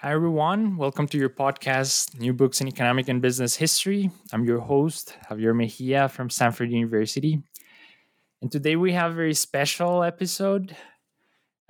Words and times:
Hi, 0.00 0.12
everyone. 0.12 0.76
Welcome 0.76 1.06
to 1.08 1.16
your 1.16 1.30
podcast, 1.30 2.20
New 2.20 2.34
Books 2.34 2.60
in 2.60 2.68
Economic 2.68 3.08
and 3.08 3.22
Business 3.22 3.56
History. 3.56 4.10
I'm 4.30 4.44
your 4.44 4.60
host, 4.60 5.16
Javier 5.30 5.56
Mejia 5.56 6.10
from 6.10 6.28
Stanford 6.28 6.70
University. 6.70 7.42
And 8.42 8.52
today 8.52 8.76
we 8.76 8.92
have 8.92 9.12
a 9.12 9.14
very 9.14 9.32
special 9.32 10.02
episode. 10.02 10.76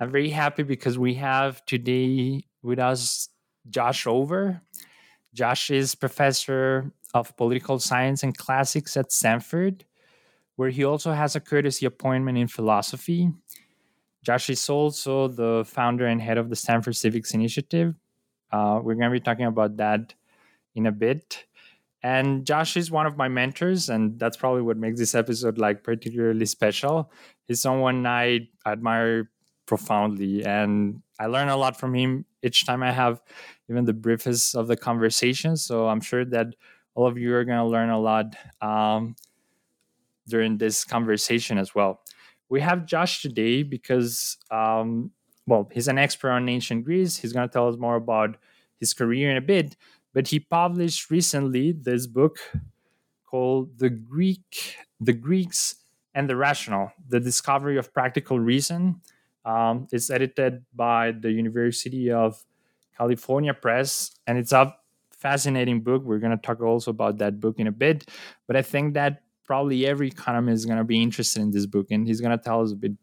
I'm 0.01 0.11
very 0.11 0.29
happy 0.29 0.63
because 0.63 0.99
we 0.99 1.13
have 1.13 1.65
today 1.65 2.43
with 2.61 2.79
us 2.79 3.29
Josh 3.69 4.05
Ober. 4.05 4.61
Josh 5.33 5.69
is 5.71 5.95
professor 5.95 6.91
of 7.13 7.35
political 7.37 7.79
science 7.79 8.23
and 8.23 8.37
classics 8.37 8.97
at 8.97 9.13
Stanford, 9.13 9.85
where 10.57 10.69
he 10.69 10.83
also 10.83 11.13
has 11.13 11.37
a 11.37 11.39
courtesy 11.39 11.85
appointment 11.85 12.37
in 12.37 12.49
philosophy. 12.49 13.31
Josh 14.21 14.49
is 14.49 14.69
also 14.69 15.29
the 15.29 15.63
founder 15.65 16.05
and 16.05 16.21
head 16.21 16.37
of 16.37 16.49
the 16.49 16.57
Stanford 16.57 16.97
Civics 16.97 17.33
Initiative, 17.33 17.95
uh, 18.51 18.79
we're 18.81 18.95
going 18.95 19.11
to 19.11 19.19
be 19.19 19.19
talking 19.19 19.45
about 19.45 19.77
that 19.77 20.13
in 20.75 20.85
a 20.85 20.91
bit. 20.91 21.45
And 22.03 22.45
Josh 22.45 22.77
is 22.77 22.91
one 22.91 23.05
of 23.05 23.17
my 23.17 23.27
mentors, 23.27 23.89
and 23.89 24.19
that's 24.19 24.37
probably 24.37 24.61
what 24.61 24.77
makes 24.77 24.99
this 24.99 25.15
episode 25.15 25.57
like 25.57 25.83
particularly 25.83 26.45
special. 26.45 27.11
He's 27.47 27.61
someone 27.61 28.05
I 28.05 28.49
admire 28.65 29.29
profoundly, 29.65 30.45
and 30.45 31.01
I 31.19 31.25
learn 31.25 31.49
a 31.49 31.57
lot 31.57 31.79
from 31.79 31.95
him 31.95 32.25
each 32.43 32.65
time 32.65 32.83
I 32.83 32.91
have 32.91 33.21
even 33.69 33.85
the 33.85 33.93
briefest 33.93 34.55
of 34.55 34.67
the 34.67 34.77
conversation. 34.77 35.57
So 35.57 35.87
I'm 35.87 36.01
sure 36.01 36.23
that 36.25 36.47
all 36.93 37.07
of 37.07 37.17
you 37.17 37.33
are 37.35 37.43
going 37.43 37.57
to 37.57 37.65
learn 37.65 37.89
a 37.89 37.99
lot 37.99 38.35
um, 38.61 39.15
during 40.27 40.57
this 40.57 40.85
conversation 40.85 41.57
as 41.57 41.75
well. 41.75 42.01
We 42.49 42.61
have 42.61 42.85
Josh 42.85 43.21
today 43.21 43.63
because 43.63 44.37
um, 44.51 45.11
well, 45.47 45.69
he's 45.71 45.87
an 45.87 45.97
expert 45.97 46.29
on 46.29 46.49
ancient 46.49 46.83
Greece. 46.85 47.17
He's 47.17 47.33
going 47.33 47.47
to 47.47 47.51
tell 47.51 47.69
us 47.69 47.77
more 47.77 47.95
about 47.95 48.35
his 48.79 48.93
career 48.93 49.31
in 49.31 49.37
a 49.37 49.41
bit. 49.41 49.75
But 50.13 50.27
he 50.27 50.39
published 50.39 51.09
recently 51.09 51.71
this 51.71 52.05
book 52.05 52.37
called 53.25 53.77
"The 53.79 53.89
Greek, 53.89 54.75
the 54.99 55.13
Greeks 55.13 55.75
and 56.13 56.29
the 56.29 56.35
Rational: 56.35 56.91
The 57.07 57.19
Discovery 57.19 57.77
of 57.77 57.93
Practical 57.93 58.39
Reason." 58.39 59.01
Um, 59.45 59.87
it's 59.93 60.09
edited 60.09 60.65
by 60.75 61.11
the 61.11 61.31
University 61.31 62.11
of 62.11 62.43
California 62.97 63.53
Press, 63.53 64.11
and 64.27 64.37
it's 64.37 64.51
a 64.51 64.75
fascinating 65.11 65.81
book. 65.81 66.03
We're 66.03 66.19
going 66.19 66.37
to 66.37 66.41
talk 66.45 66.61
also 66.61 66.91
about 66.91 67.17
that 67.19 67.39
book 67.39 67.55
in 67.57 67.67
a 67.67 67.71
bit. 67.71 68.09
But 68.47 68.57
I 68.57 68.61
think 68.61 68.93
that 68.95 69.21
probably 69.45 69.87
every 69.87 70.09
economist 70.09 70.61
is 70.61 70.65
going 70.65 70.77
to 70.77 70.83
be 70.83 71.01
interested 71.01 71.41
in 71.41 71.51
this 71.51 71.65
book, 71.65 71.87
and 71.91 72.05
he's 72.05 72.19
going 72.19 72.37
to 72.37 72.43
tell 72.43 72.61
us 72.61 72.73
a 72.73 72.75
bit 72.75 72.93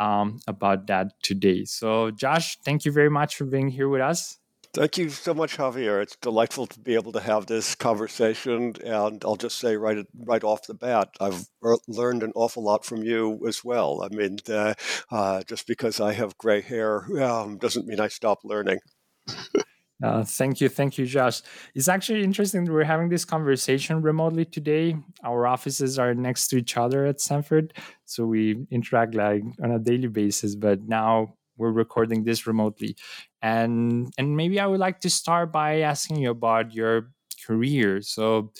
um, 0.00 0.40
about 0.48 0.88
that 0.88 1.12
today. 1.22 1.64
So, 1.64 2.10
Josh, 2.10 2.58
thank 2.64 2.84
you 2.84 2.92
very 2.92 3.10
much 3.10 3.36
for 3.36 3.44
being 3.44 3.68
here 3.70 3.88
with 3.88 4.02
us. 4.02 4.38
Thank 4.74 4.98
you 4.98 5.10
so 5.10 5.34
much, 5.34 5.56
Javier. 5.56 6.02
It's 6.02 6.16
delightful 6.16 6.66
to 6.68 6.80
be 6.80 6.94
able 6.94 7.12
to 7.12 7.20
have 7.20 7.46
this 7.46 7.74
conversation. 7.74 8.74
And 8.84 9.22
I'll 9.24 9.36
just 9.36 9.58
say 9.58 9.76
right 9.76 10.06
right 10.14 10.44
off 10.44 10.66
the 10.66 10.74
bat, 10.74 11.10
I've 11.20 11.46
learned 11.88 12.22
an 12.22 12.32
awful 12.36 12.62
lot 12.62 12.84
from 12.84 13.02
you 13.02 13.40
as 13.48 13.64
well. 13.64 14.02
I 14.02 14.14
mean, 14.14 14.38
uh, 14.48 14.74
uh, 15.10 15.42
just 15.44 15.66
because 15.66 16.00
I 16.00 16.12
have 16.14 16.38
gray 16.38 16.60
hair 16.62 17.04
um, 17.22 17.58
doesn't 17.58 17.86
mean 17.86 18.00
I 18.00 18.08
stop 18.08 18.40
learning. 18.44 18.78
Uh, 20.02 20.24
thank 20.24 20.60
you, 20.62 20.68
thank 20.68 20.96
you, 20.96 21.04
Josh. 21.04 21.42
It's 21.74 21.88
actually 21.88 22.22
interesting 22.24 22.64
that 22.64 22.72
we're 22.72 22.84
having 22.84 23.10
this 23.10 23.26
conversation 23.26 24.00
remotely 24.00 24.46
today. 24.46 24.96
Our 25.22 25.46
offices 25.46 25.98
are 25.98 26.14
next 26.14 26.48
to 26.48 26.56
each 26.56 26.78
other 26.78 27.04
at 27.04 27.20
Stanford, 27.20 27.74
so 28.06 28.24
we 28.24 28.64
interact 28.70 29.14
like 29.14 29.42
on 29.62 29.72
a 29.72 29.78
daily 29.78 30.08
basis. 30.08 30.54
But 30.54 30.88
now 30.88 31.34
we're 31.58 31.72
recording 31.72 32.24
this 32.24 32.46
remotely, 32.46 32.96
and 33.42 34.10
and 34.16 34.36
maybe 34.36 34.58
I 34.58 34.66
would 34.66 34.80
like 34.80 35.00
to 35.00 35.10
start 35.10 35.52
by 35.52 35.80
asking 35.80 36.16
you 36.16 36.30
about 36.30 36.72
your 36.72 37.10
career. 37.46 38.00
So 38.00 38.52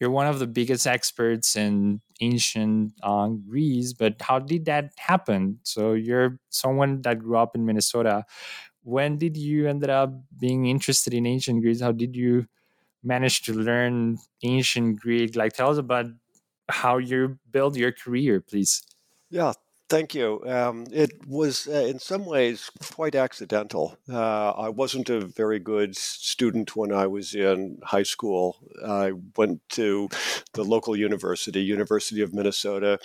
you're 0.00 0.10
one 0.10 0.26
of 0.26 0.38
the 0.38 0.46
biggest 0.46 0.86
experts 0.86 1.56
in 1.56 2.00
ancient 2.22 2.92
uh, 3.02 3.28
Greece, 3.28 3.92
but 3.92 4.14
how 4.20 4.38
did 4.38 4.64
that 4.64 4.92
happen? 4.98 5.58
So 5.62 5.92
you're 5.92 6.38
someone 6.48 7.02
that 7.02 7.18
grew 7.18 7.36
up 7.36 7.54
in 7.54 7.66
Minnesota 7.66 8.24
when 8.82 9.18
did 9.18 9.36
you 9.36 9.68
ended 9.68 9.90
up 9.90 10.12
being 10.38 10.66
interested 10.66 11.14
in 11.14 11.26
ancient 11.26 11.62
Greece? 11.62 11.80
How 11.80 11.92
did 11.92 12.16
you 12.16 12.46
manage 13.02 13.42
to 13.42 13.52
learn 13.52 14.18
ancient 14.42 15.00
Greek? 15.00 15.36
Like, 15.36 15.52
tell 15.52 15.70
us 15.70 15.78
about 15.78 16.06
how 16.68 16.98
you 16.98 17.38
built 17.50 17.76
your 17.76 17.92
career, 17.92 18.40
please. 18.40 18.82
Yeah, 19.30 19.52
Thank 19.90 20.14
you. 20.14 20.40
Um, 20.46 20.86
it 20.92 21.10
was, 21.26 21.66
uh, 21.66 21.72
in 21.72 21.98
some 21.98 22.24
ways, 22.24 22.70
quite 22.94 23.16
accidental. 23.16 23.98
Uh, 24.08 24.50
I 24.50 24.68
wasn't 24.68 25.10
a 25.10 25.20
very 25.20 25.58
good 25.58 25.96
student 25.96 26.76
when 26.76 26.92
I 26.92 27.08
was 27.08 27.34
in 27.34 27.80
high 27.82 28.04
school. 28.04 28.56
I 28.86 29.14
went 29.36 29.68
to 29.70 30.08
the 30.52 30.62
local 30.62 30.96
university, 30.96 31.60
University 31.60 32.20
of 32.22 32.32
Minnesota, 32.32 33.00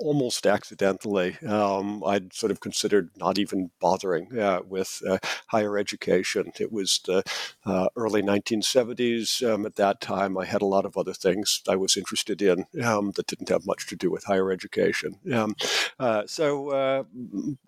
almost 0.00 0.46
accidentally. 0.46 1.36
Um, 1.46 2.02
I'd 2.04 2.32
sort 2.32 2.52
of 2.52 2.60
considered 2.60 3.10
not 3.16 3.38
even 3.38 3.70
bothering 3.80 4.38
uh, 4.38 4.60
with 4.66 5.02
uh, 5.08 5.18
higher 5.48 5.76
education. 5.76 6.52
It 6.58 6.72
was 6.72 7.00
the 7.04 7.22
uh, 7.64 7.88
early 7.96 8.22
1970s. 8.22 9.42
Um, 9.48 9.66
at 9.66 9.76
that 9.76 10.00
time, 10.00 10.38
I 10.38 10.44
had 10.44 10.62
a 10.62 10.66
lot 10.66 10.84
of 10.84 10.96
other 10.96 11.14
things 11.14 11.62
I 11.68 11.76
was 11.76 11.96
interested 11.96 12.40
in 12.42 12.66
um, 12.82 13.12
that 13.16 13.26
didn't 13.26 13.48
have 13.48 13.66
much 13.66 13.86
to 13.88 13.96
do 13.96 14.10
with 14.10 14.24
higher 14.24 14.50
education. 14.50 15.18
Um, 15.32 15.54
uh, 15.98 16.22
so 16.26 16.70
uh, 16.70 17.04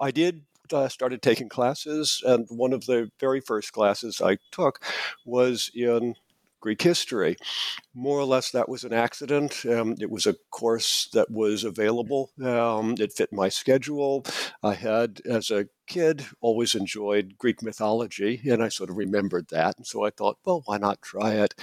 I 0.01 0.11
did 0.11 0.43
uh, 0.73 0.89
started 0.89 1.23
taking 1.23 1.49
classes, 1.49 2.23
and 2.25 2.47
one 2.49 2.73
of 2.73 2.87
the 2.87 3.11
very 3.19 3.41
first 3.41 3.73
classes 3.73 4.21
I 4.21 4.39
took 4.53 4.81
was 5.25 5.71
in 5.75 6.15
Greek 6.61 6.83
history. 6.83 7.37
More 7.95 8.19
or 8.19 8.25
less, 8.25 8.51
that 8.51 8.69
was 8.69 8.85
an 8.85 8.93
accident. 8.93 9.65
Um, 9.67 9.97
it 10.01 10.11
was 10.11 10.27
a 10.27 10.37
course 10.51 11.09
that 11.13 11.31
was 11.31 11.65
available. 11.65 12.31
Um, 12.43 12.95
it 12.99 13.13
fit 13.13 13.33
my 13.33 13.49
schedule. 13.49 14.25
I 14.63 14.75
had, 14.75 15.21
as 15.25 15.51
a 15.51 15.67
kid, 15.87 16.25
always 16.41 16.75
enjoyed 16.75 17.35
Greek 17.39 17.63
mythology, 17.63 18.41
and 18.45 18.63
I 18.63 18.69
sort 18.69 18.91
of 18.91 18.97
remembered 18.97 19.49
that. 19.49 19.77
And 19.77 19.87
so 19.87 20.05
I 20.05 20.11
thought, 20.11 20.39
well, 20.45 20.63
why 20.67 20.79
not 20.79 21.03
try 21.03 21.33
it? 21.33 21.55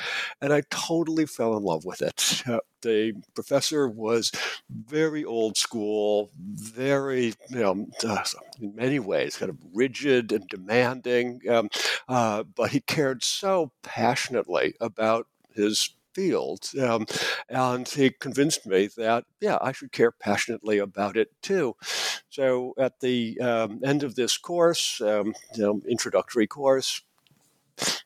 And 0.42 0.52
I 0.52 0.64
totally 0.70 1.26
fell 1.26 1.56
in 1.56 1.64
love 1.64 1.86
with 1.86 2.02
it. 2.02 2.44
Uh, 2.48 2.60
the 2.88 3.14
professor 3.36 3.88
was 3.88 4.32
very 4.70 5.26
old 5.26 5.58
school, 5.58 6.32
very, 6.40 7.34
you 7.50 7.60
know, 7.60 7.88
uh, 8.06 8.24
in 8.62 8.76
many 8.76 9.00
ways, 9.00 9.36
kind 9.38 9.50
of 9.50 9.58
rigid 9.74 10.32
and 10.32 10.48
demanding, 10.48 11.42
um, 11.50 11.70
uh, 12.08 12.44
but 12.44 12.72
he 12.72 12.80
cared 12.80 13.24
so 13.24 13.72
passionately 13.84 14.74
about 14.80 15.28
his 15.54 15.96
field. 16.14 16.72
Um, 16.82 17.06
and 17.50 17.88
he 17.88 18.10
convinced 18.10 18.66
me 18.66 18.90
that, 18.98 19.26
yeah, 19.40 19.58
I 19.62 19.72
should 19.72 19.92
care 19.92 20.12
passionately 20.12 20.80
about 20.80 21.16
it 21.16 21.30
too. 21.44 21.76
So 22.30 22.74
at 22.80 23.00
the 23.02 23.40
um, 23.40 23.82
end 23.84 24.04
of 24.04 24.16
this 24.16 24.38
course, 24.38 25.00
um, 25.02 25.36
you 25.56 25.64
know, 25.64 25.82
introductory 25.88 26.48
course, 26.48 27.02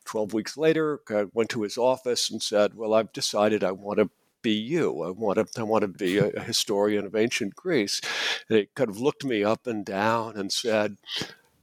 12 0.04 0.34
weeks 0.34 0.58
later, 0.58 1.00
I 1.08 1.24
went 1.32 1.48
to 1.50 1.62
his 1.62 1.78
office 1.78 2.30
and 2.30 2.42
said, 2.42 2.74
Well, 2.74 2.92
I've 2.92 3.12
decided 3.12 3.64
I 3.64 3.72
want 3.72 3.98
to 3.98 4.10
be 4.42 4.52
you. 4.52 5.02
I 5.02 5.10
want 5.10 5.38
to, 5.38 5.60
I 5.60 5.64
want 5.64 5.82
to 5.82 5.88
be 5.88 6.18
a, 6.18 6.28
a 6.30 6.40
historian 6.40 7.06
of 7.06 7.16
ancient 7.16 7.54
Greece. 7.54 8.00
And 8.48 8.58
he 8.58 8.68
kind 8.74 8.90
of 8.90 9.00
looked 9.00 9.24
me 9.24 9.44
up 9.44 9.66
and 9.66 9.84
down 9.84 10.36
and 10.36 10.52
said, 10.52 10.96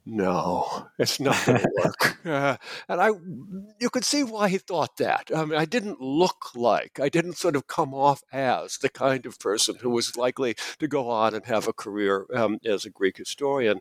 no, 0.05 0.87
it's 0.97 1.19
not 1.19 1.45
going 1.45 1.59
to 1.61 1.69
work. 1.83 2.25
Uh, 2.25 2.57
and 2.87 3.01
I, 3.01 3.09
you 3.79 3.89
could 3.89 4.03
see 4.03 4.23
why 4.23 4.49
he 4.49 4.57
thought 4.57 4.97
that. 4.97 5.29
I 5.35 5.45
mean, 5.45 5.59
I 5.59 5.65
didn't 5.65 6.01
look 6.01 6.55
like, 6.55 6.99
I 6.99 7.09
didn't 7.09 7.37
sort 7.37 7.55
of 7.55 7.67
come 7.67 7.93
off 7.93 8.23
as 8.31 8.77
the 8.79 8.89
kind 8.89 9.25
of 9.25 9.39
person 9.39 9.75
who 9.81 9.89
was 9.89 10.17
likely 10.17 10.55
to 10.79 10.87
go 10.87 11.09
on 11.09 11.35
and 11.35 11.45
have 11.45 11.67
a 11.67 11.73
career 11.73 12.25
um, 12.33 12.59
as 12.65 12.85
a 12.85 12.89
Greek 12.89 13.17
historian. 13.17 13.79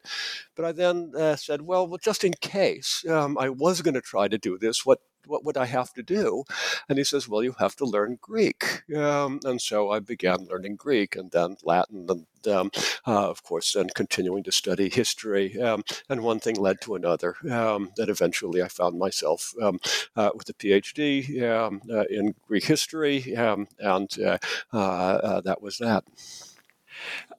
But 0.54 0.66
I 0.66 0.72
then 0.72 1.12
uh, 1.16 1.36
said, 1.36 1.62
well, 1.62 1.86
well, 1.86 1.98
just 2.02 2.24
in 2.24 2.34
case 2.34 3.04
um, 3.08 3.38
I 3.38 3.48
was 3.48 3.80
going 3.80 3.94
to 3.94 4.00
try 4.00 4.28
to 4.28 4.38
do 4.38 4.58
this, 4.58 4.84
what 4.84 5.00
what 5.28 5.44
would 5.44 5.56
I 5.56 5.66
have 5.66 5.92
to 5.94 6.02
do? 6.02 6.44
And 6.88 6.98
he 6.98 7.04
says, 7.04 7.28
well, 7.28 7.42
you 7.42 7.54
have 7.58 7.76
to 7.76 7.84
learn 7.84 8.18
Greek. 8.20 8.82
Um, 8.94 9.40
and 9.44 9.60
so 9.60 9.90
I 9.90 10.00
began 10.00 10.46
learning 10.46 10.76
Greek 10.76 11.16
and 11.16 11.30
then 11.30 11.56
Latin 11.62 12.06
and 12.08 12.26
um, 12.46 12.70
uh, 13.06 13.28
of 13.28 13.42
course, 13.42 13.72
then 13.72 13.88
continuing 13.94 14.42
to 14.44 14.52
study 14.52 14.88
history. 14.88 15.60
Um, 15.60 15.82
and 16.08 16.22
one 16.22 16.40
thing 16.40 16.56
led 16.56 16.80
to 16.82 16.94
another. 16.94 17.34
Um, 17.50 17.90
that 17.96 18.08
eventually 18.08 18.62
I 18.62 18.68
found 18.68 18.98
myself 18.98 19.52
um, 19.60 19.80
uh, 20.16 20.30
with 20.34 20.48
a 20.48 20.54
PhD 20.54 21.42
um, 21.42 21.82
uh, 21.90 22.04
in 22.04 22.34
Greek 22.46 22.64
history, 22.64 23.36
um, 23.36 23.68
and 23.78 24.10
uh, 24.20 24.38
uh, 24.72 24.76
uh, 24.78 25.40
that 25.42 25.60
was 25.60 25.78
that. 25.78 26.04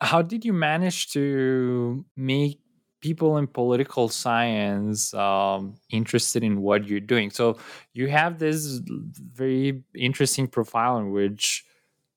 How 0.02 0.22
did 0.22 0.46
you 0.46 0.54
manage 0.54 1.12
to 1.14 2.06
make 2.16 2.60
people 3.02 3.38
in 3.38 3.48
political 3.48 4.10
science 4.10 5.14
um, 5.14 5.76
interested 5.90 6.44
in 6.44 6.62
what 6.62 6.88
you're 6.88 7.00
doing. 7.00 7.30
So 7.30 7.58
you 7.94 8.08
have 8.08 8.40
this 8.40 8.82
very 8.86 9.84
interesting 9.96 10.48
profile 10.48 10.98
in 10.98 11.12
which 11.12 11.64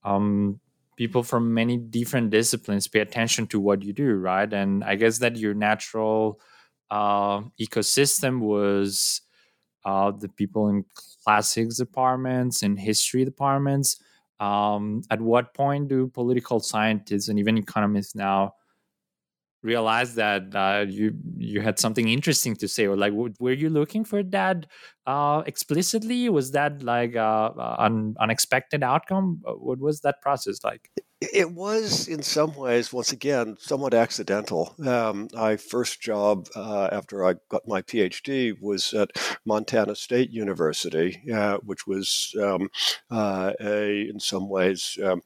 um, 0.05 0.61
people 0.97 1.23
from 1.23 1.55
many 1.55 1.77
different 1.77 2.31
disciplines 2.31 2.89
pay 2.89 3.01
attention 3.01 3.47
to 3.49 3.61
what 3.61 3.83
you 3.83 3.93
do, 3.93 4.15
right? 4.15 4.53
And 4.53 4.83
I 4.85 4.97
guess 4.97 5.19
that 5.19 5.37
your 5.37 5.55
natural 5.55 6.41
uh, 6.91 7.43
ecosystem 7.61 8.41
was 8.41 9.21
uh, 9.85 10.11
the 10.11 10.29
people 10.29 10.69
in 10.69 10.85
classics 11.25 11.79
departments 11.79 12.63
and 12.63 12.79
history 12.79 13.25
departments. 13.25 13.99
Um, 14.41 15.03
at 15.09 15.21
what 15.21 15.55
point 15.55 15.89
do 15.89 16.09
political 16.09 16.59
scientists 16.59 17.29
and 17.29 17.39
even 17.39 17.57
economists 17.57 18.17
now 18.17 18.55
realized 19.63 20.17
that 20.17 20.55
uh, 20.55 20.85
you 20.89 21.15
you 21.37 21.61
had 21.61 21.79
something 21.79 22.09
interesting 22.09 22.57
to 22.57 22.69
say 22.69 22.87
or 22.87 22.97
like 22.97 23.13
were 23.13 23.53
you 23.53 23.71
looking 23.71 24.05
for 24.05 24.23
that 24.25 24.67
uh, 25.07 25.43
explicitly? 25.47 26.29
Was 26.29 26.53
that 26.53 26.83
like 26.83 27.17
uh, 27.17 27.51
uh 27.57 27.77
an 27.79 28.17
unexpected 28.21 28.83
outcome? 28.83 29.43
Uh, 29.47 29.53
what 29.53 29.79
was 29.79 30.01
that 30.01 30.21
process 30.21 30.65
like? 30.65 30.91
It 31.21 31.53
was 31.53 32.09
in 32.09 32.23
some 32.23 32.57
ways 32.57 32.93
once 32.93 33.13
again 33.13 33.57
somewhat 33.61 33.95
accidental. 33.95 34.75
Um, 34.85 35.29
my 35.33 35.57
first 35.57 36.01
job 36.01 36.49
uh, 36.57 36.89
after 36.91 37.25
i 37.25 37.35
got 37.49 37.67
my 37.67 37.83
phd 37.83 38.61
was 38.61 38.93
at 38.93 39.11
montana 39.45 39.95
state 39.95 40.31
university 40.31 41.23
which 41.65 41.87
was 41.87 42.35
um, 42.43 42.69
a 43.11 44.09
in 44.11 44.19
some 44.19 44.49
ways 44.49 44.99
um, 45.05 45.23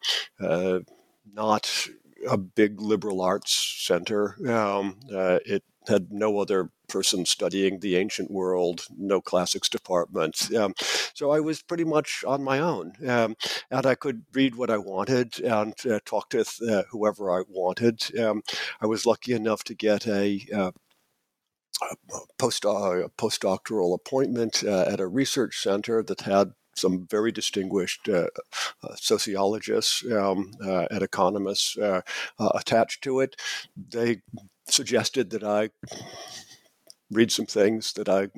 not 1.33 1.89
a 2.29 2.37
big 2.37 2.81
liberal 2.81 3.21
arts 3.21 3.53
center. 3.79 4.37
Um, 4.49 5.01
uh, 5.13 5.39
it 5.45 5.63
had 5.89 6.13
no 6.13 6.39
other 6.39 6.71
person 6.89 7.27
studying 7.27 7.81
the 7.81 7.97
ancient 7.97 8.31
world, 8.31 8.85
no 8.97 9.21
classics 9.21 9.69
department. 9.69 10.55
Um, 10.55 10.75
so 11.15 11.31
I 11.31 11.41
was 11.41 11.63
pretty 11.63 11.85
much 11.85 12.25
on 12.27 12.43
my 12.43 12.59
own. 12.59 12.93
Um, 13.07 13.37
and 13.71 13.87
I 13.87 13.95
could 13.95 14.25
read 14.33 14.55
what 14.55 14.71
I 14.71 14.79
wanted 14.79 15.41
and 15.41 15.75
uh, 15.91 16.01
talk 16.05 16.31
to 16.31 16.45
uh, 16.69 16.83
whoever 16.91 17.31
I 17.31 17.43
wanted. 17.49 18.19
Um, 18.19 18.43
I 18.81 18.87
was 18.87 19.07
lucky 19.07 19.33
enough 19.33 19.65
to 19.65 19.75
get 19.75 20.07
a 20.07 20.41
uh, 20.55 20.73
post 22.39 22.65
uh, 22.65 23.09
postdoctoral 23.19 23.95
appointment 23.95 24.65
uh, 24.65 24.87
at 24.89 25.01
a 25.01 25.07
research 25.07 25.61
center 25.63 26.03
that 26.03 26.23
had 26.23 26.53
some 26.77 27.07
very 27.11 27.33
distinguished 27.33 28.09
uh, 28.09 28.29
uh, 28.83 28.95
sociologists 28.97 30.05
um, 30.13 30.53
uh, 30.65 30.87
and 30.91 31.03
economists 31.03 31.77
uh, 31.79 32.03
attached 32.55 33.03
to 33.03 33.21
it. 33.21 33.37
They 33.77 34.23
suggested 34.69 35.31
that 35.31 35.45
I 35.45 35.71
read 37.11 37.31
some 37.31 37.47
things 37.47 37.93
that 37.95 38.09
I 38.09 38.29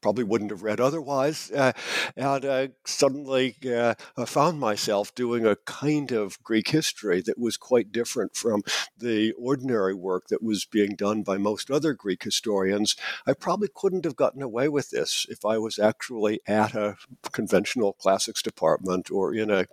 probably 0.00 0.24
wouldn't 0.24 0.50
have 0.50 0.62
read 0.62 0.80
otherwise. 0.80 1.50
Uh, 1.66 1.72
and 2.16 2.44
I 2.44 2.68
suddenly 2.84 3.56
uh, 3.66 3.94
found 4.26 4.60
myself 4.60 5.14
doing 5.14 5.46
a 5.46 5.56
kind 5.56 6.12
of 6.12 6.40
Greek 6.42 6.68
history 6.68 7.22
that 7.22 7.38
was 7.38 7.56
quite 7.56 7.90
different 7.90 8.36
from 8.36 8.62
the 8.96 9.32
ordinary 9.32 9.94
work 9.94 10.28
that 10.28 10.42
was 10.42 10.66
being 10.66 10.94
done 10.96 11.22
by 11.22 11.38
most 11.38 11.70
other 11.70 11.94
Greek 11.94 12.22
historians. 12.22 12.94
I 13.26 13.32
probably 13.32 13.68
couldn't 13.74 14.04
have 14.04 14.16
gotten 14.16 14.42
away 14.42 14.68
with 14.68 14.90
this 14.90 15.26
if 15.30 15.44
I 15.44 15.56
was 15.58 15.78
actually 15.78 16.40
at 16.46 16.74
a 16.74 16.96
conventional 17.32 17.94
classics 17.94 18.42
department 18.42 19.10
or 19.10 19.34
in 19.34 19.50
a 19.50 19.66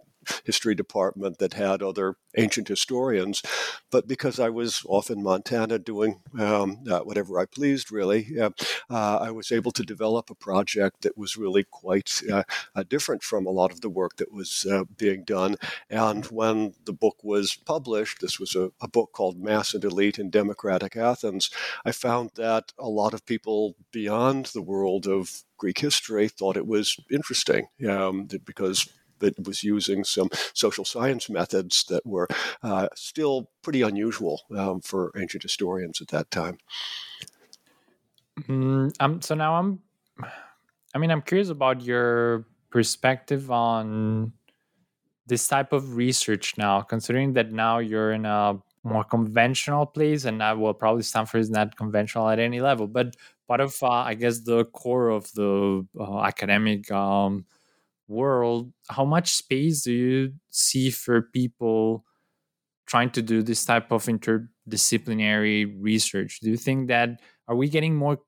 history 0.44 0.76
department 0.76 1.40
that 1.40 1.54
had 1.54 1.82
other 1.82 2.16
ancient 2.38 2.68
historians. 2.68 3.42
But 3.92 4.08
because 4.08 4.40
I 4.40 4.50
was 4.50 4.84
off 4.88 5.10
in 5.10 5.22
Montana 5.22 5.80
doing 5.80 6.22
um, 6.40 6.80
uh, 6.90 7.00
whatever 7.00 7.40
I 7.40 7.46
pleased, 7.46 7.92
really, 7.92 8.40
uh, 8.40 8.50
I 8.90 9.32
was 9.32 9.52
able 9.52 9.72
to 9.72 9.84
develop 9.84 10.30
a 10.30 10.36
project 10.36 11.02
that 11.02 11.18
was 11.18 11.38
really 11.38 11.64
quite 11.64 12.22
uh, 12.32 12.44
uh, 12.76 12.84
different 12.84 13.24
from 13.24 13.46
a 13.46 13.52
lot 13.52 13.72
of 13.72 13.82
the 13.82 13.90
work 13.90 14.18
that 14.18 14.32
was 14.32 14.66
uh, 14.70 14.84
being 14.98 15.24
done. 15.24 15.56
And 15.90 16.26
when 16.26 16.74
the 16.86 16.94
book 16.94 17.18
was 17.24 17.56
published, 17.56 18.20
this 18.20 18.40
was 18.40 18.56
a, 18.56 18.72
a 18.82 18.88
book 18.88 19.12
called 19.14 19.38
Mass 19.40 19.74
and 19.74 19.84
Elite 19.84 20.20
in 20.20 20.30
Democratic 20.30 20.96
Athens, 20.96 21.50
I 21.86 21.92
found 21.92 22.32
that 22.36 22.74
a 22.78 22.90
lot 22.90 23.14
of 23.14 23.26
people 23.26 23.76
beyond 23.92 24.48
the 24.48 24.62
world 24.62 25.08
of 25.08 25.44
Greek 25.58 25.80
history 25.80 26.28
thought 26.28 26.58
it 26.58 26.68
was 26.68 26.98
interesting 27.12 27.68
um, 27.88 28.28
because 28.46 28.90
that 29.24 29.48
was 29.48 29.64
using 29.64 30.04
some 30.04 30.30
social 30.54 30.86
science 30.86 31.30
methods 31.30 31.86
that 31.90 32.06
were 32.06 32.28
uh, 32.62 32.88
still 32.96 33.50
pretty 33.62 33.82
unusual 33.82 34.42
um, 34.56 34.82
for 34.82 35.12
ancient 35.18 35.44
historians 35.44 36.02
at 36.02 36.10
that 36.10 36.30
time. 36.30 36.58
Mm, 38.48 38.94
um, 39.00 39.22
so 39.22 39.36
now 39.36 39.56
I'm, 39.56 39.80
I 40.94 40.98
mean, 40.98 41.12
I'm 41.12 41.22
curious 41.22 41.50
about 41.50 41.82
your 41.82 42.46
perspective 42.70 43.50
on 43.52 44.34
this 45.26 45.48
type 45.48 45.72
of 45.72 45.96
research 45.96 46.58
now, 46.58 46.82
considering 46.82 47.34
that 47.34 47.52
now 47.52 47.80
you're 47.80 48.12
in 48.12 48.26
a 48.26 48.60
more 48.84 49.04
conventional 49.04 49.86
place, 49.86 50.26
and 50.26 50.44
I 50.44 50.54
will 50.54 50.74
probably 50.74 51.04
Stanford 51.04 51.42
is 51.42 51.50
not 51.50 51.78
conventional 51.78 52.28
at 52.28 52.40
any 52.40 52.60
level, 52.60 52.88
but 52.88 53.16
part 53.48 53.62
of, 53.62 53.82
uh, 53.82 53.90
I 53.90 54.16
guess, 54.16 54.40
the 54.40 54.66
core 54.66 55.10
of 55.10 55.32
the 55.34 55.86
uh, 55.98 56.20
academic 56.22 56.92
um, 56.92 57.46
world, 58.08 58.72
how 58.90 59.06
much 59.06 59.34
space 59.34 59.84
do 59.84 59.92
you 59.92 60.34
see 60.50 60.90
for 60.90 61.22
people 61.22 62.04
trying 62.86 63.10
to 63.12 63.22
do 63.22 63.42
this 63.42 63.66
type 63.66 63.92
of 63.92 64.06
interdisciplinary 64.06 65.74
research? 65.80 66.40
Do 66.42 66.50
you 66.50 66.58
think 66.58 66.88
that 66.88 67.22
are 67.48 67.56
we 67.56 67.70
getting 67.70 67.96
more 67.96 68.20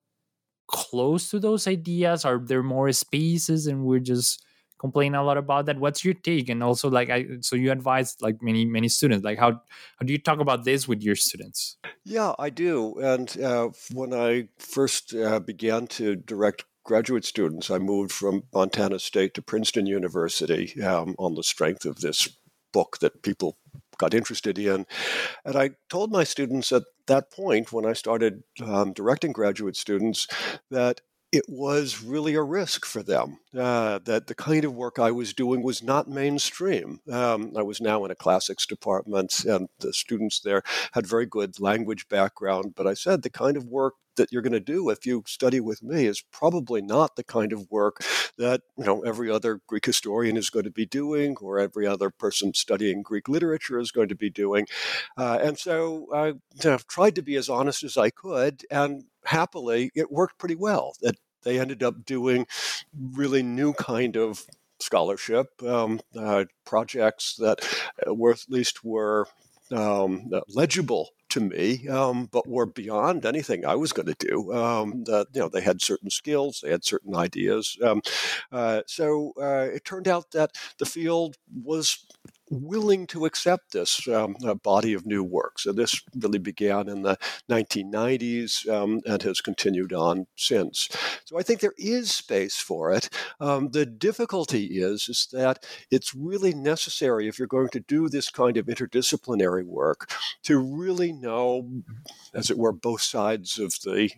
close 0.67 1.29
to 1.29 1.39
those 1.39 1.67
ideas? 1.67 2.25
Are 2.25 2.39
there 2.39 2.63
more 2.63 2.91
spaces 2.91 3.67
and 3.67 3.85
we're 3.85 3.99
just 3.99 4.43
complaining 4.79 5.15
a 5.15 5.23
lot 5.23 5.37
about 5.37 5.65
that? 5.67 5.79
What's 5.79 6.03
your 6.03 6.13
take? 6.13 6.49
And 6.49 6.63
also 6.63 6.89
like 6.89 7.09
I 7.09 7.25
so 7.41 7.55
you 7.55 7.71
advise 7.71 8.15
like 8.21 8.41
many, 8.41 8.65
many 8.65 8.89
students, 8.89 9.23
like 9.23 9.39
how 9.39 9.51
how 9.51 10.05
do 10.05 10.13
you 10.13 10.19
talk 10.19 10.39
about 10.39 10.65
this 10.65 10.87
with 10.87 11.01
your 11.01 11.15
students? 11.15 11.77
Yeah, 12.03 12.33
I 12.39 12.49
do. 12.49 12.95
And 12.99 13.39
uh, 13.41 13.69
when 13.93 14.13
I 14.13 14.49
first 14.59 15.13
uh, 15.13 15.39
began 15.39 15.87
to 15.87 16.15
direct 16.15 16.65
graduate 16.85 17.25
students. 17.25 17.69
I 17.69 17.79
moved 17.79 18.11
from 18.11 18.43
Montana 18.53 18.99
State 18.99 19.33
to 19.33 19.41
Princeton 19.41 19.87
University 19.87 20.81
um, 20.81 21.15
on 21.19 21.35
the 21.35 21.43
strength 21.43 21.83
of 21.83 21.99
this 21.99 22.29
book 22.71 22.99
that 23.01 23.23
people 23.23 23.57
got 23.97 24.13
interested 24.13 24.57
in. 24.57 24.85
And 25.43 25.55
I 25.55 25.71
told 25.89 26.11
my 26.11 26.23
students 26.23 26.71
at 26.71 26.83
that 27.07 27.31
point, 27.31 27.73
when 27.73 27.85
I 27.85 27.93
started 27.93 28.43
um, 28.63 28.93
directing 28.93 29.31
graduate 29.31 29.75
students, 29.75 30.27
that 30.69 31.01
it 31.31 31.45
was 31.49 32.01
really 32.01 32.35
a 32.35 32.41
risk 32.41 32.85
for 32.85 33.03
them 33.03 33.39
uh, 33.57 33.99
that 34.05 34.27
the 34.27 34.35
kind 34.35 34.63
of 34.63 34.73
work 34.73 34.99
I 34.99 35.11
was 35.11 35.33
doing 35.33 35.63
was 35.63 35.83
not 35.83 36.07
mainstream. 36.07 36.99
Um, 37.11 37.51
I 37.57 37.61
was 37.61 37.81
now 37.81 38.05
in 38.05 38.11
a 38.11 38.15
classics 38.15 38.65
department, 38.65 39.43
and 39.43 39.67
the 39.79 39.91
students 39.91 40.39
there 40.39 40.63
had 40.93 41.05
very 41.05 41.25
good 41.25 41.59
language 41.59 42.07
background. 42.07 42.73
But 42.75 42.87
I 42.87 42.93
said 42.93 43.21
the 43.21 43.29
kind 43.29 43.57
of 43.57 43.65
work 43.65 43.95
that 44.15 44.31
you're 44.31 44.41
going 44.41 44.53
to 44.53 44.59
do 44.59 44.89
if 44.89 45.05
you 45.05 45.23
study 45.27 45.59
with 45.59 45.83
me 45.83 46.05
is 46.05 46.23
probably 46.31 46.81
not 46.81 47.15
the 47.15 47.23
kind 47.23 47.53
of 47.53 47.69
work 47.71 48.03
that 48.37 48.61
you 48.77 48.83
know 48.83 49.01
every 49.01 49.29
other 49.29 49.61
Greek 49.67 49.85
historian 49.85 50.37
is 50.37 50.49
going 50.49 50.65
to 50.65 50.71
be 50.71 50.85
doing, 50.85 51.35
or 51.41 51.59
every 51.59 51.87
other 51.87 52.09
person 52.09 52.53
studying 52.53 53.01
Greek 53.01 53.27
literature 53.27 53.79
is 53.79 53.91
going 53.91 54.09
to 54.09 54.15
be 54.15 54.29
doing. 54.29 54.67
Uh, 55.17 55.39
and 55.41 55.57
so 55.57 56.07
I 56.13 56.33
know, 56.63 56.77
tried 56.87 57.15
to 57.15 57.21
be 57.21 57.35
as 57.35 57.49
honest 57.49 57.83
as 57.83 57.97
I 57.97 58.09
could, 58.09 58.63
and 58.69 59.05
happily, 59.25 59.91
it 59.95 60.11
worked 60.11 60.37
pretty 60.37 60.55
well. 60.55 60.93
That 61.01 61.15
they 61.43 61.59
ended 61.59 61.83
up 61.83 62.05
doing 62.05 62.47
really 63.13 63.43
new 63.43 63.73
kind 63.73 64.17
of 64.17 64.45
scholarship 64.79 65.47
um, 65.63 66.01
uh, 66.17 66.45
projects 66.65 67.35
that 67.37 67.59
uh, 68.05 68.13
were 68.13 68.31
at 68.31 68.45
least 68.49 68.83
were 68.83 69.27
um, 69.71 70.29
legible 70.49 71.09
to 71.35 71.41
me, 71.41 71.85
um, 71.89 72.29
but 72.31 72.47
were 72.47 72.65
beyond 72.65 73.25
anything 73.25 73.65
I 73.65 73.75
was 73.75 73.91
going 73.91 74.05
to 74.07 74.15
do. 74.17 74.53
Um, 74.53 75.03
you 75.05 75.25
know, 75.35 75.49
they 75.49 75.59
had 75.59 75.81
certain 75.81 76.09
skills, 76.09 76.61
they 76.63 76.71
had 76.71 76.85
certain 76.85 77.13
ideas. 77.13 77.77
Um, 77.83 78.01
uh, 78.53 78.83
so 78.87 79.33
uh, 79.37 79.67
it 79.75 79.83
turned 79.83 80.07
out 80.07 80.31
that 80.31 80.51
the 80.77 80.85
field 80.85 81.35
was 81.53 82.05
willing 82.49 83.07
to 83.07 83.25
accept 83.25 83.71
this 83.71 84.07
um, 84.07 84.35
body 84.63 84.93
of 84.93 85.05
new 85.05 85.23
work. 85.23 85.59
So 85.59 85.71
this 85.71 86.01
really 86.15 86.39
began 86.39 86.87
in 86.87 87.01
the 87.01 87.17
1990s 87.49 88.67
um, 88.69 89.01
and 89.05 89.21
has 89.23 89.41
continued 89.41 89.93
on 89.93 90.27
since. 90.35 90.89
So 91.25 91.39
I 91.39 91.43
think 91.43 91.59
there 91.59 91.73
is 91.77 92.11
space 92.11 92.57
for 92.57 92.91
it. 92.91 93.09
Um, 93.39 93.69
the 93.69 93.85
difficulty 93.85 94.79
is 94.79 95.09
is 95.09 95.27
that 95.31 95.65
it's 95.91 96.13
really 96.13 96.53
necessary 96.53 97.27
if 97.27 97.39
you're 97.39 97.47
going 97.47 97.69
to 97.69 97.79
do 97.79 98.09
this 98.09 98.29
kind 98.29 98.57
of 98.57 98.67
interdisciplinary 98.67 99.65
work 99.65 100.11
to 100.43 100.57
really 100.57 101.11
know, 101.11 101.69
as 102.33 102.49
it 102.49 102.57
were, 102.57 102.71
both 102.71 103.01
sides 103.01 103.59
of 103.59 103.73
the 103.83 104.11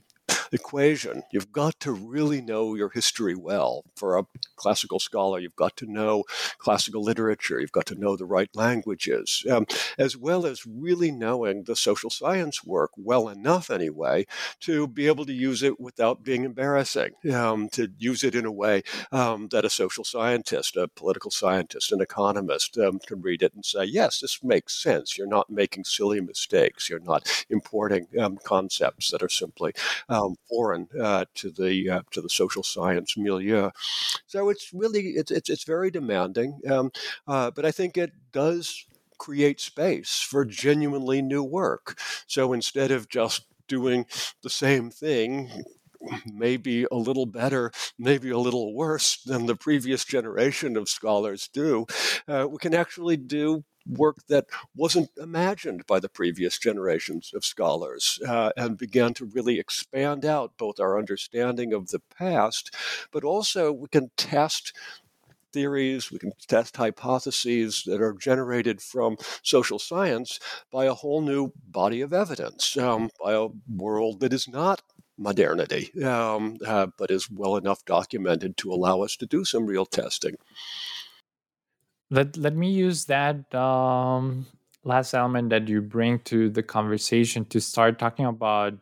equation. 0.51 1.23
You've 1.31 1.51
got 1.51 1.79
to 1.81 1.91
really 1.91 2.41
know 2.41 2.75
your 2.75 2.89
history 2.89 3.35
well. 3.35 3.83
For 3.95 4.17
a 4.17 4.25
classical 4.55 4.99
scholar, 4.99 5.39
you've 5.39 5.55
got 5.55 5.75
to 5.77 5.85
know 5.85 6.23
classical 6.57 7.03
literature, 7.03 7.59
you've 7.59 7.71
got 7.71 7.85
to 7.87 7.95
know 7.95 8.15
the 8.15 8.25
right 8.25 8.49
languages, 8.55 9.45
um, 9.49 9.65
as 9.97 10.17
well 10.17 10.45
as 10.45 10.65
really 10.65 11.11
knowing 11.11 11.63
the 11.63 11.75
social 11.75 12.09
science 12.09 12.63
work 12.63 12.91
well 12.97 13.29
enough, 13.29 13.69
anyway, 13.69 14.25
to 14.59 14.87
be 14.87 15.07
able 15.07 15.25
to 15.25 15.33
use 15.33 15.63
it 15.63 15.79
without 15.79 16.23
being 16.23 16.43
embarrassing, 16.43 17.11
um, 17.33 17.69
to 17.69 17.89
use 17.97 18.23
it 18.23 18.35
in 18.35 18.45
a 18.45 18.51
way 18.51 18.83
um, 19.11 19.47
that 19.49 19.65
a 19.65 19.69
social 19.69 20.03
scientist, 20.03 20.75
a 20.75 20.87
political 20.87 21.31
scientist, 21.31 21.91
an 21.91 22.01
economist 22.01 22.77
um, 22.77 22.99
can 22.99 23.21
read 23.21 23.41
it 23.43 23.53
and 23.53 23.65
say, 23.65 23.83
yes, 23.83 24.19
this 24.19 24.43
makes 24.43 24.81
sense. 24.81 25.17
You're 25.17 25.27
not 25.27 25.49
making 25.49 25.83
silly 25.83 26.21
mistakes. 26.21 26.89
You're 26.89 26.99
not 26.99 27.45
importing 27.49 28.07
um, 28.19 28.37
concepts 28.43 29.11
that 29.11 29.23
are 29.23 29.29
simply 29.29 29.73
um, 30.17 30.35
foreign 30.49 30.87
uh, 30.99 31.25
to 31.35 31.51
the 31.51 31.89
uh, 31.89 32.01
to 32.11 32.21
the 32.21 32.29
social 32.29 32.63
science 32.63 33.17
milieu. 33.17 33.69
So 34.27 34.49
it's 34.49 34.73
really 34.73 35.01
it's 35.19 35.31
it's, 35.31 35.49
it's 35.49 35.63
very 35.63 35.91
demanding, 35.91 36.59
um, 36.69 36.91
uh, 37.27 37.51
but 37.51 37.65
I 37.65 37.71
think 37.71 37.97
it 37.97 38.11
does 38.31 38.85
create 39.17 39.59
space 39.59 40.19
for 40.19 40.45
genuinely 40.45 41.21
new 41.21 41.43
work. 41.43 41.99
So 42.27 42.53
instead 42.53 42.91
of 42.91 43.09
just 43.09 43.43
doing 43.67 44.05
the 44.43 44.49
same 44.49 44.89
thing 44.91 45.63
maybe 46.25 46.85
a 46.91 46.95
little 46.95 47.25
better, 47.25 47.71
maybe 47.97 48.29
a 48.29 48.37
little 48.37 48.73
worse 48.73 49.21
than 49.25 49.45
the 49.45 49.55
previous 49.55 50.05
generation 50.05 50.77
of 50.77 50.89
scholars 50.89 51.49
do, 51.51 51.85
uh, 52.27 52.47
we 52.49 52.57
can 52.59 52.73
actually 52.73 53.17
do 53.17 53.63
work 53.89 54.17
that 54.27 54.45
wasn't 54.75 55.09
imagined 55.17 55.85
by 55.87 55.99
the 55.99 56.09
previous 56.09 56.57
generations 56.57 57.31
of 57.33 57.45
scholars 57.45 58.19
uh, 58.27 58.51
and 58.57 58.77
began 58.77 59.13
to 59.15 59.25
really 59.25 59.59
expand 59.59 60.25
out 60.25 60.53
both 60.57 60.79
our 60.79 60.97
understanding 60.97 61.73
of 61.73 61.89
the 61.89 62.01
past, 62.17 62.73
but 63.11 63.23
also 63.23 63.71
we 63.71 63.87
can 63.87 64.11
test 64.17 64.73
theories, 65.53 66.11
we 66.11 66.19
can 66.19 66.31
test 66.47 66.77
hypotheses 66.77 67.83
that 67.85 68.01
are 68.01 68.13
generated 68.13 68.81
from 68.81 69.17
social 69.43 69.79
science 69.79 70.39
by 70.71 70.85
a 70.85 70.93
whole 70.93 71.21
new 71.21 71.51
body 71.67 72.01
of 72.01 72.13
evidence, 72.13 72.77
um, 72.77 73.09
by 73.23 73.33
a 73.33 73.47
world 73.73 74.19
that 74.19 74.33
is 74.33 74.47
not 74.47 74.81
modernity, 75.17 75.91
um, 76.03 76.57
uh, 76.65 76.87
but 76.97 77.09
is 77.09 77.29
well 77.31 77.55
enough 77.55 77.83
documented 77.85 78.55
to 78.57 78.71
allow 78.71 79.01
us 79.01 79.15
to 79.15 79.25
do 79.25 79.43
some 79.43 79.65
real 79.65 79.85
testing 79.85 80.35
let 82.09 82.37
let 82.37 82.55
me 82.55 82.71
use 82.71 83.05
that 83.05 83.53
um, 83.53 84.45
last 84.83 85.13
element 85.13 85.49
that 85.49 85.67
you 85.67 85.81
bring 85.81 86.19
to 86.19 86.49
the 86.49 86.63
conversation 86.63 87.45
to 87.45 87.59
start 87.59 87.99
talking 87.99 88.25
about 88.25 88.73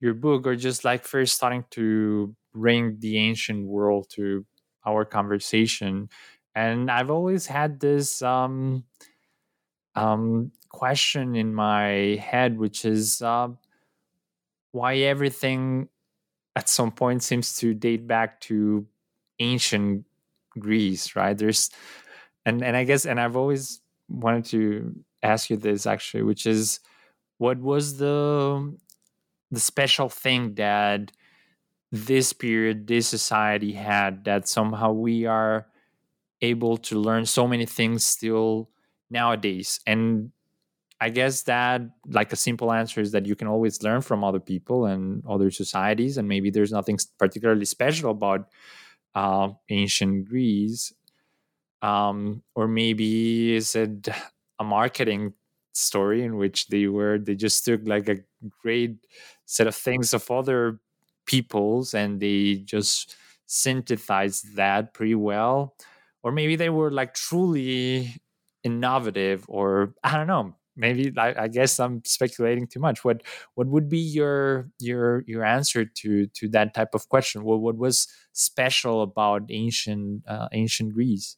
your 0.00 0.14
book 0.14 0.46
or 0.46 0.56
just 0.56 0.84
like 0.84 1.04
first 1.04 1.34
starting 1.36 1.64
to 1.70 2.34
bring 2.52 2.98
the 3.00 3.18
ancient 3.18 3.66
world 3.66 4.08
to 4.10 4.44
our 4.86 5.04
conversation. 5.04 6.08
And 6.54 6.90
i've 6.90 7.10
always 7.10 7.46
had 7.46 7.80
this 7.80 8.22
um, 8.22 8.84
um, 9.94 10.52
question 10.70 11.34
in 11.36 11.54
my 11.54 12.18
head 12.22 12.58
which 12.58 12.84
is 12.84 13.20
uh, 13.22 13.48
why 14.72 14.96
everything 14.96 15.88
at 16.56 16.68
some 16.68 16.92
point 16.92 17.22
seems 17.22 17.56
to 17.58 17.74
date 17.74 18.06
back 18.06 18.40
to 18.40 18.86
ancient 19.40 20.06
greece 20.58 21.16
right? 21.16 21.38
There's 21.38 21.70
and 22.44 22.62
and 22.62 22.76
I 22.76 22.84
guess 22.84 23.06
and 23.06 23.20
I've 23.20 23.36
always 23.36 23.80
wanted 24.08 24.44
to 24.46 24.94
ask 25.22 25.50
you 25.50 25.56
this 25.56 25.86
actually, 25.86 26.22
which 26.22 26.46
is 26.46 26.80
what 27.38 27.58
was 27.58 27.98
the 27.98 28.76
the 29.50 29.60
special 29.60 30.08
thing 30.08 30.54
that 30.54 31.12
this 31.92 32.32
period, 32.32 32.86
this 32.86 33.06
society 33.06 33.72
had 33.72 34.24
that 34.24 34.48
somehow 34.48 34.92
we 34.92 35.26
are 35.26 35.66
able 36.40 36.76
to 36.76 36.98
learn 36.98 37.26
so 37.26 37.46
many 37.46 37.66
things 37.66 38.04
still 38.04 38.70
nowadays. 39.10 39.80
And 39.86 40.32
I 41.00 41.10
guess 41.10 41.42
that 41.44 41.82
like 42.06 42.32
a 42.32 42.36
simple 42.36 42.72
answer 42.72 43.00
is 43.00 43.12
that 43.12 43.26
you 43.26 43.36
can 43.36 43.48
always 43.48 43.82
learn 43.82 44.02
from 44.02 44.24
other 44.24 44.40
people 44.40 44.86
and 44.86 45.24
other 45.28 45.50
societies, 45.50 46.16
and 46.16 46.28
maybe 46.28 46.50
there's 46.50 46.72
nothing 46.72 46.98
particularly 47.18 47.64
special 47.64 48.10
about 48.10 48.48
uh, 49.14 49.50
ancient 49.68 50.26
Greece 50.28 50.92
um, 51.82 52.42
or 52.54 52.68
maybe 52.68 53.54
is 53.56 53.74
it 53.76 54.08
a 54.58 54.64
marketing 54.64 55.34
story 55.74 56.22
in 56.22 56.36
which 56.36 56.68
they 56.68 56.86
were 56.86 57.18
they 57.18 57.34
just 57.34 57.64
took 57.64 57.80
like 57.86 58.08
a 58.08 58.18
great 58.62 58.96
set 59.46 59.66
of 59.66 59.74
things 59.74 60.14
of 60.14 60.30
other 60.30 60.80
peoples 61.26 61.94
and 61.94 62.20
they 62.20 62.56
just 62.56 63.16
synthesized 63.46 64.56
that 64.56 64.94
pretty 64.94 65.14
well? 65.14 65.74
Or 66.22 66.32
maybe 66.32 66.56
they 66.56 66.70
were 66.70 66.90
like 66.90 67.14
truly 67.14 68.16
innovative 68.64 69.44
or 69.48 69.92
i 70.04 70.16
don't 70.16 70.28
know 70.28 70.54
maybe 70.76 71.12
I, 71.18 71.44
I, 71.44 71.48
guess 71.48 71.78
i'm 71.78 72.02
speculating 72.04 72.66
too 72.66 72.80
much. 72.80 73.04
What 73.04 73.22
what 73.54 73.66
would 73.66 73.88
be 73.88 73.98
your 73.98 74.70
your 74.78 75.24
your 75.26 75.44
answer 75.44 75.84
to 75.84 76.26
to 76.26 76.48
that 76.50 76.74
type 76.74 76.94
of 76.94 77.08
question? 77.08 77.44
What 77.44 77.60
what 77.60 77.76
was 77.76 78.08
special 78.32 79.02
about 79.02 79.42
ancient 79.50 80.24
uh, 80.26 80.48
ancient 80.52 80.94
greece? 80.94 81.36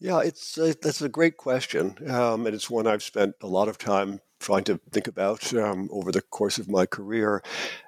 Yeah 0.00 0.20
it's 0.20 0.58
a, 0.58 0.74
that's 0.74 1.02
a 1.02 1.08
great 1.08 1.36
question 1.36 1.96
um, 2.10 2.46
and 2.46 2.54
it's 2.54 2.68
one 2.68 2.86
i've 2.86 3.02
spent 3.02 3.34
a 3.40 3.46
lot 3.46 3.68
of 3.68 3.78
time 3.78 4.20
trying 4.44 4.64
to 4.64 4.78
think 4.90 5.06
about 5.06 5.54
um, 5.54 5.88
over 5.90 6.12
the 6.12 6.20
course 6.20 6.58
of 6.58 6.68
my 6.68 6.84
career. 6.84 7.42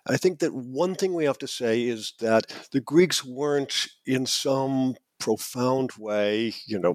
I 0.06 0.16
think 0.16 0.38
that 0.38 0.54
one 0.54 0.94
thing 0.94 1.12
we 1.12 1.26
have 1.26 1.36
to 1.38 1.46
say 1.46 1.82
is 1.82 2.14
that 2.20 2.46
the 2.72 2.80
greeks 2.80 3.22
weren't 3.22 3.88
in 4.06 4.24
some 4.24 4.94
profound 5.18 5.90
way 5.98 6.54
you 6.66 6.78
know 6.78 6.94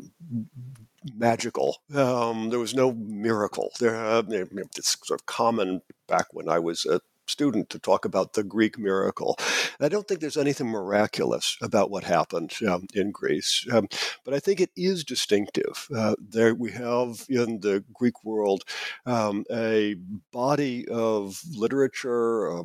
magical. 1.15 1.77
Um, 1.93 2.50
there 2.50 2.60
was 2.60 2.74
no 2.74 2.91
miracle. 2.91 3.72
There, 3.79 3.96
uh, 3.96 4.24
it's 4.29 4.98
sort 5.05 5.20
of 5.20 5.25
common 5.25 5.81
back 6.08 6.27
when 6.31 6.50
I 6.50 6.60
was 6.60 6.86
a 6.86 7.01
student 7.27 7.70
to 7.70 7.79
talk 7.79 8.05
about 8.05 8.34
the 8.34 8.43
Greek 8.43 8.77
miracle. 8.77 9.38
I 9.79 9.89
don't 9.89 10.08
think 10.08 10.20
there's 10.20 10.38
anything 10.38 10.67
miraculous 10.67 11.58
about 11.62 11.89
what 11.89 12.03
happened 12.03 12.53
um, 12.67 12.88
in 12.93 13.12
Greece, 13.12 13.65
um, 13.72 13.88
but 14.24 14.34
I 14.34 14.39
think 14.39 14.60
it 14.60 14.72
is 14.75 15.03
distinctive. 15.03 15.88
Uh, 15.96 16.15
there 16.20 16.53
we 16.53 16.72
have 16.72 17.25
in 17.29 17.62
the 17.62 17.84
Greek 17.93 18.24
world 18.24 18.63
um, 19.05 19.46
a 19.51 19.96
body 20.31 20.88
of 20.89 21.41
literature, 21.55 22.48
a 22.48 22.63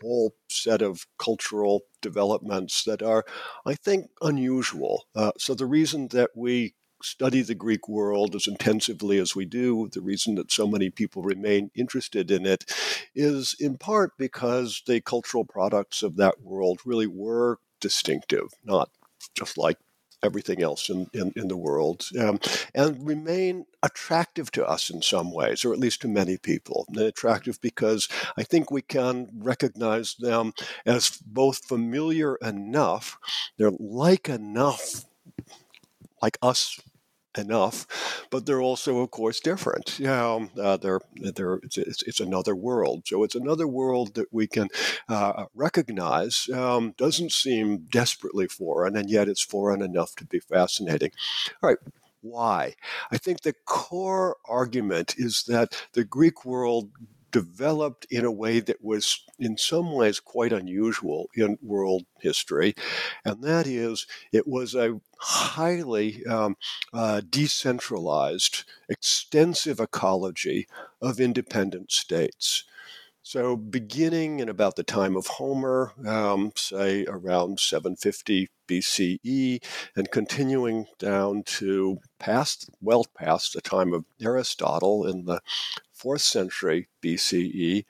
whole 0.00 0.34
set 0.48 0.82
of 0.82 1.06
cultural 1.18 1.82
developments 2.00 2.84
that 2.84 3.02
are, 3.02 3.24
I 3.66 3.74
think, 3.74 4.06
unusual. 4.22 5.04
Uh, 5.14 5.32
so 5.36 5.54
the 5.54 5.66
reason 5.66 6.08
that 6.08 6.30
we 6.34 6.74
study 7.02 7.42
the 7.42 7.54
Greek 7.54 7.88
world 7.88 8.34
as 8.34 8.46
intensively 8.46 9.18
as 9.18 9.36
we 9.36 9.44
do, 9.44 9.88
the 9.92 10.00
reason 10.00 10.34
that 10.36 10.52
so 10.52 10.66
many 10.66 10.90
people 10.90 11.22
remain 11.22 11.70
interested 11.74 12.30
in 12.30 12.46
it 12.46 12.64
is 13.14 13.54
in 13.58 13.76
part 13.76 14.12
because 14.18 14.82
the 14.86 15.00
cultural 15.00 15.44
products 15.44 16.02
of 16.02 16.16
that 16.16 16.40
world 16.42 16.80
really 16.84 17.06
were 17.06 17.58
distinctive, 17.80 18.48
not 18.64 18.90
just 19.34 19.58
like 19.58 19.78
everything 20.22 20.62
else 20.62 20.88
in, 20.88 21.08
in, 21.12 21.32
in 21.36 21.48
the 21.48 21.56
world, 21.56 22.06
um, 22.18 22.40
and 22.74 23.06
remain 23.06 23.66
attractive 23.82 24.50
to 24.50 24.66
us 24.66 24.90
in 24.90 25.02
some 25.02 25.32
ways, 25.32 25.64
or 25.64 25.72
at 25.72 25.78
least 25.78 26.00
to 26.00 26.08
many 26.08 26.36
people. 26.36 26.86
They're 26.90 27.08
attractive 27.08 27.60
because 27.60 28.08
I 28.36 28.42
think 28.42 28.70
we 28.70 28.82
can 28.82 29.28
recognize 29.38 30.16
them 30.18 30.52
as 30.84 31.10
both 31.24 31.64
familiar 31.64 32.36
enough, 32.36 33.18
they're 33.58 33.72
like 33.78 34.28
enough 34.28 35.04
like 36.26 36.38
us 36.42 36.80
enough, 37.38 38.26
but 38.30 38.46
they're 38.46 38.62
also, 38.70 38.98
of 38.98 39.10
course, 39.10 39.40
different. 39.40 39.98
Yeah, 39.98 40.46
uh, 40.60 40.76
they're 40.76 41.00
they're 41.36 41.60
it's, 41.62 41.78
it's, 41.78 42.02
it's, 42.02 42.20
another 42.20 42.56
world. 42.56 43.02
So 43.06 43.22
it's 43.24 43.34
another 43.34 43.68
world 43.68 44.14
that 44.14 44.32
we 44.32 44.46
can 44.46 44.68
uh, 45.08 45.44
recognize. 45.54 46.48
Um, 46.52 46.94
doesn't 46.96 47.32
seem 47.32 47.86
desperately 47.90 48.48
foreign, 48.48 48.96
and 48.96 49.08
yet 49.10 49.28
it's 49.28 49.42
foreign 49.42 49.82
enough 49.82 50.14
to 50.16 50.24
be 50.24 50.40
fascinating. 50.40 51.12
All 51.62 51.70
right. 51.70 51.78
Why? 52.22 52.74
I 53.12 53.18
think 53.18 53.42
the 53.42 53.54
core 53.66 54.36
argument 54.48 55.14
is 55.16 55.44
that 55.46 55.80
the 55.92 56.04
Greek 56.04 56.44
world 56.44 56.90
developed 57.30 58.06
in 58.10 58.24
a 58.24 58.32
way 58.32 58.60
that 58.60 58.82
was, 58.82 59.22
in 59.38 59.56
some 59.56 59.92
ways, 59.92 60.20
quite 60.20 60.52
unusual 60.52 61.28
in 61.34 61.58
world 61.62 62.04
history. 62.20 62.74
And 63.24 63.42
that 63.42 63.66
is, 63.66 64.06
it 64.32 64.46
was 64.46 64.74
a 64.74 65.00
highly 65.18 66.24
um, 66.26 66.56
uh, 66.92 67.22
decentralized, 67.28 68.64
extensive 68.88 69.80
ecology 69.80 70.66
of 71.00 71.20
independent 71.20 71.92
states. 71.92 72.64
So, 73.28 73.56
beginning 73.56 74.38
in 74.38 74.48
about 74.48 74.76
the 74.76 74.84
time 74.84 75.16
of 75.16 75.26
Homer, 75.26 75.92
um, 76.06 76.52
say 76.54 77.04
around 77.06 77.58
750 77.58 78.48
BCE, 78.68 79.64
and 79.96 80.10
continuing 80.12 80.86
down 81.00 81.42
to 81.58 81.98
past, 82.20 82.70
well 82.80 83.04
past 83.18 83.54
the 83.54 83.60
time 83.60 83.92
of 83.92 84.04
Aristotle 84.22 85.04
in 85.08 85.24
the 85.24 85.40
fourth 85.92 86.20
century 86.20 86.88
BCE, 87.02 87.84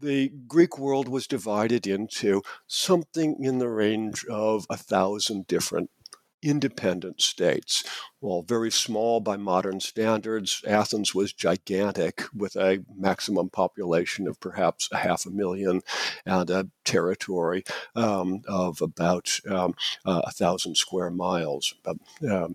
the 0.00 0.28
Greek 0.46 0.78
world 0.78 1.08
was 1.08 1.26
divided 1.26 1.86
into 1.86 2.42
something 2.66 3.42
in 3.42 3.60
the 3.60 3.70
range 3.70 4.26
of 4.26 4.66
a 4.68 4.76
thousand 4.76 5.46
different 5.46 5.88
independent 6.44 7.20
states. 7.20 7.84
Well, 8.20 8.42
very 8.42 8.70
small 8.70 9.20
by 9.20 9.36
modern 9.36 9.80
standards, 9.80 10.62
Athens 10.66 11.14
was 11.14 11.32
gigantic 11.32 12.22
with 12.34 12.56
a 12.56 12.84
maximum 12.96 13.50
population 13.50 14.28
of 14.28 14.40
perhaps 14.40 14.88
a 14.92 14.96
half 14.96 15.26
a 15.26 15.30
million 15.30 15.82
and 16.24 16.50
a 16.50 16.68
territory 16.84 17.64
um, 17.94 18.42
of 18.48 18.80
about 18.80 19.40
um, 19.50 19.74
uh, 20.04 20.22
a 20.24 20.30
thousand 20.30 20.76
square 20.76 21.10
miles. 21.10 21.74
Um, 22.26 22.54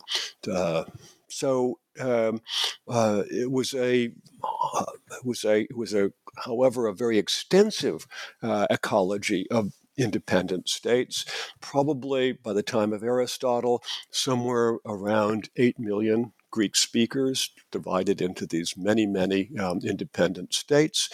uh, 0.52 0.86
so 1.28 1.80
um, 2.00 2.42
uh, 2.88 3.24
it 3.30 3.52
was 3.52 3.74
a 3.74 4.12
uh, 4.44 4.86
it 5.12 5.26
was 5.26 5.46
a 5.46 5.68
was 5.76 5.94
a 5.94 6.12
however 6.38 6.88
a 6.88 6.94
very 6.94 7.18
extensive 7.18 8.08
uh, 8.42 8.68
ecology 8.70 9.46
of 9.52 9.74
independent 10.00 10.70
states. 10.70 11.26
Probably 11.62 12.32
by 12.32 12.54
the 12.54 12.64
time 12.64 12.94
of 12.94 13.04
Aristotle, 13.04 13.84
somewhere 14.12 14.78
around 14.86 15.50
8 15.56 15.80
million 15.80 16.34
Greek 16.52 16.76
speakers 16.76 17.52
divided 17.72 18.22
into 18.22 18.46
these 18.46 18.76
many, 18.76 19.06
many 19.06 19.52
um, 19.60 19.80
independent 19.84 20.54
states. 20.54 21.10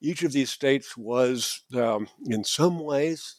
Each 0.00 0.22
of 0.22 0.32
these 0.32 0.50
states 0.50 0.96
was, 0.96 1.62
um, 1.74 2.08
in 2.26 2.42
some 2.44 2.80
ways, 2.80 3.36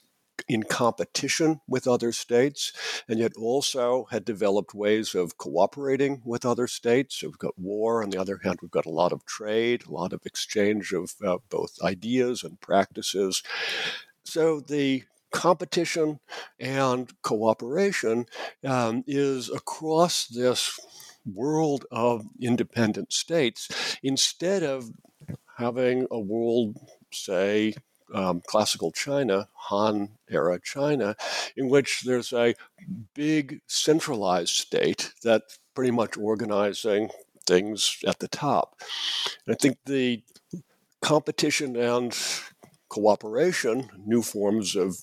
in 0.47 0.63
competition 0.63 1.61
with 1.67 1.87
other 1.87 2.11
states, 2.11 2.71
and 3.07 3.19
yet 3.19 3.33
also 3.37 4.07
had 4.11 4.25
developed 4.25 4.73
ways 4.73 5.13
of 5.13 5.37
cooperating 5.37 6.21
with 6.25 6.45
other 6.45 6.67
states. 6.67 7.17
So 7.17 7.27
we've 7.27 7.37
got 7.37 7.59
war. 7.59 8.01
On 8.03 8.09
the 8.09 8.19
other 8.19 8.39
hand, 8.43 8.59
we've 8.61 8.71
got 8.71 8.85
a 8.85 8.89
lot 8.89 9.11
of 9.11 9.25
trade, 9.25 9.83
a 9.85 9.91
lot 9.91 10.13
of 10.13 10.25
exchange 10.25 10.93
of 10.93 11.13
uh, 11.23 11.37
both 11.49 11.77
ideas 11.83 12.43
and 12.43 12.59
practices. 12.59 13.43
So 14.25 14.59
the 14.59 15.03
competition 15.31 16.19
and 16.59 17.11
cooperation 17.21 18.25
um, 18.65 19.03
is 19.07 19.49
across 19.49 20.27
this 20.27 20.79
world 21.25 21.85
of 21.91 22.25
independent 22.39 23.13
states 23.13 23.97
instead 24.03 24.63
of 24.63 24.89
having 25.57 26.07
a 26.11 26.19
world, 26.19 26.77
say, 27.11 27.73
um, 28.13 28.41
classical 28.45 28.91
China, 28.91 29.47
Han 29.53 30.09
era 30.29 30.59
China, 30.61 31.15
in 31.55 31.69
which 31.69 32.01
there's 32.05 32.33
a 32.33 32.55
big 33.13 33.61
centralized 33.67 34.53
state 34.55 35.13
that 35.23 35.43
pretty 35.75 35.91
much 35.91 36.17
organizing 36.17 37.09
things 37.45 37.97
at 38.05 38.19
the 38.19 38.27
top. 38.27 38.81
And 39.45 39.55
I 39.55 39.57
think 39.61 39.77
the 39.85 40.23
competition 41.01 41.75
and 41.75 42.17
cooperation, 42.91 43.89
new 44.05 44.21
forms 44.21 44.75
of 44.75 44.97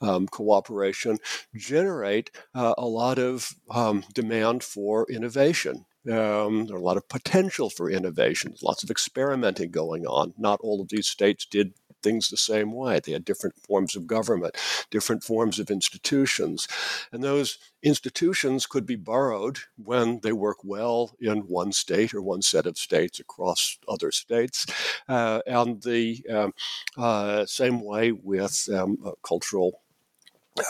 um, 0.00 0.28
cooperation, 0.28 1.18
generate 1.56 2.30
uh, 2.54 2.74
a 2.76 2.86
lot 2.86 3.18
of 3.18 3.54
um, 3.70 4.04
demand 4.14 4.62
for 4.62 5.06
innovation. 5.10 5.86
Um, 6.08 6.68
are 6.70 6.76
a 6.76 6.80
lot 6.80 6.96
of 6.96 7.08
potential 7.08 7.68
for 7.68 7.90
innovation. 7.90 8.54
lots 8.62 8.84
of 8.84 8.92
experimenting 8.92 9.72
going 9.72 10.06
on. 10.06 10.34
Not 10.38 10.60
all 10.62 10.80
of 10.80 10.88
these 10.88 11.08
states 11.08 11.46
did 11.46 11.72
things 12.06 12.28
the 12.28 12.36
same 12.36 12.70
way. 12.72 13.00
They 13.00 13.12
had 13.12 13.24
different 13.24 13.56
forms 13.58 13.96
of 13.96 14.06
government, 14.06 14.56
different 14.90 15.24
forms 15.24 15.58
of 15.58 15.70
institutions. 15.70 16.68
And 17.10 17.22
those 17.22 17.58
institutions 17.82 18.66
could 18.66 18.86
be 18.86 18.94
borrowed 18.94 19.58
when 19.76 20.20
they 20.20 20.32
work 20.32 20.58
well 20.62 21.16
in 21.20 21.38
one 21.48 21.72
state 21.72 22.14
or 22.14 22.22
one 22.22 22.42
set 22.42 22.64
of 22.66 22.78
states 22.78 23.18
across 23.18 23.78
other 23.88 24.12
states. 24.12 24.66
Uh, 25.08 25.40
and 25.46 25.82
the 25.82 26.24
um, 26.30 26.54
uh, 26.96 27.44
same 27.46 27.80
way 27.80 28.12
with 28.12 28.68
um, 28.72 28.98
uh, 29.04 29.10
cultural 29.22 29.82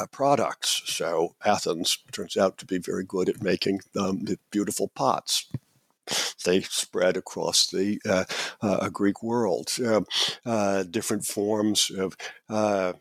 uh, 0.01 0.07
products. 0.11 0.83
So 0.87 1.37
Athens 1.45 1.99
turns 2.13 2.37
out 2.39 2.57
to 2.59 2.67
be 2.67 2.79
very 2.79 3.05
good 3.05 3.29
at 3.29 3.43
making 3.43 3.81
um, 3.95 4.25
beautiful 4.51 4.89
pots 4.89 5.51
they 6.45 6.61
spread 6.63 7.17
across 7.17 7.67
the 7.67 8.01
uh, 8.09 8.25
uh, 8.61 8.89
Greek 8.91 9.23
world. 9.23 9.71
Um, 9.85 10.07
uh, 10.45 10.85
different 10.85 11.25
forms 11.25 11.91
of 11.91 12.17
uh, 12.49 12.93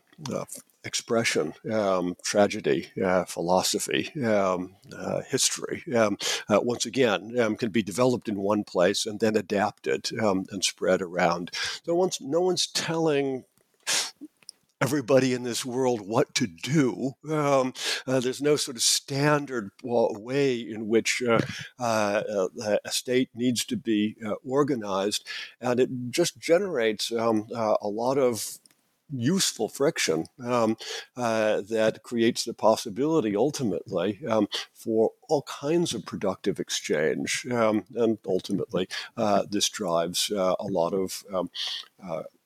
expression, 0.86 1.52
um, 1.70 2.16
tragedy, 2.22 2.88
uh, 3.04 3.24
philosophy, 3.24 4.10
um, 4.24 4.76
uh, 4.96 5.20
history, 5.22 5.82
um, 5.94 6.16
uh, 6.48 6.60
once 6.62 6.86
again, 6.86 7.38
um, 7.38 7.56
can 7.56 7.70
be 7.70 7.82
developed 7.82 8.28
in 8.28 8.36
one 8.36 8.64
place 8.64 9.04
and 9.04 9.20
then 9.20 9.36
adapted 9.36 10.08
um, 10.22 10.46
and 10.50 10.64
spread 10.64 11.02
around. 11.02 11.50
So 11.84 11.94
once 11.94 12.20
no 12.20 12.40
one's 12.40 12.68
telling 12.68 13.44
everybody 14.80 15.32
in 15.32 15.42
this 15.42 15.64
world 15.64 16.00
what 16.06 16.34
to 16.34 16.46
do. 16.46 17.12
Um, 17.30 17.72
uh, 18.06 18.20
there's 18.20 18.42
no 18.42 18.56
sort 18.56 18.76
of 18.76 18.82
standard 18.82 19.70
way 19.82 20.60
in 20.60 20.86
which 20.88 21.22
uh, 21.26 21.40
uh, 21.78 22.22
uh, 22.62 22.76
a 22.84 22.90
state 22.90 23.30
needs 23.34 23.64
to 23.66 23.76
be 23.76 24.16
uh, 24.24 24.34
organized, 24.44 25.26
and 25.60 25.80
it 25.80 25.90
just 26.10 26.38
generates 26.38 27.12
um, 27.12 27.46
uh, 27.54 27.76
a 27.80 27.88
lot 27.88 28.18
of 28.18 28.58
useful 29.12 29.68
friction 29.68 30.26
um, 30.44 30.76
uh, 31.16 31.60
that 31.62 32.02
creates 32.02 32.44
the 32.44 32.54
possibility 32.54 33.36
ultimately 33.36 34.18
um, 34.28 34.48
for 34.74 35.12
all 35.28 35.42
kinds 35.42 35.94
of 35.94 36.04
productive 36.04 36.58
exchange. 36.58 37.46
Um, 37.50 37.84
and 37.94 38.18
ultimately, 38.26 38.88
uh, 39.16 39.44
this 39.48 39.68
drives 39.68 40.30
uh, 40.30 40.54
a 40.58 40.66
lot 40.66 40.92
of 40.92 41.22
um, 41.32 41.50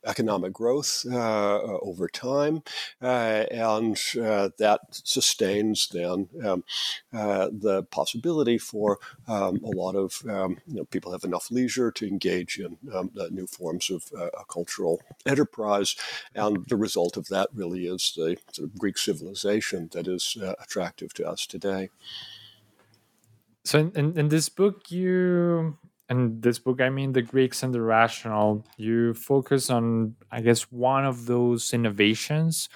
economic 0.05 0.53
growth 0.53 1.05
uh, 1.11 1.61
over 1.61 2.09
time, 2.09 2.63
uh, 3.03 3.45
and 3.51 3.99
uh, 4.21 4.51
that 4.59 4.81
sustains 4.91 5.89
then 5.89 6.29
um, 6.45 6.65
the 7.13 7.87
possibility 7.91 8.59
for 8.59 8.99
um, 9.29 9.61
a 9.65 9.71
lot 9.71 9.95
of 9.97 10.23
um, 10.29 10.59
you 10.67 10.77
know, 10.77 10.85
people 10.85 11.13
have 11.13 11.25
enough 11.25 11.51
leisure 11.51 11.91
to 11.91 12.07
engage 12.07 12.59
in 12.59 12.77
um, 12.95 13.11
new 13.31 13.47
forms 13.47 13.91
of 13.91 14.11
cultural 14.49 15.01
enterprise, 15.27 15.97
and 16.35 16.67
the 16.69 16.77
result 16.77 17.17
of 17.17 17.29
that 17.29 17.49
really 17.55 17.87
is 17.87 18.13
the 18.17 18.37
sort 18.53 18.71
of 18.71 18.79
Greek 18.79 18.99
civilization 18.99 19.89
that 19.93 20.07
is 20.07 20.37
attractive 20.61 21.13
to 21.15 21.29
us 21.29 21.47
today. 21.47 21.91
So 23.65 23.79
in, 23.79 23.93
in, 23.95 24.19
in, 24.19 24.29
this 24.29 24.49
book, 24.49 24.91
you 24.91 25.77
and 26.11 26.43
this 26.43 26.59
book, 26.59 26.81
I 26.81 26.91
mean, 26.91 27.13
The 27.13 27.23
Greeks 27.23 27.63
and 27.63 27.73
the 27.73 27.81
Rational, 27.81 28.67
you 28.77 29.15
focus 29.15 29.71
on, 29.71 30.17
I 30.31 30.41
guess, 30.43 30.63
one 30.71 31.07
of 31.07 31.27
those 31.27 31.73
innovations, 31.73 32.69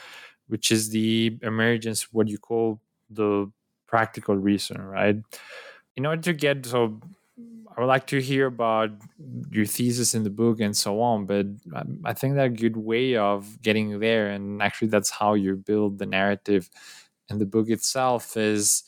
which 0.46 0.70
is 0.70 0.90
the 0.90 1.36
emergence, 1.42 2.12
what 2.12 2.28
you 2.28 2.38
call 2.38 2.80
the 3.10 3.50
practical 3.88 4.36
reason, 4.36 4.80
right? 4.80 5.16
In 5.96 6.06
order 6.06 6.22
to 6.22 6.32
get, 6.32 6.64
so 6.64 7.00
I 7.76 7.80
would 7.80 7.88
like 7.88 8.06
to 8.08 8.20
hear 8.20 8.46
about 8.46 8.90
your 9.50 9.66
thesis 9.66 10.14
in 10.14 10.22
the 10.22 10.30
book 10.30 10.60
and 10.60 10.76
so 10.76 11.00
on, 11.00 11.26
but 11.26 11.46
I 12.04 12.12
think 12.12 12.36
that 12.36 12.46
a 12.46 12.48
good 12.50 12.76
way 12.76 13.16
of 13.16 13.60
getting 13.62 13.98
there, 13.98 14.30
and 14.30 14.62
actually 14.62 14.88
that's 14.88 15.10
how 15.10 15.34
you 15.34 15.56
build 15.56 15.98
the 15.98 16.06
narrative 16.06 16.70
in 17.28 17.38
the 17.38 17.46
book 17.46 17.68
itself, 17.68 18.36
is 18.36 18.84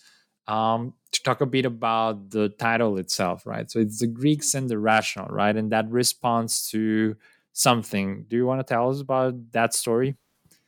um, 0.49 0.95
to 1.13 1.23
talk 1.23 1.41
a 1.41 1.47
bit 1.47 1.65
about 1.65 2.31
the 2.31 2.49
title 2.51 2.99
itself, 2.99 3.47
right? 3.47 3.71
So 3.71 3.79
it's 3.79 4.01
the 4.01 4.07
Greeks 4.07 4.55
and 4.55 4.69
the 4.69 4.79
rational, 4.79 5.27
right? 5.29 5.57
And 5.57 5.73
that 5.73 5.91
responds 5.91 6.71
to 6.71 7.17
something. 7.53 8.27
Do 8.29 8.37
you 8.37 8.47
want 8.47 8.61
to 8.61 8.75
tell 8.75 8.91
us 8.91 9.01
about 9.01 9.53
that 9.53 9.75
story? 9.75 10.17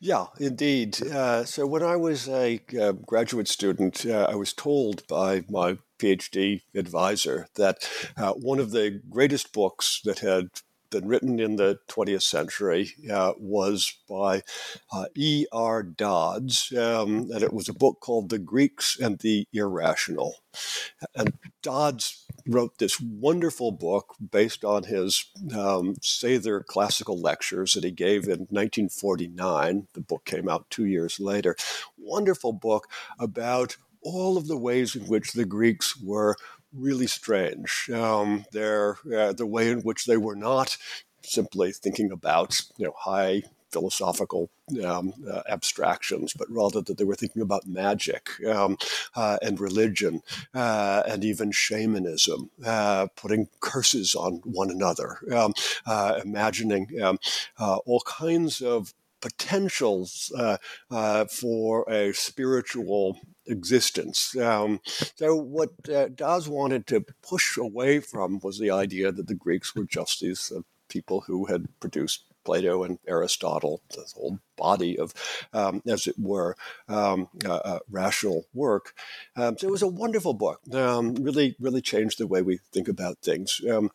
Yeah, 0.00 0.26
indeed. 0.38 1.02
Uh, 1.02 1.44
so 1.44 1.66
when 1.66 1.82
I 1.82 1.96
was 1.96 2.28
a 2.28 2.60
uh, 2.80 2.92
graduate 2.92 3.48
student, 3.48 4.06
uh, 4.06 4.28
I 4.30 4.36
was 4.36 4.52
told 4.52 5.06
by 5.08 5.44
my 5.50 5.78
PhD 5.98 6.62
advisor 6.74 7.48
that 7.56 7.88
uh, 8.16 8.32
one 8.34 8.60
of 8.60 8.70
the 8.70 9.02
greatest 9.10 9.52
books 9.52 10.00
that 10.04 10.20
had 10.20 10.48
been 10.90 11.06
written 11.08 11.38
in 11.40 11.56
the 11.56 11.78
20th 11.88 12.22
century 12.22 12.92
uh, 13.10 13.32
was 13.38 13.94
by 14.08 14.42
uh, 14.92 15.06
E.R. 15.14 15.82
Dodds, 15.82 16.72
um, 16.76 17.30
and 17.32 17.42
it 17.42 17.52
was 17.52 17.68
a 17.68 17.74
book 17.74 18.00
called 18.00 18.30
The 18.30 18.38
Greeks 18.38 18.98
and 18.98 19.18
the 19.18 19.46
Irrational. 19.52 20.36
And 21.14 21.34
Dodds 21.62 22.26
wrote 22.46 22.78
this 22.78 23.00
wonderful 23.00 23.72
book 23.72 24.14
based 24.30 24.64
on 24.64 24.84
his 24.84 25.26
um, 25.54 25.96
Sather 25.96 26.64
classical 26.64 27.20
lectures 27.20 27.74
that 27.74 27.84
he 27.84 27.90
gave 27.90 28.24
in 28.24 28.46
1949. 28.50 29.88
The 29.92 30.00
book 30.00 30.24
came 30.24 30.48
out 30.48 30.70
two 30.70 30.86
years 30.86 31.20
later. 31.20 31.56
Wonderful 31.96 32.52
book 32.52 32.88
about 33.18 33.76
all 34.02 34.36
of 34.36 34.46
the 34.46 34.56
ways 34.56 34.94
in 34.94 35.02
which 35.06 35.32
the 35.32 35.44
Greeks 35.44 36.00
were 36.00 36.36
really 36.74 37.06
strange. 37.06 37.90
Um, 37.92 38.44
their 38.52 38.98
uh, 39.14 39.32
the 39.32 39.46
way 39.46 39.70
in 39.70 39.80
which 39.80 40.06
they 40.06 40.16
were 40.16 40.36
not 40.36 40.76
simply 41.22 41.72
thinking 41.72 42.10
about 42.10 42.60
you 42.76 42.86
know 42.86 42.94
high 42.96 43.42
philosophical 43.70 44.50
um, 44.84 45.12
uh, 45.30 45.42
abstractions, 45.48 46.32
but 46.32 46.50
rather 46.50 46.80
that 46.80 46.96
they 46.96 47.04
were 47.04 47.14
thinking 47.14 47.42
about 47.42 47.66
magic 47.66 48.30
um, 48.46 48.76
uh, 49.14 49.38
and 49.42 49.60
religion 49.60 50.22
uh, 50.54 51.02
and 51.06 51.24
even 51.24 51.50
shamanism, 51.50 52.50
uh, 52.64 53.06
putting 53.16 53.48
curses 53.60 54.14
on 54.14 54.40
one 54.44 54.70
another, 54.70 55.18
um, 55.34 55.52
uh, 55.86 56.20
imagining 56.24 56.88
um, 57.02 57.18
uh, 57.58 57.76
all 57.86 58.00
kinds 58.06 58.60
of 58.60 58.94
potentials 59.20 60.32
for 61.30 61.90
a 61.90 62.12
spiritual 62.12 63.18
existence. 63.48 64.36
Um, 64.36 64.80
so, 65.16 65.34
what 65.36 65.70
uh, 65.92 66.08
Dodds 66.14 66.48
wanted 66.48 66.86
to 66.88 67.04
push 67.22 67.56
away 67.56 68.00
from 68.00 68.40
was 68.42 68.58
the 68.58 68.70
idea 68.70 69.10
that 69.12 69.26
the 69.26 69.34
Greeks 69.34 69.74
were 69.74 69.84
just 69.84 70.20
these 70.20 70.52
uh, 70.54 70.60
people 70.88 71.22
who 71.26 71.46
had 71.46 71.66
produced 71.80 72.24
Plato 72.48 72.82
and 72.82 72.98
Aristotle, 73.06 73.82
the 73.90 74.06
whole 74.16 74.38
body 74.56 74.98
of, 74.98 75.12
um, 75.52 75.82
as 75.86 76.06
it 76.06 76.14
were, 76.18 76.56
um, 76.88 77.28
uh, 77.44 77.56
uh, 77.56 77.78
rational 77.90 78.46
work. 78.54 78.94
Um, 79.36 79.58
so 79.58 79.68
it 79.68 79.70
was 79.70 79.82
a 79.82 79.86
wonderful 79.86 80.32
book. 80.32 80.60
Um, 80.72 81.14
really, 81.16 81.56
really 81.60 81.82
changed 81.82 82.18
the 82.18 82.26
way 82.26 82.40
we 82.40 82.60
think 82.72 82.88
about 82.88 83.18
things. 83.18 83.60
Um, 83.70 83.90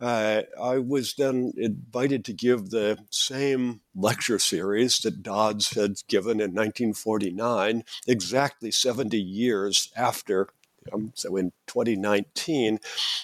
uh, 0.00 0.44
I 0.58 0.78
was 0.78 1.16
then 1.18 1.52
invited 1.58 2.24
to 2.24 2.32
give 2.32 2.70
the 2.70 2.96
same 3.10 3.82
lecture 3.94 4.38
series 4.38 4.96
that 5.00 5.22
Dodds 5.22 5.74
had 5.74 5.96
given 6.08 6.40
in 6.40 6.54
1949, 6.54 7.84
exactly 8.06 8.70
70 8.70 9.20
years 9.20 9.92
after 9.94 10.48
um, 10.92 11.12
so 11.14 11.36
in 11.36 11.52
2019. 11.66 12.78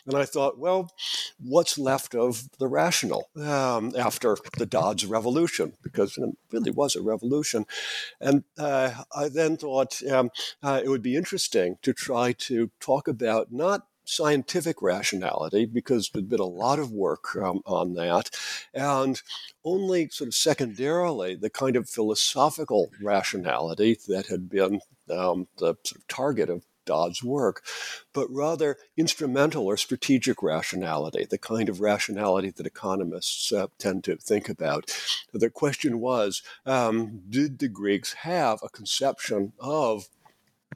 And 0.06 0.16
I 0.16 0.24
thought, 0.24 0.58
well, 0.58 0.90
what's 1.38 1.78
left 1.78 2.14
of 2.14 2.48
the 2.58 2.68
rational 2.68 3.28
um, 3.36 3.92
after 3.96 4.36
the 4.58 4.66
Dodds 4.66 5.06
revolution? 5.06 5.74
Because 5.82 6.16
it 6.18 6.28
really 6.52 6.70
was 6.70 6.96
a 6.96 7.02
revolution. 7.02 7.66
And 8.20 8.44
uh, 8.58 9.02
I 9.14 9.28
then 9.28 9.56
thought 9.56 10.02
um, 10.10 10.30
uh, 10.62 10.80
it 10.82 10.88
would 10.88 11.02
be 11.02 11.16
interesting 11.16 11.78
to 11.82 11.92
try 11.92 12.32
to 12.32 12.70
talk 12.80 13.08
about 13.08 13.52
not 13.52 13.86
scientific 14.04 14.82
rationality 14.82 15.64
because 15.64 16.10
there'd 16.10 16.28
been 16.28 16.40
a 16.40 16.44
lot 16.44 16.78
of 16.78 16.92
work 16.92 17.34
um, 17.36 17.60
on 17.66 17.94
that, 17.94 18.30
and 18.72 19.20
only 19.64 20.08
sort 20.08 20.28
of 20.28 20.34
secondarily 20.34 21.34
the 21.34 21.50
kind 21.50 21.76
of 21.76 21.88
philosophical 21.88 22.90
rationality 23.02 23.98
that 24.08 24.26
had 24.26 24.48
been 24.48 24.80
um, 25.10 25.48
the 25.58 25.74
sort 25.84 25.96
of 25.96 26.08
target 26.08 26.50
of 26.50 26.64
Dodds' 26.84 27.22
work, 27.22 27.64
but 28.12 28.30
rather 28.30 28.76
instrumental 28.96 29.66
or 29.66 29.76
strategic 29.76 30.42
rationality, 30.42 31.26
the 31.28 31.38
kind 31.38 31.68
of 31.68 31.80
rationality 31.80 32.50
that 32.50 32.66
economists 32.66 33.52
uh, 33.52 33.66
tend 33.78 34.04
to 34.04 34.16
think 34.16 34.48
about. 34.48 34.90
The 35.32 35.50
question 35.50 36.00
was 36.00 36.42
um, 36.66 37.22
did 37.28 37.58
the 37.58 37.68
Greeks 37.68 38.12
have 38.14 38.60
a 38.62 38.68
conception 38.68 39.52
of 39.58 40.08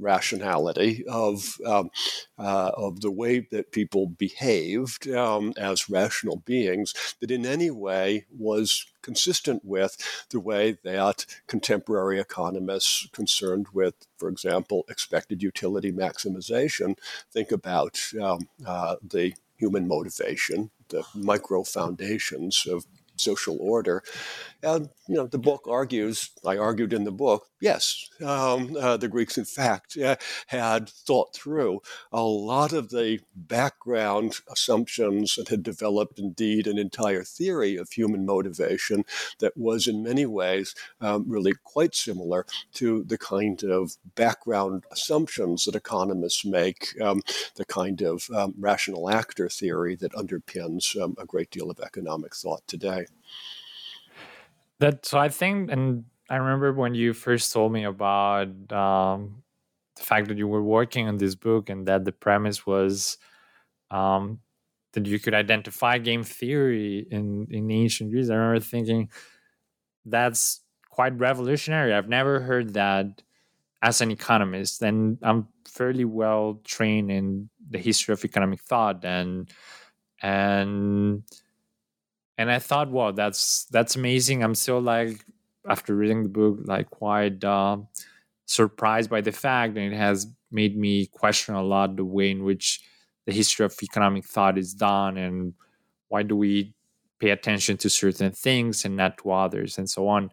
rationality 0.01 1.05
of 1.07 1.59
um, 1.67 1.91
uh, 2.39 2.71
of 2.75 3.01
the 3.01 3.11
way 3.11 3.41
that 3.51 3.73
people 3.73 4.07
behaved 4.07 5.09
um, 5.09 5.53
as 5.57 5.91
rational 5.91 6.37
beings 6.45 6.95
that 7.21 7.31
in 7.31 7.45
any 7.47 7.71
way 7.71 8.27
was 8.31 8.87
consistent 9.03 9.65
with 9.65 9.97
the 10.31 10.41
way 10.41 10.77
that 10.85 11.25
contemporary 11.47 12.19
economists 12.19 13.09
concerned 13.13 13.67
with, 13.73 13.95
for 14.19 14.29
example, 14.29 14.85
expected 14.89 15.43
utility 15.43 15.93
maximization 15.93 16.97
think 17.33 17.53
about 17.53 17.99
um, 18.21 18.49
uh, 18.67 18.97
the 19.03 19.35
human 19.57 19.89
motivation, 19.89 20.71
the 20.89 21.03
micro 21.15 21.63
foundations 21.65 22.67
of 22.67 22.87
social 23.17 23.59
order. 23.61 24.03
And 24.63 24.89
you 25.09 25.17
know, 25.17 25.27
the 25.27 25.39
book 25.39 25.67
argues. 25.69 26.31
I 26.47 26.57
argued 26.57 26.93
in 26.93 27.05
the 27.05 27.13
book. 27.13 27.47
Yes, 27.61 28.09
um, 28.25 28.77
uh, 28.79 28.97
the 28.97 29.09
Greeks, 29.09 29.37
in 29.37 29.45
fact, 29.45 29.97
uh, 29.97 30.15
had 30.47 30.89
thought 30.89 31.35
through 31.35 31.81
a 32.13 32.23
lot 32.23 32.73
of 32.73 32.91
the 32.91 33.19
background 33.35 34.39
assumptions 34.49 35.37
and 35.37 35.49
had 35.49 35.65
developed, 35.65 36.21
indeed, 36.21 36.69
an 36.69 36.79
entire 36.79 37.25
theory 37.25 37.77
of 37.77 37.91
human 37.91 38.25
motivation 38.25 39.05
that 39.41 39.57
was, 39.57 39.89
in 39.89 40.05
many 40.05 40.25
ways, 40.25 40.77
um, 41.01 41.25
really 41.27 41.53
quite 41.65 41.97
similar 41.97 42.47
to 42.75 43.03
the 43.03 43.19
kind 43.19 43.65
of 43.65 43.97
background 44.15 44.85
assumptions 44.93 45.65
that 45.65 45.75
economists 45.75 46.45
make, 46.45 46.95
um, 47.01 47.23
the 47.57 47.65
kind 47.65 48.03
of 48.03 48.31
um, 48.31 48.55
rational 48.57 49.11
actor 49.11 49.49
theory 49.49 49.97
that 49.97 50.13
underpins 50.13 51.01
um, 51.01 51.17
a 51.19 51.27
great 51.27 51.51
deal 51.51 51.73
of 51.73 51.81
economic 51.81 52.37
thought 52.37 52.63
today. 52.69 53.07
That 54.79 55.05
so 55.05 55.19
I 55.19 55.29
think, 55.29 55.73
and 55.73 56.05
I 56.29 56.37
remember 56.37 56.73
when 56.73 56.95
you 56.95 57.13
first 57.13 57.53
told 57.53 57.73
me 57.73 57.85
about 57.85 58.49
um, 58.73 59.43
the 59.97 60.03
fact 60.03 60.29
that 60.29 60.39
you 60.39 60.47
were 60.49 60.63
working 60.63 61.09
on 61.09 61.17
this 61.19 61.35
book 61.35 61.71
and 61.71 61.87
that 61.87 62.05
the 62.05 62.13
premise 62.13 62.67
was 62.67 63.17
um, 63.91 64.41
that 64.95 65.07
you 65.07 65.19
could 65.19 65.35
identify 65.35 65.99
game 65.99 66.25
theory 66.25 67.07
in 67.11 67.47
in 67.51 67.71
ancient 67.71 68.11
Greece. 68.11 68.31
I 68.31 68.35
remember 68.37 68.61
thinking 68.61 69.11
that's 70.05 70.63
quite 70.91 71.19
revolutionary. 71.19 71.93
I've 71.95 72.09
never 72.09 72.41
heard 72.41 72.75
that 72.75 73.23
as 73.83 74.01
an 74.01 74.11
economist, 74.11 74.83
and 74.83 75.19
I'm 75.23 75.49
fairly 75.69 76.05
well 76.07 76.61
trained 76.65 77.11
in 77.11 77.51
the 77.71 77.79
history 77.79 78.13
of 78.15 78.25
economic 78.25 78.63
thought 78.63 79.05
and 79.05 79.51
and 80.23 81.25
and 82.37 82.51
I 82.51 82.59
thought, 82.59 82.91
wow, 82.91 83.11
that's 83.13 83.65
that's 83.67 83.97
amazing. 83.97 84.43
I'm 84.43 84.55
still 84.55 84.81
like 84.81 85.25
after 85.69 85.95
reading 85.95 86.23
the 86.23 86.29
book, 86.29 86.59
like 86.65 86.91
quite 86.91 87.43
uh, 87.45 87.79
surprised 88.47 89.11
by 89.11 89.21
the 89.21 89.33
fact, 89.33 89.77
and 89.77 89.93
it 89.93 89.97
has 89.97 90.27
made 90.51 90.77
me 90.77 91.07
question 91.07 91.55
a 91.55 91.63
lot 91.63 91.97
the 91.97 92.05
way 92.05 92.31
in 92.31 92.45
which 92.45 92.81
the 93.27 93.33
history 93.33 93.67
of 93.67 93.77
economic 93.83 94.25
thought 94.25 94.57
is 94.59 94.75
done, 94.75 95.17
and 95.17 95.55
why 96.09 96.23
do 96.23 96.37
we 96.37 96.75
pay 97.19 97.31
attention 97.31 97.77
to 97.77 97.91
certain 97.91 98.33
things 98.33 98.85
and 98.85 98.97
not 98.97 99.19
to 99.19 99.31
others, 99.31 99.79
and 99.79 99.91
so 99.91 100.09
on. 100.09 100.31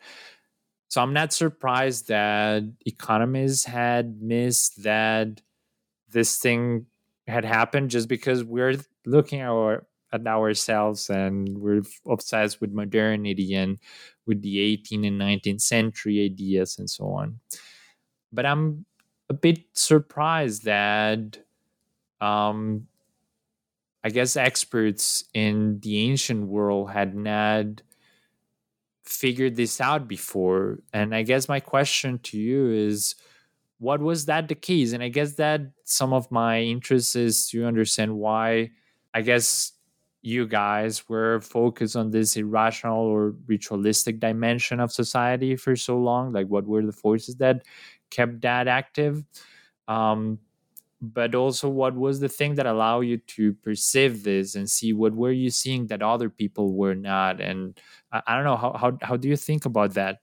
So 0.88 1.02
I'm 1.02 1.14
not 1.14 1.34
surprised 1.34 2.08
that 2.08 2.64
economists 2.86 3.66
had 3.66 4.22
missed 4.22 4.84
that 4.84 5.42
this 6.12 6.38
thing 6.38 6.86
had 7.28 7.44
happened 7.44 7.90
just 7.90 8.08
because 8.08 8.44
we're 8.44 8.78
looking 9.06 9.42
at 9.42 9.50
our 9.50 9.86
at 10.16 10.28
ourselves 10.28 11.10
and 11.10 11.58
we're 11.58 11.84
obsessed 12.08 12.62
with 12.62 12.72
modernity 12.72 13.54
and 13.54 13.80
with 14.26 14.42
the 14.42 14.58
18th 14.58 15.08
and 15.08 15.22
19th 15.22 15.62
century 15.62 16.26
ideas 16.26 16.80
and 16.80 16.90
so 16.90 17.06
on. 17.12 17.40
But 18.32 18.46
I'm 18.46 18.86
a 19.30 19.34
bit 19.34 19.60
surprised 19.74 20.66
that 20.66 21.38
um, 22.22 22.88
I 24.04 24.10
guess 24.10 24.36
experts 24.36 25.24
in 25.34 25.80
the 25.80 26.00
ancient 26.10 26.48
world 26.48 26.92
had 26.92 27.16
not 27.16 27.82
figured 29.04 29.56
this 29.56 29.80
out 29.80 30.08
before. 30.08 30.80
And 30.94 31.14
I 31.14 31.22
guess 31.22 31.48
my 31.48 31.60
question 31.60 32.20
to 32.20 32.38
you 32.38 32.70
is 32.72 33.16
what 33.78 34.02
was 34.02 34.26
that 34.26 34.48
the 34.48 34.56
case? 34.56 34.94
And 34.94 35.04
I 35.04 35.10
guess 35.10 35.36
that 35.36 35.62
some 35.84 36.14
of 36.14 36.32
my 36.32 36.62
interest 36.62 37.16
is 37.16 37.48
to 37.50 37.66
understand 37.66 38.16
why 38.16 38.72
I 39.14 39.22
guess 39.22 39.74
you 40.26 40.48
guys 40.48 41.08
were 41.08 41.40
focused 41.42 41.96
on 41.96 42.12
this 42.12 42.36
irrational 42.36 43.00
or 43.00 43.36
ritualistic 43.48 44.20
dimension 44.20 44.80
of 44.80 44.92
society 44.92 45.56
for 45.56 45.76
so 45.76 45.98
long? 45.98 46.32
Like 46.34 46.48
what 46.48 46.66
were 46.66 46.86
the 46.86 46.92
forces 46.92 47.36
that 47.38 47.66
kept 48.10 48.42
that 48.42 48.68
active? 48.68 49.24
Um, 49.88 50.40
but 51.02 51.36
also 51.36 51.70
what 51.70 51.96
was 51.96 52.20
the 52.20 52.30
thing 52.30 52.56
that 52.56 52.66
allowed 52.66 53.02
you 53.02 53.18
to 53.18 53.54
perceive 53.54 54.24
this 54.24 54.56
and 54.56 54.70
see 54.70 54.94
what 54.94 55.14
were 55.14 55.32
you 55.32 55.50
seeing 55.50 55.88
that 55.88 56.02
other 56.02 56.30
people 56.30 56.74
were 56.74 56.96
not? 56.96 57.40
And 57.40 57.80
i, 58.12 58.22
I 58.26 58.36
don't 58.36 58.46
know 58.46 58.58
how, 58.58 58.74
how 58.74 58.98
how 59.02 59.18
do 59.18 59.28
you 59.28 59.38
think 59.38 59.66
about 59.66 59.94
that? 59.94 60.20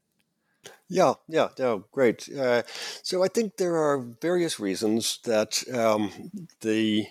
Yeah, 0.88 1.14
yeah, 1.26 1.48
no, 1.58 1.84
great. 1.90 2.28
Uh, 2.28 2.62
so 3.02 3.22
I 3.22 3.28
think 3.28 3.56
there 3.56 3.76
are 3.76 3.98
various 4.20 4.60
reasons 4.60 5.20
that 5.24 5.62
um, 5.72 6.30
the 6.60 7.06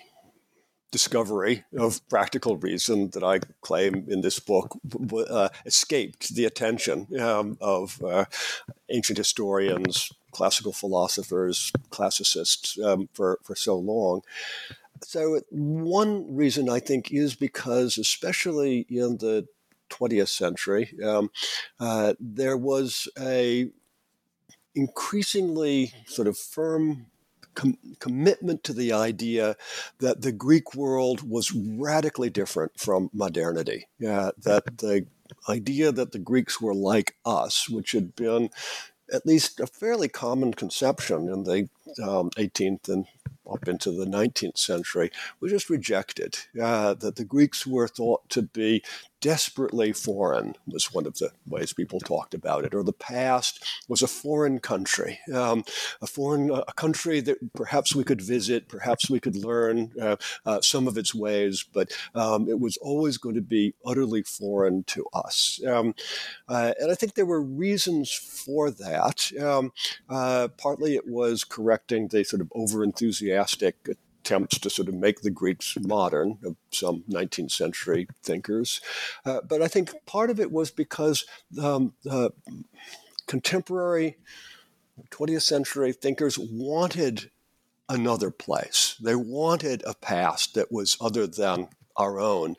discovery 0.92 1.64
of 1.76 2.06
practical 2.08 2.56
reason 2.58 3.10
that 3.10 3.24
I 3.24 3.40
claim 3.62 4.04
in 4.08 4.20
this 4.20 4.38
book 4.38 4.78
uh, 5.28 5.48
escaped 5.66 6.34
the 6.34 6.44
attention 6.44 7.08
um, 7.18 7.56
of 7.60 8.00
uh, 8.04 8.26
ancient 8.90 9.18
historians, 9.18 10.12
classical 10.30 10.72
philosophers, 10.72 11.72
classicists 11.90 12.78
um, 12.78 13.08
for, 13.14 13.40
for 13.42 13.56
so 13.56 13.76
long. 13.76 14.20
So, 15.02 15.40
one 15.50 16.32
reason 16.32 16.68
I 16.68 16.78
think 16.78 17.10
is 17.10 17.34
because, 17.34 17.98
especially 17.98 18.86
in 18.88 19.16
the 19.16 19.48
20th 19.90 20.28
century, 20.28 20.94
um, 21.04 21.30
uh, 21.80 22.14
there 22.20 22.56
was 22.56 23.08
a 23.18 23.68
increasingly 24.74 25.92
sort 26.06 26.28
of 26.28 26.38
firm 26.38 27.06
com- 27.54 27.78
commitment 27.98 28.64
to 28.64 28.72
the 28.72 28.92
idea 28.92 29.56
that 29.98 30.22
the 30.22 30.32
Greek 30.32 30.74
world 30.74 31.28
was 31.28 31.52
radically 31.52 32.30
different 32.30 32.78
from 32.78 33.10
modernity. 33.12 33.88
Yeah, 33.98 34.30
that 34.38 34.64
the 34.78 35.06
idea 35.48 35.92
that 35.92 36.12
the 36.12 36.18
Greeks 36.18 36.60
were 36.60 36.74
like 36.74 37.16
us, 37.24 37.68
which 37.68 37.92
had 37.92 38.14
been 38.14 38.50
at 39.12 39.26
least 39.26 39.60
a 39.60 39.66
fairly 39.66 40.08
common 40.08 40.54
conception 40.54 41.28
in 41.28 41.44
the 41.44 41.68
um, 42.02 42.30
18th 42.30 42.88
and 42.88 43.06
up 43.50 43.68
into 43.68 43.90
the 43.90 44.06
19th 44.06 44.56
century 44.56 45.10
was 45.40 45.52
just 45.52 45.68
rejected. 45.68 46.38
Uh, 46.60 46.94
that 46.94 47.16
the 47.16 47.24
Greeks 47.24 47.66
were 47.66 47.88
thought 47.88 48.28
to 48.30 48.42
be 48.42 48.82
desperately 49.22 49.92
foreign 49.92 50.56
was 50.66 50.92
one 50.92 51.06
of 51.06 51.14
the 51.14 51.30
ways 51.46 51.72
people 51.72 52.00
talked 52.00 52.34
about 52.34 52.64
it, 52.64 52.74
or 52.74 52.82
the 52.82 52.92
past 52.92 53.64
was 53.88 54.02
a 54.02 54.08
foreign 54.08 54.58
country, 54.58 55.20
um, 55.32 55.64
a 56.02 56.06
foreign 56.06 56.50
a 56.50 56.72
country 56.74 57.20
that 57.20 57.38
perhaps 57.54 57.94
we 57.94 58.04
could 58.04 58.20
visit, 58.20 58.68
perhaps 58.68 59.08
we 59.08 59.20
could 59.20 59.36
learn 59.36 59.92
uh, 60.00 60.16
uh, 60.44 60.60
some 60.60 60.88
of 60.88 60.98
its 60.98 61.14
ways, 61.14 61.64
but 61.72 61.96
um, 62.14 62.48
it 62.48 62.58
was 62.58 62.76
always 62.78 63.16
going 63.16 63.36
to 63.36 63.40
be 63.40 63.74
utterly 63.86 64.22
foreign 64.22 64.82
to 64.84 65.06
us. 65.14 65.60
Um, 65.66 65.94
uh, 66.48 66.72
and 66.80 66.90
I 66.90 66.96
think 66.96 67.14
there 67.14 67.24
were 67.24 67.40
reasons 67.40 68.12
for 68.12 68.70
that. 68.72 69.30
Um, 69.40 69.72
uh, 70.08 70.48
partly 70.58 70.96
it 70.96 71.06
was 71.06 71.44
correcting 71.44 72.08
the 72.08 72.24
sort 72.24 72.42
of 72.42 72.52
over 72.54 72.82
enthusiastic 72.82 73.76
attempts 74.22 74.58
to 74.60 74.70
sort 74.70 74.88
of 74.88 74.94
make 74.94 75.20
the 75.20 75.30
Greeks 75.30 75.76
modern 75.80 76.38
of 76.44 76.56
some 76.70 77.02
19th 77.10 77.50
century 77.50 78.06
thinkers. 78.22 78.80
Uh, 79.24 79.40
but 79.46 79.60
I 79.62 79.68
think 79.68 79.90
part 80.06 80.30
of 80.30 80.38
it 80.38 80.52
was 80.52 80.70
because 80.70 81.24
um, 81.60 81.92
contemporary 83.26 84.16
20th 85.10 85.42
century 85.42 85.92
thinkers 85.92 86.38
wanted 86.38 87.30
another 87.88 88.30
place. 88.30 88.96
They 89.02 89.16
wanted 89.16 89.82
a 89.86 89.94
past 89.94 90.54
that 90.54 90.70
was 90.70 90.96
other 91.00 91.26
than 91.26 91.68
our 91.96 92.20
own. 92.20 92.56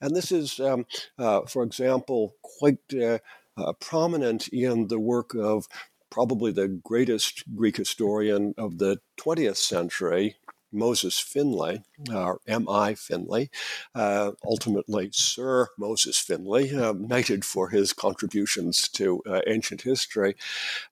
And 0.00 0.14
this 0.14 0.32
is, 0.32 0.58
um, 0.60 0.86
uh, 1.18 1.42
for 1.42 1.62
example, 1.62 2.34
quite 2.42 2.78
uh, 2.92 3.18
uh, 3.56 3.72
prominent 3.74 4.48
in 4.48 4.88
the 4.88 4.98
work 4.98 5.34
of 5.34 5.68
probably 6.10 6.52
the 6.52 6.68
greatest 6.68 7.42
Greek 7.56 7.76
historian 7.76 8.54
of 8.56 8.78
the 8.78 9.00
20th 9.18 9.56
century, 9.56 10.36
Moses 10.74 11.18
Finley, 11.18 11.82
or 12.12 12.40
M.I. 12.46 12.94
Finley, 12.94 13.50
uh, 13.94 14.32
ultimately 14.44 15.10
Sir 15.12 15.68
Moses 15.78 16.18
Finley, 16.18 16.74
uh, 16.74 16.92
knighted 16.92 17.44
for 17.44 17.70
his 17.70 17.92
contributions 17.92 18.88
to 18.88 19.22
uh, 19.26 19.40
ancient 19.46 19.82
history. 19.82 20.34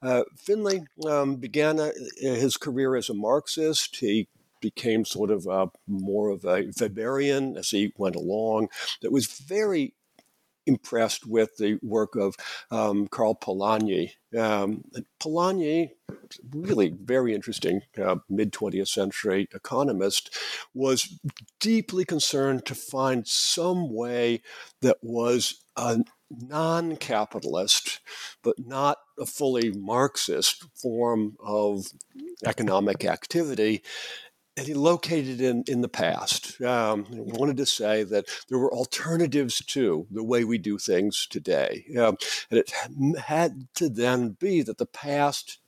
Uh, 0.00 0.22
Finley 0.36 0.84
um, 1.06 1.36
began 1.36 1.80
uh, 1.80 1.90
his 2.16 2.56
career 2.56 2.96
as 2.96 3.08
a 3.08 3.14
Marxist. 3.14 3.96
He 3.96 4.28
became 4.60 5.04
sort 5.04 5.30
of 5.30 5.46
a, 5.46 5.70
more 5.86 6.30
of 6.30 6.44
a 6.44 6.62
Weberian 6.62 7.58
as 7.58 7.70
he 7.70 7.92
went 7.98 8.16
along. 8.16 8.68
That 9.02 9.12
was 9.12 9.26
very 9.26 9.94
impressed 10.66 11.26
with 11.26 11.56
the 11.56 11.78
work 11.82 12.16
of 12.16 12.34
um, 12.70 13.08
Karl 13.08 13.34
Polanyi. 13.34 14.12
Um, 14.36 14.84
Polanyi, 15.20 15.90
really 16.50 16.94
very 17.02 17.34
interesting 17.34 17.82
uh, 18.02 18.16
mid 18.28 18.52
20th 18.52 18.88
century 18.88 19.48
economist, 19.54 20.36
was 20.74 21.18
deeply 21.60 22.04
concerned 22.04 22.64
to 22.66 22.74
find 22.74 23.26
some 23.26 23.92
way 23.92 24.42
that 24.80 24.98
was 25.02 25.64
a 25.76 26.00
non 26.30 26.96
capitalist, 26.96 28.00
but 28.42 28.56
not 28.58 28.98
a 29.18 29.26
fully 29.26 29.72
Marxist 29.72 30.64
form 30.74 31.36
of 31.40 31.86
economic 32.44 33.04
activity 33.04 33.82
and 34.56 34.66
he 34.66 34.74
located 34.74 35.40
in 35.40 35.64
in 35.66 35.80
the 35.80 35.88
past. 35.88 36.60
Um, 36.60 37.06
wanted 37.08 37.56
to 37.58 37.66
say 37.66 38.02
that 38.04 38.26
there 38.48 38.58
were 38.58 38.72
alternatives 38.72 39.64
to 39.66 40.06
the 40.10 40.24
way 40.24 40.44
we 40.44 40.58
do 40.58 40.78
things 40.78 41.26
today, 41.28 41.84
um, 41.98 42.16
and 42.50 42.58
it 42.58 42.72
had 43.18 43.68
to 43.76 43.88
then 43.88 44.36
be 44.38 44.62
that 44.62 44.78
the 44.78 44.86
past 44.86 45.58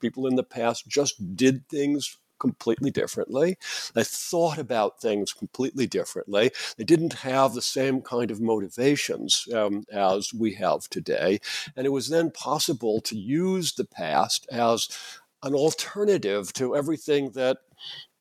people 0.00 0.26
in 0.26 0.36
the 0.36 0.44
past 0.44 0.88
just 0.88 1.36
did 1.36 1.68
things 1.68 2.16
completely 2.40 2.90
differently. 2.90 3.56
They 3.94 4.02
thought 4.02 4.58
about 4.58 5.00
things 5.00 5.32
completely 5.32 5.86
differently. 5.86 6.50
They 6.76 6.84
didn't 6.84 7.12
have 7.12 7.52
the 7.52 7.62
same 7.62 8.00
kind 8.00 8.30
of 8.30 8.40
motivations 8.40 9.46
um, 9.54 9.84
as 9.92 10.32
we 10.32 10.54
have 10.54 10.88
today. 10.88 11.40
And 11.76 11.86
it 11.86 11.90
was 11.90 12.08
then 12.08 12.30
possible 12.30 13.00
to 13.02 13.16
use 13.16 13.74
the 13.74 13.84
past 13.84 14.48
as 14.50 14.88
an 15.42 15.54
alternative 15.54 16.52
to 16.54 16.74
everything 16.74 17.32
that 17.32 17.58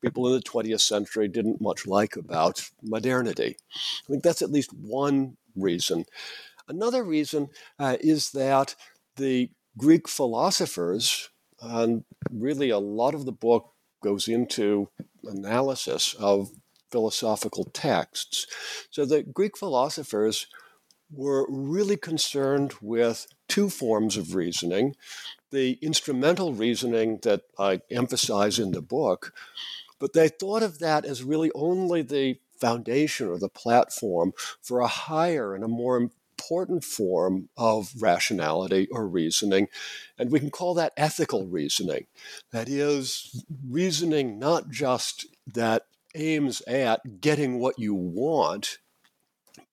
people 0.01 0.27
in 0.27 0.33
the 0.33 0.41
20th 0.41 0.81
century 0.81 1.27
didn't 1.27 1.61
much 1.61 1.85
like 1.87 2.15
about 2.15 2.69
modernity. 2.81 3.57
I 4.03 4.11
think 4.11 4.23
that's 4.23 4.41
at 4.41 4.51
least 4.51 4.73
one 4.73 5.37
reason. 5.55 6.05
Another 6.67 7.03
reason 7.03 7.49
uh, 7.77 7.97
is 7.99 8.31
that 8.31 8.75
the 9.15 9.49
Greek 9.77 10.07
philosophers, 10.07 11.29
and 11.61 12.03
really 12.31 12.69
a 12.69 12.79
lot 12.79 13.15
of 13.15 13.25
the 13.25 13.31
book 13.31 13.73
goes 14.03 14.27
into 14.27 14.89
analysis 15.23 16.13
of 16.19 16.51
philosophical 16.91 17.65
texts. 17.65 18.47
So 18.89 19.05
the 19.05 19.23
Greek 19.23 19.57
philosophers 19.57 20.47
were 21.11 21.45
really 21.49 21.97
concerned 21.97 22.73
with 22.81 23.27
two 23.47 23.69
forms 23.69 24.15
of 24.15 24.35
reasoning 24.35 24.95
the 25.51 25.79
instrumental 25.81 26.53
reasoning 26.53 27.19
that 27.23 27.41
I 27.57 27.81
emphasize 27.89 28.59
in 28.59 28.71
the 28.71 28.81
book, 28.81 29.33
but 29.99 30.13
they 30.13 30.29
thought 30.29 30.63
of 30.63 30.79
that 30.79 31.05
as 31.05 31.23
really 31.23 31.51
only 31.53 32.01
the 32.01 32.39
foundation 32.59 33.27
or 33.27 33.37
the 33.37 33.49
platform 33.49 34.33
for 34.61 34.79
a 34.79 34.87
higher 34.87 35.53
and 35.53 35.63
a 35.63 35.67
more 35.67 35.97
important 35.97 36.83
form 36.83 37.49
of 37.57 37.91
rationality 37.99 38.87
or 38.91 39.07
reasoning. 39.07 39.67
And 40.17 40.31
we 40.31 40.39
can 40.39 40.49
call 40.49 40.73
that 40.75 40.93
ethical 40.97 41.45
reasoning. 41.47 42.07
That 42.51 42.69
is, 42.69 43.45
reasoning 43.67 44.39
not 44.39 44.69
just 44.69 45.25
that 45.53 45.83
aims 46.15 46.61
at 46.61 47.21
getting 47.21 47.59
what 47.59 47.77
you 47.77 47.93
want, 47.93 48.79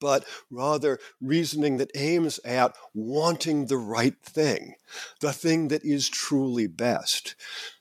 but 0.01 0.25
rather 0.51 0.99
reasoning 1.21 1.79
that 1.79 1.91
aims 1.95 2.39
at 2.45 2.75
wanting 2.95 3.67
the 3.67 3.79
right 3.79 4.21
thing, 4.23 4.75
the 5.21 5.33
thing 5.33 5.69
that 5.69 5.85
is 5.85 6.09
truly 6.09 6.67
best. 6.67 7.35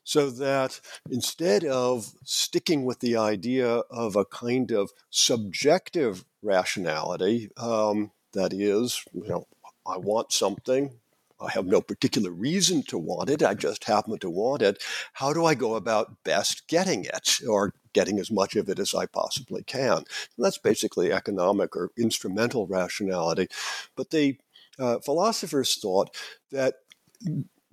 So 0.06 0.30
that 0.30 0.80
instead 1.10 1.66
of 1.66 2.14
sticking 2.24 2.86
with 2.86 3.00
the 3.00 3.18
idea 3.18 3.68
of 3.68 4.16
a 4.16 4.24
kind 4.24 4.72
of 4.72 4.92
subjective 5.10 6.24
rationality, 6.42 7.50
um, 7.58 8.12
that 8.34 8.54
is, 8.54 9.04
you 9.14 9.28
know, 9.28 9.48
I 9.86 9.98
want 9.98 10.32
something, 10.32 11.00
I 11.42 11.52
have 11.52 11.66
no 11.66 11.82
particular 11.82 12.32
reason 12.32 12.84
to 12.84 12.98
want 12.98 13.30
it. 13.30 13.44
I 13.44 13.56
just 13.56 13.86
happen 13.86 14.18
to 14.20 14.30
want 14.30 14.62
it. 14.62 14.82
How 15.14 15.34
do 15.34 15.44
I 15.44 15.56
go 15.56 15.76
about 15.76 16.24
best 16.24 16.68
getting 16.68 17.06
it 17.06 17.40
or 17.48 17.74
getting 17.94 18.20
as 18.20 18.32
much 18.32 18.56
of 18.56 18.70
it 18.70 18.80
as 18.80 18.94
I 18.94 19.08
possibly 19.08 19.64
can? 19.64 19.98
And 19.98 20.06
that's 20.38 20.60
basically 20.60 21.12
economic 21.12 21.76
or 21.76 21.92
instrumental 21.98 22.68
rationality. 22.68 23.48
But 23.96 24.12
the 24.12 24.38
uh, 24.78 25.00
philosophers 25.00 25.76
thought 25.76 26.16
that 26.52 26.76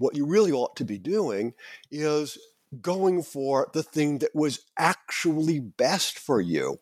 what 0.03 0.17
you 0.17 0.27
really 0.27 0.53
ought 0.53 0.77
to 0.77 0.85
be 0.85 0.99
doing 0.99 1.55
is 1.91 2.37
going 2.81 3.23
for 3.23 3.69
the 3.73 3.83
thing 3.83 4.19
that 4.19 4.35
was 4.35 4.61
actually 4.79 5.61
best 5.61 6.19
for 6.19 6.41
you. 6.41 6.79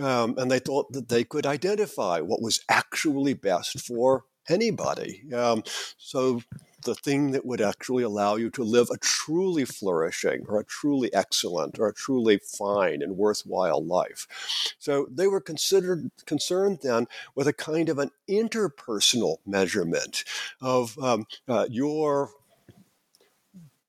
Um, 0.00 0.36
and 0.38 0.50
they 0.50 0.58
thought 0.58 0.92
that 0.92 1.08
they 1.08 1.24
could 1.24 1.46
identify 1.46 2.20
what 2.20 2.42
was 2.42 2.60
actually 2.68 3.34
best 3.34 3.80
for 3.80 4.24
anybody. 4.48 5.22
Um, 5.32 5.62
so 5.98 6.40
the 6.84 6.94
thing 6.94 7.32
that 7.32 7.44
would 7.44 7.60
actually 7.60 8.04
allow 8.04 8.36
you 8.36 8.48
to 8.50 8.62
live 8.62 8.88
a 8.90 8.96
truly 8.98 9.64
flourishing 9.64 10.44
or 10.48 10.60
a 10.60 10.64
truly 10.64 11.12
excellent 11.12 11.78
or 11.78 11.88
a 11.88 11.94
truly 11.94 12.38
fine 12.38 13.02
and 13.02 13.16
worthwhile 13.16 13.84
life. 13.84 14.26
So 14.78 15.06
they 15.10 15.26
were 15.26 15.40
considered 15.40 16.10
concerned 16.26 16.78
then 16.82 17.08
with 17.34 17.48
a 17.48 17.52
kind 17.52 17.88
of 17.88 17.98
an 17.98 18.12
interpersonal 18.30 19.38
measurement 19.44 20.24
of 20.60 20.96
um, 20.98 21.26
uh, 21.48 21.66
your 21.68 22.30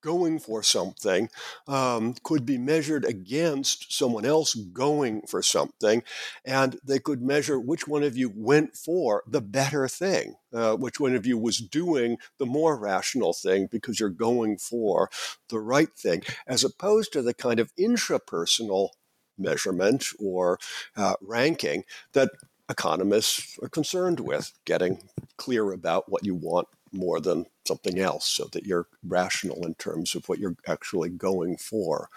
going 0.08 0.39
for 0.39 0.63
something 0.63 1.30
um, 1.67 2.15
could 2.24 2.46
be 2.46 2.58
measured 2.58 3.04
against 3.04 3.91
someone 3.91 4.26
else 4.26 4.54
going 4.56 5.22
for 5.28 5.43
something, 5.43 6.02
and 6.46 6.80
they 6.82 6.98
could 6.98 7.22
measure 7.22 7.60
which 7.60 7.89
one 7.89 8.04
of 8.04 8.15
you 8.15 8.32
went 8.34 8.74
for 8.78 9.22
the 9.28 9.41
better 9.41 9.86
thing, 9.89 10.36
uh, 10.54 10.76
which 10.78 10.98
one 10.98 11.13
of 11.13 11.26
you 11.26 11.38
was 11.38 11.58
doing 11.58 12.17
the 12.38 12.46
more 12.46 12.78
rational 12.78 13.34
thing 13.34 13.67
because 13.70 14.00
you're 14.00 14.10
going 14.10 14.58
for 14.58 15.10
the 15.50 15.60
right 15.60 15.93
thing, 15.98 16.24
as 16.48 16.63
opposed 16.63 17.12
to 17.12 17.22
the 17.22 17.34
kind 17.34 17.60
of 17.60 17.76
intrapersonal 17.76 18.91
measurement 19.38 20.06
or 20.20 20.58
uh, 20.96 21.15
ranking 21.20 21.84
that 22.13 22.30
economists 22.70 23.60
are 23.62 23.70
concerned 23.70 24.22
with 24.22 24.54
getting 24.63 25.02
clear 25.38 25.74
about 25.74 26.10
what 26.10 26.26
you 26.26 26.34
want 26.36 26.67
more 26.91 27.19
than 27.19 27.45
something 27.67 28.00
else 28.00 28.28
so 28.28 28.45
that 28.54 28.65
you're 28.65 28.88
rational 29.04 29.65
in 29.65 29.76
terms 29.76 30.15
of 30.15 30.28
what 30.28 30.39
you're 30.39 30.56
actually 30.67 31.10
going 31.10 31.58
for. 31.58 32.10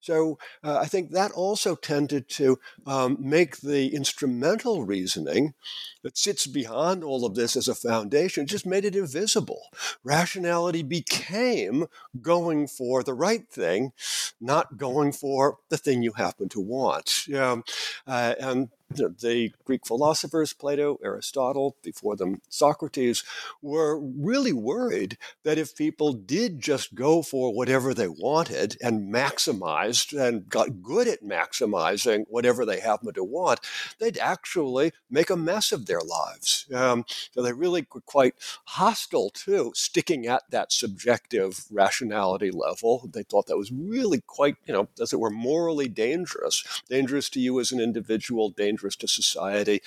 So 0.00 0.38
uh, 0.62 0.78
I 0.78 0.86
think 0.86 1.10
that 1.10 1.32
also 1.32 1.74
tended 1.74 2.28
to 2.30 2.58
um, 2.86 3.16
make 3.18 3.58
the 3.58 3.94
instrumental 3.94 4.84
reasoning 4.84 5.54
that 6.02 6.16
sits 6.16 6.46
behind 6.46 7.02
all 7.02 7.24
of 7.24 7.34
this 7.34 7.56
as 7.56 7.68
a 7.68 7.74
foundation, 7.74 8.46
just 8.46 8.66
made 8.66 8.84
it 8.84 8.96
invisible. 8.96 9.68
Rationality 10.04 10.82
became 10.82 11.86
going 12.20 12.66
for 12.66 13.02
the 13.02 13.14
right 13.14 13.48
thing, 13.48 13.92
not 14.40 14.76
going 14.76 15.12
for 15.12 15.58
the 15.68 15.78
thing 15.78 16.02
you 16.02 16.12
happen 16.12 16.48
to 16.50 16.60
want. 16.60 17.26
Um, 17.34 17.64
uh, 18.06 18.34
and 18.40 18.68
the 18.90 19.52
Greek 19.64 19.86
philosophers, 19.86 20.52
Plato, 20.52 20.98
Aristotle, 21.02 21.76
before 21.82 22.16
them 22.16 22.40
Socrates, 22.48 23.22
were 23.62 23.98
really 23.98 24.52
worried 24.52 25.16
that 25.44 25.58
if 25.58 25.76
people 25.76 26.12
did 26.12 26.60
just 26.60 26.94
go 26.94 27.22
for 27.22 27.54
whatever 27.54 27.94
they 27.94 28.08
wanted 28.08 28.76
and 28.82 29.12
maximized 29.12 30.18
and 30.18 30.48
got 30.48 30.82
good 30.82 31.06
at 31.08 31.22
maximizing 31.22 32.24
whatever 32.28 32.66
they 32.66 32.80
happened 32.80 33.14
to 33.14 33.24
want, 33.24 33.60
they'd 33.98 34.18
actually 34.18 34.92
make 35.08 35.30
a 35.30 35.36
mess 35.36 35.72
of 35.72 35.86
their 35.86 36.00
lives. 36.00 36.66
Um, 36.74 37.04
so 37.30 37.42
they 37.42 37.52
really 37.52 37.86
were 37.94 38.00
quite 38.00 38.34
hostile 38.64 39.30
to 39.30 39.72
sticking 39.74 40.26
at 40.26 40.42
that 40.50 40.72
subjective 40.72 41.64
rationality 41.70 42.50
level. 42.50 43.08
They 43.12 43.22
thought 43.22 43.46
that 43.46 43.56
was 43.56 43.72
really 43.72 44.20
quite, 44.26 44.56
you 44.66 44.72
know, 44.72 44.88
as 45.00 45.12
it 45.12 45.20
were, 45.20 45.30
morally 45.30 45.88
dangerous, 45.88 46.82
dangerous 46.88 47.28
to 47.30 47.40
you 47.40 47.60
as 47.60 47.72
an 47.72 47.80
individual, 47.80 48.50
dangerous 48.50 48.79
dangerous 48.80 48.96
to 48.96 49.08
society. 49.08 49.80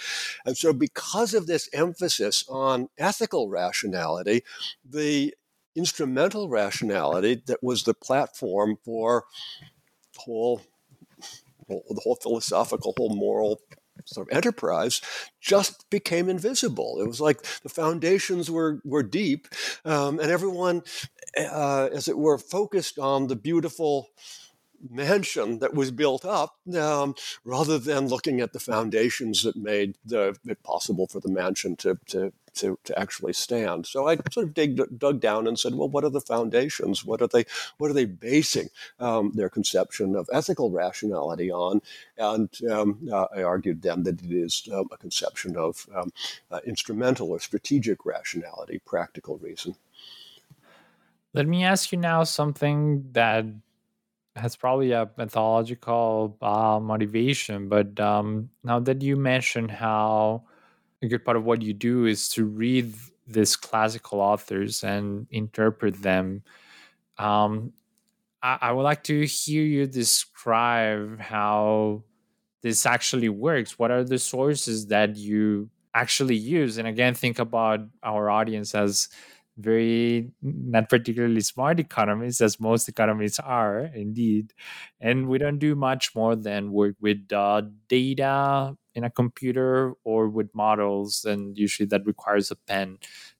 And 0.45 0.57
so, 0.57 0.73
because 0.73 1.33
of 1.33 1.47
this 1.47 1.69
emphasis 1.73 2.45
on 2.49 2.89
ethical 2.97 3.49
rationality, 3.49 4.43
the 4.87 5.33
instrumental 5.75 6.49
rationality 6.49 7.41
that 7.47 7.63
was 7.63 7.83
the 7.83 7.93
platform 7.93 8.77
for 8.85 9.25
the 10.13 10.21
whole, 10.21 10.61
the 11.67 12.01
whole 12.03 12.17
philosophical, 12.21 12.93
whole 12.97 13.15
moral 13.15 13.59
sort 14.05 14.27
of 14.29 14.35
enterprise 14.35 15.01
just 15.39 15.89
became 15.89 16.29
invisible. 16.29 16.99
It 16.99 17.07
was 17.07 17.21
like 17.21 17.41
the 17.61 17.69
foundations 17.69 18.49
were 18.49 18.81
were 18.83 19.03
deep, 19.03 19.47
um, 19.85 20.19
and 20.19 20.31
everyone, 20.31 20.83
uh, 21.37 21.89
as 21.93 22.07
it 22.07 22.17
were, 22.17 22.37
focused 22.37 22.99
on 22.99 23.27
the 23.27 23.35
beautiful 23.35 24.09
mansion 24.89 25.59
that 25.59 25.73
was 25.73 25.91
built 25.91 26.25
up 26.25 26.57
um, 26.77 27.15
rather 27.43 27.77
than 27.79 28.07
looking 28.07 28.41
at 28.41 28.53
the 28.53 28.59
foundations 28.59 29.43
that 29.43 29.55
made 29.55 29.95
the, 30.05 30.37
it 30.45 30.61
possible 30.63 31.07
for 31.07 31.19
the 31.19 31.29
mansion 31.29 31.75
to, 31.77 31.97
to, 32.07 32.33
to, 32.55 32.77
to 32.83 32.99
actually 32.99 33.33
stand. 33.33 33.85
So 33.85 34.07
I 34.07 34.17
sort 34.31 34.47
of 34.47 34.53
dig, 34.53 34.79
dug 34.99 35.19
down 35.19 35.47
and 35.47 35.57
said, 35.57 35.75
well, 35.75 35.89
what 35.89 36.03
are 36.03 36.09
the 36.09 36.21
foundations? 36.21 37.03
What 37.03 37.21
are 37.21 37.27
they, 37.27 37.45
what 37.77 37.89
are 37.89 37.93
they 37.93 38.05
basing 38.05 38.69
um, 38.99 39.31
their 39.33 39.49
conception 39.49 40.15
of 40.15 40.29
ethical 40.31 40.69
rationality 40.69 41.51
on? 41.51 41.81
And 42.17 42.49
um, 42.69 43.07
uh, 43.11 43.27
I 43.35 43.43
argued 43.43 43.81
then 43.81 44.03
that 44.03 44.21
it 44.21 44.31
is 44.31 44.67
um, 44.73 44.89
a 44.91 44.97
conception 44.97 45.57
of 45.57 45.87
um, 45.95 46.11
uh, 46.51 46.59
instrumental 46.65 47.31
or 47.31 47.39
strategic 47.39 48.05
rationality, 48.05 48.81
practical 48.85 49.37
reason. 49.37 49.75
Let 51.33 51.47
me 51.47 51.63
ask 51.63 51.91
you 51.91 51.97
now 51.97 52.23
something 52.23 53.09
that 53.13 53.45
has 54.35 54.55
probably 54.55 54.91
a 54.91 55.09
mythological 55.17 56.37
uh, 56.41 56.79
motivation. 56.81 57.69
But 57.69 57.99
um, 57.99 58.49
now 58.63 58.79
that 58.79 59.01
you 59.01 59.15
mentioned 59.15 59.71
how 59.71 60.43
a 61.01 61.07
good 61.07 61.23
part 61.23 61.37
of 61.37 61.43
what 61.43 61.61
you 61.61 61.73
do 61.73 62.05
is 62.05 62.29
to 62.29 62.45
read 62.45 62.93
these 63.27 63.55
classical 63.55 64.19
authors 64.21 64.83
and 64.83 65.27
interpret 65.29 66.01
them, 66.01 66.43
um, 67.17 67.73
I, 68.41 68.57
I 68.61 68.71
would 68.71 68.83
like 68.83 69.03
to 69.03 69.25
hear 69.25 69.63
you 69.63 69.85
describe 69.87 71.19
how 71.19 72.03
this 72.61 72.85
actually 72.85 73.29
works. 73.29 73.77
What 73.77 73.91
are 73.91 74.03
the 74.03 74.17
sources 74.17 74.87
that 74.87 75.15
you 75.15 75.69
actually 75.93 76.35
use? 76.35 76.77
And 76.77 76.87
again, 76.87 77.13
think 77.13 77.37
about 77.39 77.81
our 78.01 78.29
audience 78.29 78.73
as 78.73 79.09
very 79.57 80.31
not 80.41 80.89
particularly 80.89 81.41
smart 81.41 81.79
economists, 81.79 82.41
as 82.41 82.59
most 82.59 82.89
economists 82.89 83.39
are 83.39 83.79
indeed. 83.93 84.53
And 84.99 85.27
we 85.27 85.37
don't 85.37 85.59
do 85.59 85.75
much 85.75 86.15
more 86.15 86.35
than 86.35 86.71
work 86.71 86.95
with 86.99 87.31
uh, 87.31 87.63
data 87.87 88.75
in 88.95 89.03
a 89.03 89.09
computer 89.09 89.93
or 90.03 90.27
with 90.29 90.53
models, 90.55 91.25
and 91.25 91.57
usually 91.57 91.87
that 91.87 92.05
requires 92.05 92.51
a 92.51 92.55
pen 92.55 92.97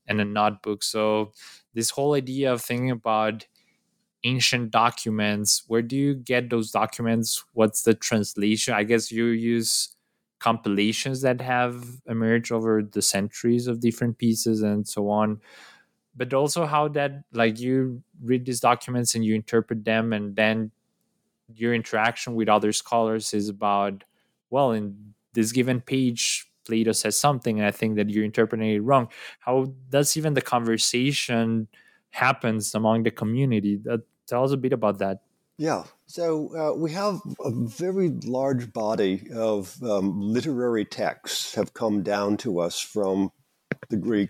and 0.07 0.21
a 0.21 0.25
notebook. 0.25 0.83
So, 0.83 1.31
this 1.73 1.89
whole 1.91 2.13
idea 2.13 2.53
of 2.53 2.61
thinking 2.61 2.91
about 2.91 3.45
ancient 4.23 4.71
documents, 4.71 5.63
where 5.67 5.81
do 5.81 5.97
you 5.97 6.15
get 6.15 6.49
those 6.49 6.71
documents? 6.71 7.43
What's 7.53 7.83
the 7.83 7.93
translation? 7.93 8.73
I 8.73 8.83
guess 8.83 9.11
you 9.11 9.25
use 9.25 9.95
compilations 10.39 11.21
that 11.21 11.41
have 11.41 11.85
emerged 12.07 12.51
over 12.51 12.81
the 12.83 13.01
centuries 13.01 13.67
of 13.67 13.79
different 13.79 14.17
pieces 14.17 14.61
and 14.61 14.87
so 14.87 15.09
on 15.09 15.39
but 16.15 16.33
also 16.33 16.65
how 16.65 16.87
that 16.87 17.23
like 17.33 17.59
you 17.59 18.03
read 18.23 18.45
these 18.45 18.59
documents 18.59 19.15
and 19.15 19.25
you 19.25 19.35
interpret 19.35 19.83
them 19.85 20.13
and 20.13 20.35
then 20.35 20.71
your 21.55 21.73
interaction 21.73 22.35
with 22.35 22.49
other 22.49 22.71
scholars 22.71 23.33
is 23.33 23.49
about 23.49 24.03
well 24.49 24.71
in 24.71 25.13
this 25.33 25.51
given 25.51 25.81
page 25.81 26.47
plato 26.65 26.91
says 26.91 27.17
something 27.17 27.59
and 27.59 27.67
i 27.67 27.71
think 27.71 27.95
that 27.95 28.09
you're 28.09 28.23
interpreting 28.23 28.69
it 28.69 28.79
wrong. 28.79 29.07
How 29.39 29.73
does 29.89 30.15
even 30.17 30.33
the 30.33 30.41
conversation 30.41 31.67
happens 32.11 32.73
among 32.73 33.03
the 33.03 33.11
community? 33.11 33.79
Uh, 33.89 33.97
tell 34.27 34.43
us 34.43 34.51
a 34.51 34.57
bit 34.57 34.73
about 34.73 34.99
that. 34.99 35.21
Yeah. 35.57 35.83
So 36.07 36.55
uh, 36.57 36.75
we 36.75 36.91
have 36.91 37.19
a 37.43 37.51
very 37.51 38.09
large 38.09 38.73
body 38.73 39.27
of 39.33 39.81
um, 39.83 40.19
literary 40.19 40.85
texts 40.85 41.53
have 41.55 41.73
come 41.73 42.01
down 42.01 42.37
to 42.37 42.59
us 42.59 42.79
from 42.79 43.31
the 43.89 43.97
Greek 43.97 44.29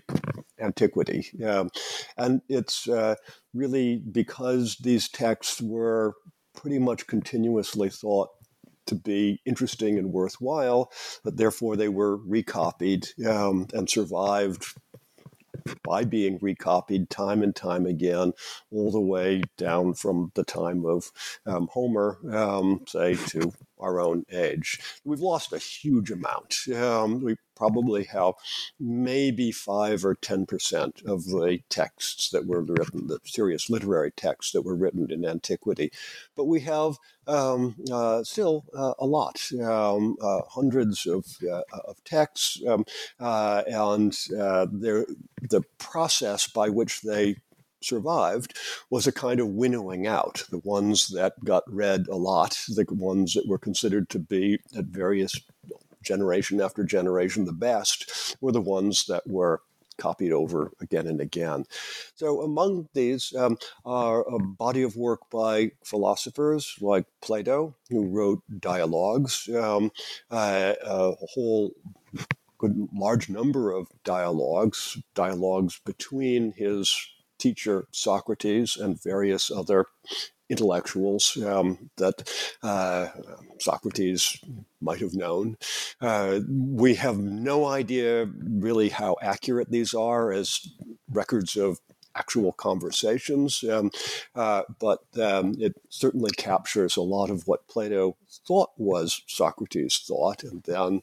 antiquity. 0.60 1.30
And 2.16 2.42
it's 2.48 2.88
uh, 2.88 3.16
really 3.52 3.96
because 3.96 4.76
these 4.76 5.08
texts 5.08 5.60
were 5.60 6.14
pretty 6.54 6.78
much 6.78 7.06
continuously 7.06 7.88
thought 7.88 8.30
to 8.86 8.94
be 8.94 9.40
interesting 9.46 9.98
and 9.98 10.12
worthwhile, 10.12 10.92
that 11.24 11.36
therefore 11.36 11.76
they 11.76 11.88
were 11.88 12.18
recopied 12.18 13.08
um, 13.26 13.66
and 13.72 13.88
survived 13.88 14.64
by 15.82 16.04
being 16.04 16.38
recopied 16.42 17.08
time 17.08 17.42
and 17.42 17.56
time 17.56 17.86
again, 17.86 18.32
all 18.70 18.90
the 18.90 19.00
way 19.00 19.42
down 19.56 19.94
from 19.94 20.30
the 20.34 20.44
time 20.44 20.84
of 20.84 21.10
um, 21.46 21.68
Homer, 21.72 22.18
um, 22.30 22.84
say, 22.86 23.14
to 23.14 23.50
our 23.78 23.98
own 24.00 24.24
age. 24.30 24.78
We've 25.04 25.20
lost 25.20 25.54
a 25.54 25.58
huge 25.58 26.10
amount. 26.10 26.56
Um, 26.74 27.22
we 27.22 27.36
probably 27.56 28.04
have 28.04 28.34
maybe 28.78 29.52
five 29.52 30.04
or 30.04 30.14
ten 30.14 30.46
percent 30.46 31.02
of 31.06 31.24
the 31.24 31.60
texts 31.68 32.30
that 32.30 32.46
were 32.46 32.62
written, 32.62 33.06
the 33.06 33.18
serious 33.24 33.70
literary 33.70 34.10
texts 34.10 34.52
that 34.52 34.62
were 34.62 34.76
written 34.76 35.10
in 35.10 35.24
antiquity, 35.24 35.90
but 36.36 36.44
we 36.44 36.60
have 36.60 36.96
um, 37.26 37.74
uh, 37.90 38.22
still 38.22 38.64
uh, 38.76 38.94
a 38.98 39.06
lot, 39.06 39.40
um, 39.62 40.16
uh, 40.20 40.42
hundreds 40.50 41.06
of, 41.06 41.24
uh, 41.50 41.62
of 41.86 42.02
texts, 42.04 42.60
um, 42.66 42.84
uh, 43.18 43.62
and 43.66 44.18
uh, 44.38 44.66
the 44.70 45.62
process 45.78 46.46
by 46.48 46.68
which 46.68 47.02
they 47.02 47.36
survived 47.82 48.56
was 48.90 49.06
a 49.06 49.12
kind 49.12 49.40
of 49.40 49.48
winnowing 49.48 50.06
out. 50.06 50.44
The 50.50 50.60
ones 50.64 51.08
that 51.08 51.34
got 51.44 51.62
read 51.66 52.06
a 52.08 52.16
lot, 52.16 52.58
the 52.68 52.86
ones 52.90 53.34
that 53.34 53.46
were 53.46 53.58
considered 53.58 54.08
to 54.10 54.18
be 54.18 54.58
at 54.76 54.86
various 54.86 55.38
generation 56.04 56.60
after 56.60 56.84
generation 56.84 57.44
the 57.44 57.52
best, 57.52 58.36
were 58.40 58.52
the 58.52 58.60
ones 58.60 59.06
that 59.06 59.26
were 59.26 59.62
copied 59.96 60.32
over 60.32 60.72
again 60.80 61.06
and 61.06 61.20
again. 61.20 61.64
So 62.14 62.42
among 62.42 62.88
these 62.94 63.32
um, 63.36 63.58
are 63.84 64.22
a 64.28 64.38
body 64.38 64.82
of 64.82 64.96
work 64.96 65.20
by 65.30 65.70
philosophers 65.84 66.76
like 66.80 67.06
Plato, 67.22 67.76
who 67.90 68.08
wrote 68.08 68.42
dialogues, 68.60 69.48
um, 69.54 69.90
uh, 70.30 70.74
a 70.82 71.12
whole 71.34 71.72
good 72.58 72.88
large 72.94 73.28
number 73.28 73.72
of 73.72 73.88
dialogues, 74.04 74.98
dialogues 75.14 75.80
between 75.84 76.52
his 76.52 76.94
teacher 77.38 77.86
Socrates 77.92 78.76
and 78.76 79.02
various 79.02 79.50
other 79.50 79.86
intellectuals 80.48 81.36
um, 81.44 81.90
that 81.96 82.30
uh, 82.62 83.08
Socrates 83.58 84.38
might 84.80 85.00
have 85.00 85.14
known. 85.14 85.56
Uh, 86.00 86.40
we 86.48 86.94
have 86.94 87.18
no 87.18 87.66
idea 87.66 88.26
really 88.26 88.90
how 88.90 89.16
accurate 89.22 89.70
these 89.70 89.94
are 89.94 90.32
as 90.32 90.68
records 91.10 91.56
of 91.56 91.80
actual 92.16 92.52
conversations, 92.52 93.64
um, 93.64 93.90
uh, 94.34 94.62
but 94.78 95.00
um, 95.20 95.56
it 95.58 95.74
certainly 95.88 96.30
captures 96.36 96.96
a 96.96 97.02
lot 97.02 97.30
of 97.30 97.46
what 97.48 97.66
Plato 97.66 98.16
thought 98.46 98.70
was 98.76 99.22
Socrates' 99.26 100.04
thought, 100.06 100.44
and 100.44 100.62
then 100.64 101.02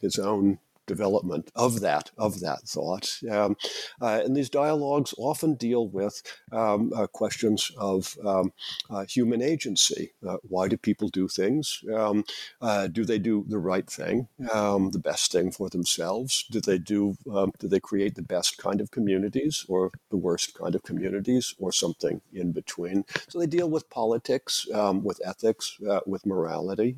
his 0.00 0.18
own 0.18 0.58
development 0.94 1.44
of 1.54 1.72
that 1.86 2.10
of 2.18 2.40
that 2.40 2.62
thought. 2.74 3.06
Um, 3.30 3.56
uh, 4.04 4.20
and 4.24 4.36
these 4.36 4.50
dialogues 4.50 5.14
often 5.18 5.54
deal 5.54 5.84
with 6.00 6.14
um, 6.60 6.92
uh, 6.96 7.06
questions 7.06 7.60
of 7.78 8.16
um, 8.24 8.52
uh, 8.90 9.04
human 9.16 9.40
agency. 9.40 10.04
Uh, 10.26 10.38
why 10.52 10.64
do 10.68 10.76
people 10.76 11.08
do 11.08 11.28
things? 11.28 11.84
Um, 12.00 12.24
uh, 12.60 12.88
do 12.88 13.04
they 13.04 13.20
do 13.30 13.44
the 13.54 13.62
right 13.72 13.88
thing, 14.00 14.16
um, 14.52 14.90
the 14.90 15.04
best 15.10 15.32
thing 15.32 15.52
for 15.52 15.68
themselves? 15.70 16.44
Do 16.50 16.60
they 16.60 16.78
do 16.78 17.00
um, 17.34 17.52
do 17.60 17.68
they 17.68 17.80
create 17.90 18.14
the 18.16 18.30
best 18.36 18.58
kind 18.66 18.80
of 18.80 18.90
communities 18.90 19.54
or 19.68 19.92
the 20.10 20.22
worst 20.26 20.48
kind 20.60 20.74
of 20.74 20.82
communities 20.82 21.54
or 21.62 21.70
something 21.72 22.20
in 22.32 22.52
between? 22.60 23.04
So 23.28 23.38
they 23.38 23.46
deal 23.58 23.70
with 23.70 23.90
politics, 23.90 24.66
with 25.08 25.20
ethics, 25.32 25.66
uh, 25.88 26.00
with 26.12 26.26
morality, 26.26 26.90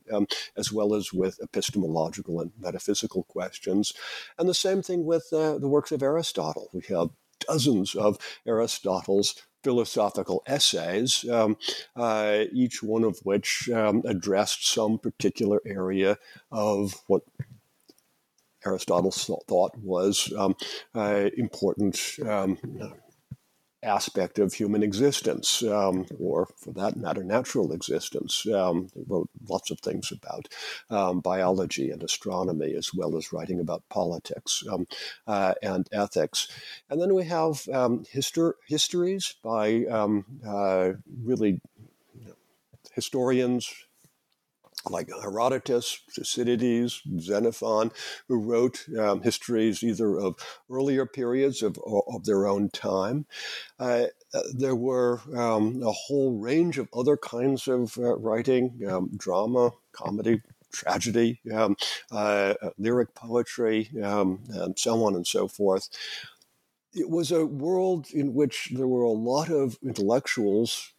as 0.57 0.73
well 0.77 0.95
as 0.95 1.13
with 1.13 1.35
epistemological 1.43 2.41
and 2.41 2.51
metaphysical 2.59 3.23
questions 3.25 3.82
and 4.39 4.49
the 4.49 4.55
same 4.55 4.83
thing 4.83 5.05
with 5.05 5.27
uh, 5.33 5.59
the 5.59 5.69
works 5.69 5.93
of 5.93 6.03
Aristotle. 6.03 6.69
We 6.73 6.83
have 6.95 7.11
dozens 7.41 7.95
of 7.95 8.19
Aristotle's 8.47 9.35
philosophical 9.65 10.43
essays, 10.47 11.29
um, 11.31 11.57
uh, 11.97 12.45
each 12.53 12.83
one 12.83 13.05
of 13.05 13.19
which 13.23 13.69
um, 13.71 14.03
addressed 14.05 14.67
some 14.69 14.99
particular 14.99 15.61
area 15.65 16.19
of 16.51 17.03
what 17.07 17.23
Aristotle 18.65 19.11
thought 19.11 19.77
was 19.79 20.33
um, 20.37 20.55
uh, 20.95 21.31
important 21.37 21.99
um, 22.29 22.59
aspect 23.83 24.39
of 24.39 24.55
human 24.55 24.83
existence, 24.83 25.63
um, 25.63 26.07
or 26.19 26.47
for 26.57 26.73
that 26.73 26.97
matter, 26.97 27.25
natural 27.25 27.73
existence. 27.73 28.47
Um, 28.47 28.89
he 28.95 29.03
wrote 29.07 29.29
lots 29.49 29.71
of 29.71 29.81
things 29.81 30.13
about 30.13 30.49
um, 30.91 31.21
biology 31.21 31.91
and 31.91 32.03
astronomy, 32.03 32.75
as 32.75 32.95
well 32.95 33.17
as 33.17 33.33
writing 33.33 33.61
about 33.61 33.83
politics 33.89 34.63
um, 34.71 34.87
uh, 35.27 35.55
and 35.63 35.89
ethics. 35.93 36.49
And 36.91 37.01
then 37.01 37.15
we 37.15 37.25
have 37.25 37.69
um, 37.69 38.05
histor- 38.13 38.55
histories 38.67 39.35
by 39.43 39.85
um, 39.87 40.25
uh, 40.47 40.93
really 41.25 41.61
historians, 42.95 43.73
like 44.91 45.09
Herodotus, 45.09 46.01
Thucydides, 46.11 47.03
Xenophon, 47.19 47.93
who 48.29 48.41
wrote 48.41 48.87
um, 48.99 49.23
histories 49.23 49.83
either 49.83 50.19
of 50.19 50.37
earlier 50.71 51.07
periods 51.07 51.63
of, 51.63 51.79
of 51.87 52.25
their 52.25 52.47
own 52.47 52.71
time. 52.71 53.27
Uh, 53.79 54.07
there 54.55 54.77
were 54.77 55.21
um, 55.37 55.83
a 55.83 55.93
whole 55.93 56.39
range 56.39 56.79
of 56.79 56.89
other 56.95 57.17
kinds 57.17 57.69
of 57.69 57.97
uh, 57.99 58.17
writing, 58.17 58.81
um, 58.89 59.11
drama, 59.17 59.71
comedy, 59.93 60.43
tragedy, 60.73 61.41
um, 61.55 61.77
uh, 62.11 62.55
lyric 62.79 63.15
poetry, 63.15 63.91
um, 64.03 64.43
and 64.49 64.79
so 64.79 65.05
on 65.05 65.15
and 65.15 65.27
so 65.27 65.47
forth. 65.47 65.89
It 66.95 67.09
was 67.09 67.31
a 67.33 67.47
world 67.47 68.09
in 68.13 68.35
which 68.35 68.71
there 68.75 68.87
were 68.87 69.03
a 69.03 69.11
lot 69.11 69.49
of 69.49 69.79
intellectuals 69.83 70.93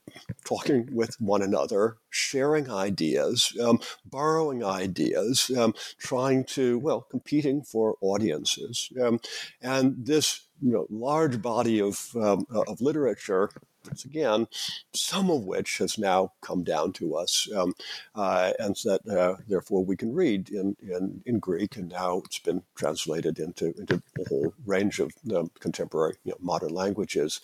talking 0.45 0.89
with 0.91 1.20
one 1.20 1.41
another, 1.41 1.97
sharing 2.09 2.70
ideas, 2.70 3.55
um, 3.64 3.80
borrowing 4.05 4.64
ideas, 4.64 5.51
um, 5.57 5.74
trying 5.97 6.43
to, 6.45 6.80
well, 6.80 7.01
competing 7.09 7.61
for 7.61 7.95
audiences. 8.01 8.89
Um, 9.01 9.20
and 9.61 10.05
this 10.05 10.47
you 10.61 10.72
know, 10.72 10.88
large 10.89 11.41
body 11.41 11.82
of, 11.82 12.16
um, 12.16 12.45
of 12.49 12.80
literature 12.80 13.49
once 13.86 14.05
again, 14.05 14.47
some 14.93 15.30
of 15.30 15.43
which 15.43 15.78
has 15.78 15.97
now 15.97 16.32
come 16.41 16.64
down 16.64 16.93
to 16.93 17.16
us, 17.16 17.47
um, 17.55 17.74
uh, 18.16 18.53
and 18.59 18.76
that 18.84 19.01
uh, 19.07 19.36
therefore 19.47 19.84
we 19.84 19.95
can 19.95 20.14
read 20.14 20.49
in, 20.49 20.76
in, 20.82 21.22
in 21.26 21.39
Greek, 21.39 21.76
and 21.76 21.89
now 21.89 22.22
it's 22.26 22.39
been 22.39 22.64
translated 22.76 23.39
into, 23.39 23.74
into 23.78 24.01
a 24.20 24.30
whole 24.30 24.53
range 24.66 24.99
of 24.99 25.11
um, 25.36 25.51
contemporary 25.59 26.16
you 26.24 26.32
know, 26.32 26.38
modern 26.39 26.74
languages. 26.74 27.41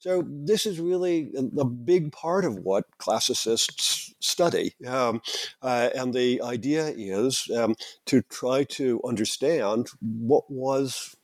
So 0.00 0.22
this 0.26 0.64
is 0.64 0.78
really 0.78 1.32
a 1.58 1.64
big 1.64 2.12
part 2.12 2.44
of 2.44 2.58
what 2.58 2.84
classicists 2.98 4.14
study, 4.20 4.74
um, 4.86 5.20
uh, 5.60 5.90
and 5.94 6.14
the 6.14 6.40
idea 6.42 6.92
is 6.96 7.50
um, 7.56 7.74
to 8.06 8.22
try 8.22 8.64
to 8.64 9.00
understand 9.04 9.88
what 10.00 10.48
was, 10.48 11.16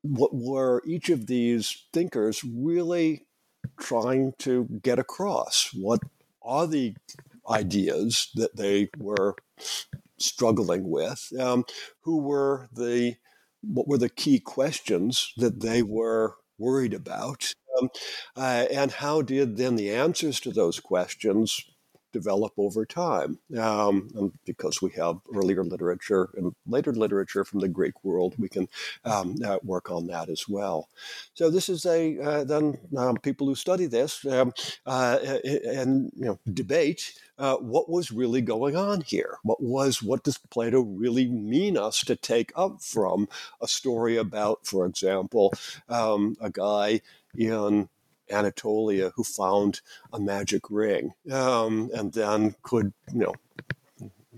what 0.00 0.34
were 0.34 0.82
each 0.86 1.10
of 1.10 1.26
these 1.26 1.84
thinkers 1.92 2.42
really 2.42 3.26
trying 3.78 4.32
to 4.38 4.64
get 4.82 4.98
across. 4.98 5.70
What 5.74 6.00
are 6.42 6.66
the 6.66 6.94
ideas 7.48 8.30
that 8.34 8.56
they 8.56 8.88
were 8.98 9.36
struggling 10.18 10.88
with? 10.88 11.30
Um, 11.38 11.64
who 12.00 12.18
were 12.18 12.68
the 12.72 13.16
what 13.62 13.88
were 13.88 13.98
the 13.98 14.10
key 14.10 14.40
questions 14.40 15.32
that 15.38 15.60
they 15.60 15.82
were 15.82 16.36
worried 16.58 16.94
about? 16.94 17.54
Um, 17.78 17.88
uh, 18.36 18.66
and 18.70 18.90
how 18.92 19.22
did 19.22 19.56
then 19.56 19.76
the 19.76 19.90
answers 19.90 20.40
to 20.40 20.50
those 20.52 20.80
questions 20.80 21.64
develop 22.12 22.52
over 22.56 22.86
time? 22.86 23.38
Um, 23.58 24.32
because 24.46 24.80
we 24.80 24.90
have 24.92 25.16
earlier 25.34 25.64
literature 25.64 26.30
and 26.36 26.54
later 26.66 26.92
literature 26.92 27.44
from 27.44 27.60
the 27.60 27.68
Greek 27.68 28.04
world, 28.04 28.34
we 28.38 28.48
can 28.48 28.68
um, 29.04 29.34
uh, 29.44 29.58
work 29.62 29.90
on 29.90 30.06
that 30.06 30.28
as 30.30 30.48
well. 30.48 30.88
So 31.34 31.50
this 31.50 31.68
is 31.68 31.84
a 31.84 32.18
uh, 32.20 32.44
then 32.44 32.78
um, 32.96 33.16
people 33.16 33.46
who 33.48 33.56
study 33.56 33.86
this 33.86 34.24
um, 34.26 34.52
uh, 34.86 35.18
and 35.44 36.12
you 36.14 36.26
know 36.26 36.38
debate 36.52 37.12
uh, 37.38 37.56
what 37.56 37.90
was 37.90 38.12
really 38.12 38.40
going 38.40 38.76
on 38.76 39.00
here. 39.00 39.38
What 39.42 39.60
was 39.62 40.02
what 40.02 40.22
does 40.22 40.38
Plato 40.38 40.80
really 40.80 41.26
mean 41.26 41.76
us 41.76 42.00
to 42.02 42.16
take 42.16 42.52
up 42.54 42.80
from 42.80 43.28
a 43.60 43.66
story 43.66 44.16
about, 44.16 44.64
for 44.64 44.86
example, 44.86 45.52
um, 45.88 46.36
a 46.40 46.50
guy 46.50 47.00
in 47.36 47.88
Anatolia 48.30 49.12
who 49.14 49.24
found 49.24 49.80
a 50.12 50.20
magic 50.20 50.70
ring 50.70 51.12
um, 51.30 51.90
and 51.94 52.12
then 52.12 52.54
could, 52.62 52.92
you 53.12 53.20
know, 53.20 53.34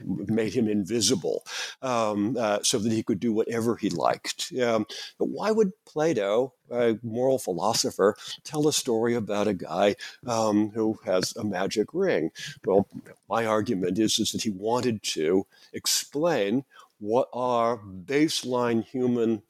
made 0.05 0.53
him 0.53 0.69
invisible 0.69 1.45
um, 1.83 2.37
uh, 2.39 2.59
so 2.63 2.79
that 2.79 2.93
he 2.93 3.03
could 3.03 3.21
do 3.21 3.33
whatever 3.33 3.77
he 3.77 3.89
liked. 3.91 4.53
Um, 4.63 4.87
but 5.19 5.29
why 5.29 5.51
would 5.51 5.73
Plato, 5.87 6.53
a 6.71 6.99
moral 7.03 7.39
philosopher, 7.39 8.17
tell 8.45 8.69
a 8.69 8.73
story 8.73 9.15
about 9.15 9.49
a 9.49 9.55
guy 9.55 9.97
um, 10.27 10.71
who 10.71 10.99
has 11.05 11.35
a 11.37 11.45
magic 11.45 11.89
ring? 11.93 12.31
Well, 12.65 12.87
my 13.29 13.47
argument 13.47 13.99
is, 13.99 14.19
is 14.19 14.33
that 14.33 14.43
he 14.43 14.51
wanted 14.51 15.03
to 15.15 15.47
explain 15.73 16.65
what 16.99 17.29
are 17.33 17.79
baseline 17.79 18.85
human 18.85 19.43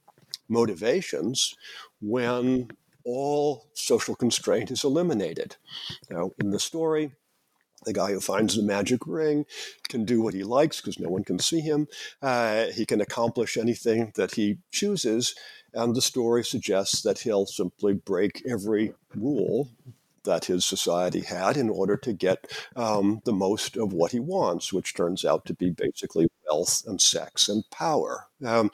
motivations 0.49 1.55
when 2.01 2.71
all 3.07 3.69
social 3.73 4.17
constraint 4.17 4.71
is 4.71 4.85
eliminated. 4.85 5.57
Now, 6.11 6.33
in 6.39 6.51
the 6.51 6.59
story, 6.59 7.13
the 7.85 7.93
guy 7.93 8.11
who 8.11 8.21
finds 8.21 8.57
the 8.57 8.63
magic 8.63 9.07
ring 9.07 9.47
can 9.89 10.05
do 10.05 10.21
what 10.21 10.35
he 10.35 10.43
likes 10.43 10.81
because 10.81 10.99
no 10.99 11.09
one 11.09 11.23
can 11.23 11.39
see 11.39 11.61
him. 11.61 11.87
Uh, 12.21 12.67
he 12.75 12.85
can 12.85 13.01
accomplish 13.01 13.57
anything 13.57 14.13
that 14.17 14.35
he 14.35 14.59
chooses. 14.73 15.35
And 15.73 15.95
the 15.95 16.03
story 16.03 16.43
suggests 16.43 17.03
that 17.03 17.21
he'll 17.21 17.47
simply 17.47 17.95
break 17.95 18.43
every 18.49 18.95
rule 19.15 19.69
that 20.25 20.47
his 20.47 20.65
society 20.65 21.21
had 21.21 21.57
in 21.57 21.71
order 21.71 21.97
to 21.97 22.13
get 22.13 22.51
um, 22.75 23.23
the 23.25 23.33
most 23.33 23.77
of 23.77 23.93
what 23.93 24.11
he 24.11 24.19
wants, 24.19 24.73
which 24.73 24.95
turns 24.95 25.25
out 25.25 25.45
to 25.47 25.55
be 25.55 25.71
basically 25.71 26.27
wealth 26.49 26.83
and 26.87 27.01
sex 27.01 27.49
and 27.49 27.65
power. 27.71 28.27
Um, 28.45 28.71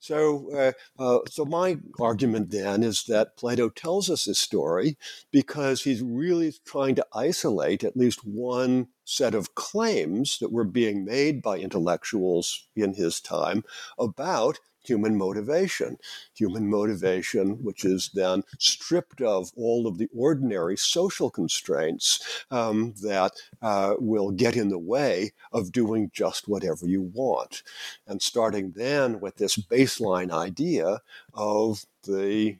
so, 0.00 0.50
uh, 0.52 0.72
uh, 0.98 1.20
so 1.28 1.44
my 1.44 1.78
argument 2.00 2.50
then 2.50 2.82
is 2.82 3.04
that 3.04 3.36
Plato 3.36 3.68
tells 3.68 4.10
us 4.10 4.24
this 4.24 4.38
story 4.38 4.96
because 5.30 5.82
he's 5.82 6.02
really 6.02 6.52
trying 6.64 6.94
to 6.96 7.06
isolate 7.14 7.84
at 7.84 7.96
least 7.96 8.26
one 8.26 8.88
set 9.04 9.34
of 9.34 9.54
claims 9.54 10.38
that 10.40 10.52
were 10.52 10.64
being 10.64 11.04
made 11.04 11.40
by 11.40 11.58
intellectuals 11.58 12.68
in 12.74 12.94
his 12.94 13.20
time 13.20 13.64
about 13.98 14.58
human 14.86 15.16
motivation. 15.16 15.98
Human 16.34 16.68
motivation, 16.68 17.62
which 17.62 17.84
is 17.84 18.10
then 18.14 18.42
stripped 18.58 19.20
of 19.20 19.50
all 19.56 19.86
of 19.86 19.98
the 19.98 20.08
ordinary 20.16 20.76
social 20.76 21.30
constraints 21.30 22.44
um, 22.50 22.94
that 23.02 23.32
uh, 23.62 23.94
will 23.98 24.30
get 24.30 24.56
in 24.56 24.68
the 24.68 24.78
way 24.78 25.32
of 25.52 25.72
doing 25.72 26.10
just 26.12 26.48
whatever 26.48 26.86
you 26.86 27.02
want. 27.02 27.62
And 28.06 28.20
starting 28.22 28.72
then 28.72 29.20
with 29.20 29.36
this 29.36 29.56
baseline 29.56 30.30
idea 30.30 31.00
of 31.34 31.84
the 32.04 32.56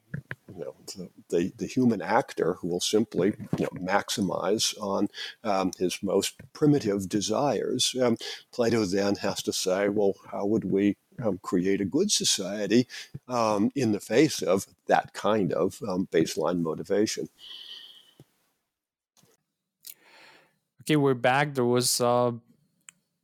you 0.54 0.64
know, 0.64 0.74
the, 1.28 1.52
the, 1.58 1.66
human 1.66 2.00
actor 2.00 2.54
who 2.54 2.68
will 2.68 2.80
simply 2.80 3.34
you 3.58 3.64
know, 3.64 3.80
maximize 3.80 4.80
on 4.80 5.08
um, 5.44 5.72
his 5.78 6.02
most 6.02 6.34
primitive 6.52 7.08
desires. 7.08 7.94
Um, 8.00 8.16
Plato 8.52 8.84
then 8.84 9.16
has 9.16 9.42
to 9.42 9.52
say, 9.52 9.88
well, 9.88 10.14
how 10.30 10.46
would 10.46 10.64
we 10.64 10.96
um, 11.22 11.38
create 11.42 11.80
a 11.80 11.84
good 11.84 12.10
society 12.10 12.86
um, 13.28 13.70
in 13.74 13.92
the 13.92 14.00
face 14.00 14.42
of 14.42 14.66
that 14.86 15.12
kind 15.12 15.52
of 15.52 15.80
um, 15.88 16.08
baseline 16.12 16.60
motivation? 16.62 17.28
Okay, 20.82 20.96
we're 20.96 21.14
back. 21.14 21.54
There 21.54 21.64
was 21.64 22.00
a 22.00 22.34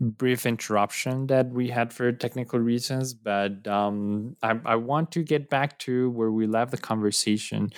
brief 0.01 0.47
interruption 0.47 1.28
that 1.28 1.51
we 1.51 1.68
had 1.68 1.93
for 1.93 2.11
technical 2.11 2.59
reasons, 2.59 3.14
but 3.14 3.66
um, 3.68 4.36
I, 4.43 4.59
I, 4.64 4.76
want 4.76 5.12
to 5.12 5.22
get 5.22 5.49
back 5.49 5.78
to 5.80 6.11
where 6.11 6.32
we 6.32 6.49
left 6.49 6.72
the 6.72 6.78
conversation, 6.78 7.70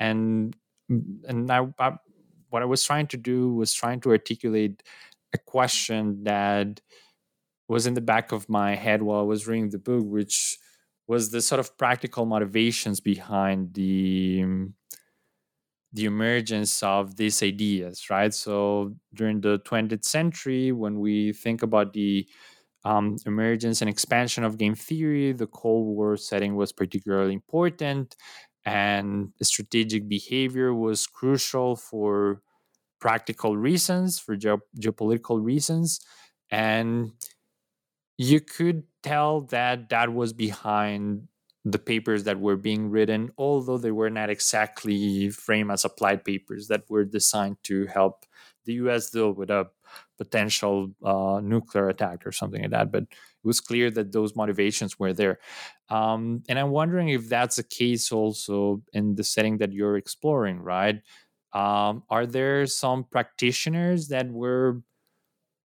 and 0.00 0.56
and 0.88 1.52
I, 1.52 1.68
I, 1.78 1.92
what 2.50 2.62
I 2.62 2.64
was 2.64 2.82
trying 2.82 3.06
to 3.08 3.16
do 3.16 3.54
was 3.54 3.72
trying 3.72 4.00
to 4.00 4.10
articulate 4.10 4.82
a 5.32 5.38
question 5.38 6.24
that 6.24 6.80
was 7.68 7.86
in 7.86 7.94
the 7.94 8.00
back 8.00 8.32
of 8.32 8.48
my 8.48 8.74
head 8.74 9.02
while 9.02 9.20
I 9.20 9.24
was 9.24 9.46
reading 9.46 9.70
the 9.70 9.78
book, 9.78 10.04
which 10.06 10.58
was 11.06 11.30
the 11.30 11.42
sort 11.42 11.60
of 11.60 11.76
practical 11.78 12.26
motivations 12.26 13.00
behind 13.00 13.74
the 13.74 14.44
the 15.92 16.04
emergence 16.04 16.82
of 16.82 17.16
these 17.16 17.42
ideas, 17.42 18.10
right? 18.10 18.34
So 18.34 18.94
during 19.14 19.40
the 19.40 19.58
20th 19.64 20.04
century, 20.04 20.70
when 20.72 21.00
we 21.00 21.32
think 21.32 21.62
about 21.62 21.92
the 21.94 22.28
um, 22.84 23.16
emergence 23.26 23.82
and 23.82 23.90
expansion 23.90 24.44
of 24.44 24.58
game 24.58 24.74
theory, 24.74 25.32
the 25.32 25.46
Cold 25.46 25.86
War 25.86 26.16
setting 26.16 26.56
was 26.56 26.72
particularly 26.72 27.34
important, 27.34 28.16
and 28.64 29.32
strategic 29.42 30.08
behavior 30.08 30.74
was 30.74 31.06
crucial 31.06 31.76
for 31.76 32.42
practical 33.00 33.56
reasons, 33.56 34.18
for 34.18 34.36
ge- 34.36 34.62
geopolitical 34.80 35.42
reasons, 35.44 36.00
and 36.50 37.12
you 38.18 38.40
could 38.40 38.84
tell 39.02 39.42
that 39.42 39.88
that 39.90 40.12
was 40.12 40.32
behind 40.32 41.28
the 41.64 41.78
papers 41.78 42.24
that 42.24 42.40
were 42.40 42.56
being 42.56 42.90
written, 42.90 43.30
although 43.38 43.78
they 43.78 43.90
were 43.90 44.10
not 44.10 44.30
exactly 44.30 45.30
framed 45.30 45.70
as 45.70 45.84
applied 45.84 46.24
papers 46.24 46.68
that 46.68 46.82
were 46.88 47.04
designed 47.04 47.58
to 47.64 47.86
help 47.86 48.24
the 48.64 48.74
US 48.74 49.10
deal 49.10 49.32
with 49.32 49.50
a 49.50 49.68
potential 50.18 50.90
uh, 51.04 51.40
nuclear 51.42 51.88
attack 51.88 52.26
or 52.26 52.32
something 52.32 52.62
like 52.62 52.70
that. 52.70 52.92
But 52.92 53.04
it 53.04 53.44
was 53.44 53.60
clear 53.60 53.90
that 53.92 54.12
those 54.12 54.36
motivations 54.36 54.98
were 54.98 55.12
there. 55.12 55.38
Um, 55.88 56.42
and 56.48 56.58
I'm 56.58 56.70
wondering 56.70 57.08
if 57.10 57.28
that's 57.28 57.56
the 57.56 57.62
case 57.62 58.12
also 58.12 58.82
in 58.92 59.14
the 59.14 59.24
setting 59.24 59.58
that 59.58 59.72
you're 59.72 59.96
exploring, 59.96 60.60
right? 60.60 61.00
Um, 61.52 62.02
are 62.10 62.26
there 62.26 62.66
some 62.66 63.04
practitioners 63.04 64.08
that 64.08 64.30
were 64.30 64.82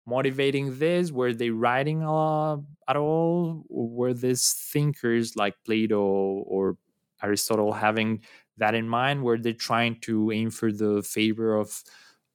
motivating 0.06 0.80
this? 0.80 1.12
Were 1.12 1.34
they 1.34 1.50
writing 1.50 2.04
uh, 2.04 2.58
at 2.88 2.96
all? 2.96 3.66
Were 3.70 4.14
these 4.14 4.52
thinkers 4.52 5.36
like 5.36 5.56
Plato 5.66 6.02
or 6.02 6.78
Aristotle 7.22 7.74
having 7.74 8.22
that 8.58 8.76
in 8.76 8.88
mind? 8.88 9.24
Were 9.24 9.38
they 9.38 9.54
trying 9.54 10.00
to 10.02 10.32
aim 10.32 10.50
for 10.50 10.72
the 10.72 11.02
favor 11.02 11.56
of 11.56 11.84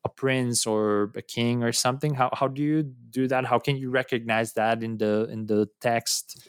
a 0.05 0.09
prince 0.09 0.67
or 0.67 1.13
a 1.15 1.23
king 1.23 1.63
or 1.63 1.73
something? 1.73 2.15
How 2.15 2.31
how 2.33 2.49
do 2.49 2.63
you 2.63 2.83
do 2.83 3.29
that? 3.29 3.45
How 3.45 3.59
can 3.59 3.77
you 3.77 3.91
recognize 3.91 4.55
that 4.55 4.83
in 4.83 4.99
the 4.99 5.29
in 5.31 5.47
the 5.47 5.69
text? 5.81 6.49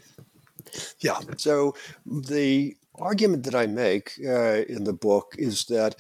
Yeah. 1.00 1.20
So 1.38 1.76
the 2.06 2.76
argument 2.96 3.44
that 3.44 3.56
I 3.56 3.68
make 3.68 4.14
uh, 4.26 4.64
in 4.68 4.84
the 4.84 4.94
book 4.94 5.36
is 5.38 5.66
that 5.66 5.96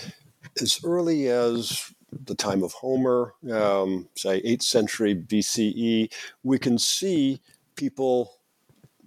as 0.62 0.80
early 0.84 1.28
as 1.28 1.92
the 2.26 2.36
time 2.36 2.64
of 2.64 2.74
Homer, 2.74 3.34
um, 3.51 4.07
say 4.16 4.41
8th 4.41 4.64
century 4.64 5.16
BCE, 5.16 6.12
we 6.43 6.60
can 6.60 6.78
see 6.78 7.41
people, 7.76 8.34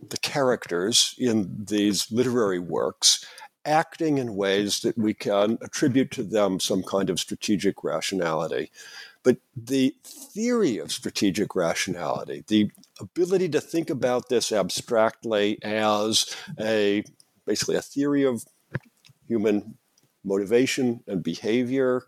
the 0.09 0.19
characters 0.19 1.15
in 1.19 1.65
these 1.69 2.11
literary 2.11 2.59
works, 2.59 3.25
acting 3.65 4.19
in 4.19 4.35
ways 4.35 4.81
that 4.81 4.99
we 4.99 5.15
can 5.15 5.59
attribute 5.63 6.11
to 6.13 6.23
them 6.23 6.59
some 6.59 6.83
kind 6.83 7.11
of 7.11 7.21
strategic 7.21 7.85
rationality. 7.85 8.71
But 9.23 9.39
the 9.57 9.95
theory 10.05 10.79
of 10.79 10.91
strategic 10.91 11.55
rationality, 11.55 12.45
the 12.49 12.71
ability 13.01 13.49
to 13.51 13.61
think 13.61 13.89
about 13.89 14.29
this 14.29 14.51
abstractly 14.51 15.63
as 15.63 16.35
a 16.59 17.05
basically 17.47 17.77
a 17.77 17.83
theory 17.83 18.25
of 18.25 18.45
human 19.29 19.77
motivation 20.25 21.01
and 21.07 21.23
behavior, 21.23 22.05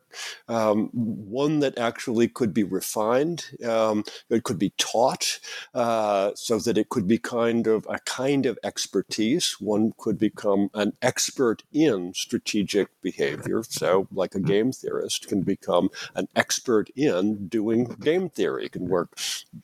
um, 0.49 0.89
one 0.93 1.61
that 1.61 1.79
actually 1.79 2.29
could 2.29 2.55
be 2.55 2.65
refined, 2.65 3.47
um, 3.65 4.05
it 4.31 4.45
could 4.45 4.59
be 4.59 4.73
taught, 4.77 5.39
uh, 5.75 6.33
so 6.35 6.59
that 6.59 6.79
it 6.79 6.89
could 6.89 7.07
be 7.07 7.19
kind 7.19 7.67
of 7.67 7.87
a 7.89 7.99
kind 8.01 8.47
of 8.47 8.59
expertise. 8.63 9.57
One 9.61 9.95
could 9.99 10.19
become 10.19 10.71
an 10.75 10.93
expert 11.03 11.63
in 11.73 12.15
strategic 12.15 12.89
behavior. 13.03 13.63
So, 13.69 14.09
like 14.13 14.35
a 14.35 14.41
game 14.41 14.73
theorist 14.73 15.29
can 15.29 15.43
become 15.43 15.91
an 16.15 16.29
expert 16.37 16.91
in 16.97 17.49
doing 17.49 17.85
game 17.85 18.31
theory. 18.31 18.65
You 18.65 18.71
can 18.71 18.89
work, 18.89 19.19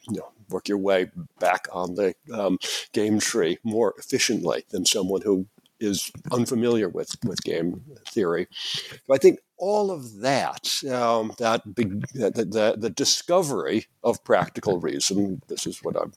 you 0.09 0.19
know, 0.19 0.33
work 0.51 0.69
your 0.69 0.79
way 0.79 1.11
back 1.39 1.69
on 1.73 1.95
the 1.95 2.15
um, 2.33 2.59
game 2.93 3.21
tree 3.21 3.59
more 3.63 3.95
efficiently 3.99 4.65
than 4.71 4.85
someone 4.85 5.23
who 5.23 5.47
is 5.81 6.11
unfamiliar 6.33 6.89
with 6.89 7.17
with 7.25 7.43
game 7.43 7.83
theory. 8.09 8.49
I 9.11 9.19
think 9.19 9.41
all 9.57 9.91
of 9.91 10.21
that, 10.21 10.83
um, 10.91 11.33
that 11.39 11.75
big, 11.75 12.07
the, 12.13 12.31
the, 12.31 12.77
the 12.79 12.91
discovery 12.91 13.87
of 14.03 14.25
practical 14.25 14.81
reason. 14.81 15.43
This 15.49 15.67
is 15.67 15.83
what 15.83 15.97
I'm 15.97 16.13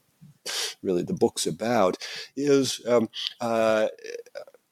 really 0.81 1.03
the 1.03 1.13
book's 1.13 1.45
about. 1.47 1.97
Is 2.35 2.81
um, 2.87 3.09
uh, 3.41 3.87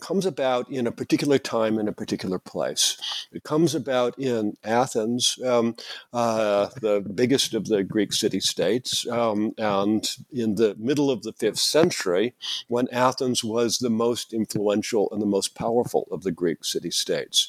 comes 0.01 0.25
about 0.25 0.69
in 0.69 0.87
a 0.87 0.91
particular 0.91 1.37
time 1.37 1.79
in 1.79 1.87
a 1.87 1.93
particular 1.93 2.39
place. 2.39 2.97
It 3.31 3.43
comes 3.43 3.73
about 3.73 4.17
in 4.19 4.57
Athens, 4.63 5.37
um, 5.45 5.75
uh, 6.11 6.69
the 6.81 7.01
biggest 7.01 7.53
of 7.53 7.65
the 7.65 7.83
Greek 7.83 8.11
city 8.11 8.39
states, 8.39 9.07
um, 9.07 9.53
and 9.57 10.09
in 10.33 10.55
the 10.55 10.75
middle 10.77 11.09
of 11.09 11.23
the 11.23 11.33
fifth 11.33 11.59
century, 11.59 12.33
when 12.67 12.87
Athens 12.91 13.43
was 13.43 13.77
the 13.77 13.89
most 13.89 14.33
influential 14.33 15.07
and 15.11 15.21
the 15.21 15.25
most 15.25 15.55
powerful 15.55 16.07
of 16.11 16.23
the 16.23 16.31
Greek 16.31 16.65
city 16.65 16.91
states. 16.91 17.47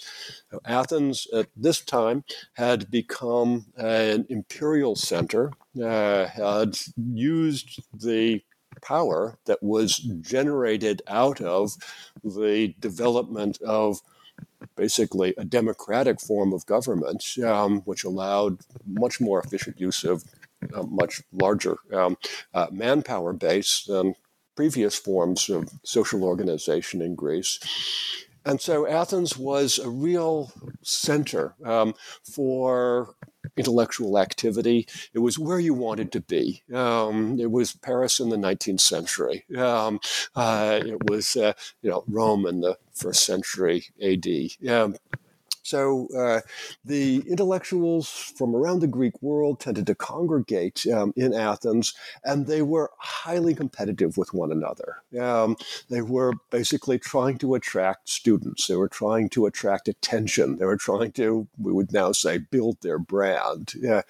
Athens 0.65 1.27
at 1.33 1.49
this 1.57 1.81
time 1.81 2.25
had 2.55 2.91
become 2.91 3.67
an 3.77 4.27
imperial 4.29 4.95
center, 4.95 5.51
uh, 5.83 6.27
had 6.27 6.79
used 6.97 7.81
the 7.93 8.43
power 8.81 9.39
that 9.47 9.63
was 9.63 9.99
generated 10.21 11.03
out 11.07 11.41
of 11.41 11.73
the 12.25 12.75
development 12.81 13.61
of 13.63 14.01
basically 14.77 15.35
a 15.37 15.45
democratic 15.45 16.21
form 16.21 16.53
of 16.53 16.67
government, 16.67 17.25
um, 17.45 17.81
which 17.81 18.05
allowed 18.05 18.59
much 18.87 19.21
more 19.21 19.41
efficient 19.41 19.81
use 19.81 20.05
of 20.05 20.25
a 20.75 20.83
much 20.85 21.23
larger 21.33 21.77
um, 21.93 22.17
uh, 22.55 22.67
manpower 22.71 23.33
base 23.33 23.85
than 23.87 24.15
previous 24.55 24.97
forms 24.97 25.49
of 25.49 25.69
social 25.83 26.25
organization 26.25 27.03
in 27.03 27.15
Greece. 27.15 27.59
And 28.45 28.61
so 28.61 28.87
Athens 28.87 29.39
was 29.39 29.79
a 29.79 29.89
real 29.89 30.53
center 30.83 31.55
um, 31.65 31.95
for 32.23 33.15
intellectual 33.57 34.19
activity. 34.19 34.87
It 35.13 35.19
was 35.19 35.39
where 35.39 35.59
you 35.59 35.75
wanted 35.75 36.13
to 36.13 36.21
be. 36.21 36.63
Um, 36.73 37.39
it 37.39 37.51
was 37.51 37.75
Paris 37.75 38.21
in 38.21 38.31
the 38.31 38.37
19th 38.37 38.81
century. 38.81 39.45
Um, 39.57 40.01
uh, 40.35 40.81
it 40.85 40.99
was, 41.11 41.37
uh, 41.37 41.53
you 41.83 41.91
know, 41.91 42.05
Rome 42.09 42.47
in 42.47 42.61
the 42.61 42.79
first 42.95 43.25
century 43.25 43.87
AD. 44.03 44.27
Um, 44.69 44.97
so 45.63 46.09
uh, 46.17 46.41
the 46.85 47.23
intellectuals 47.29 48.09
from 48.09 48.55
around 48.55 48.81
the 48.81 48.87
Greek 48.87 49.21
world 49.23 49.61
tended 49.61 49.87
to 49.87 49.95
congregate 49.95 50.85
um, 50.93 51.13
in 51.17 51.33
Athens, 51.33 51.95
and 52.25 52.47
they 52.47 52.63
were 52.63 52.91
highly 52.99 53.55
competitive 53.55 54.17
with 54.17 54.35
one 54.35 54.51
another. 54.53 55.03
Um, 55.21 55.57
they 55.89 56.03
were 56.03 56.35
basically 56.51 56.99
trying 56.99 57.39
to 57.39 57.55
attract 57.55 58.09
students. 58.09 58.67
They 58.67 58.77
were 58.77 58.89
trying 58.89 59.29
to 59.31 59.47
attract 59.47 59.89
attention. 59.89 60.59
They 60.59 60.67
were 60.67 60.77
trying 60.77 61.13
to, 61.13 61.47
we 61.59 61.73
would 61.73 61.93
now 61.93 62.13
say, 62.13 62.39
build 62.39 62.81
their 62.83 62.99
brand. 62.99 63.75
A 63.87 64.05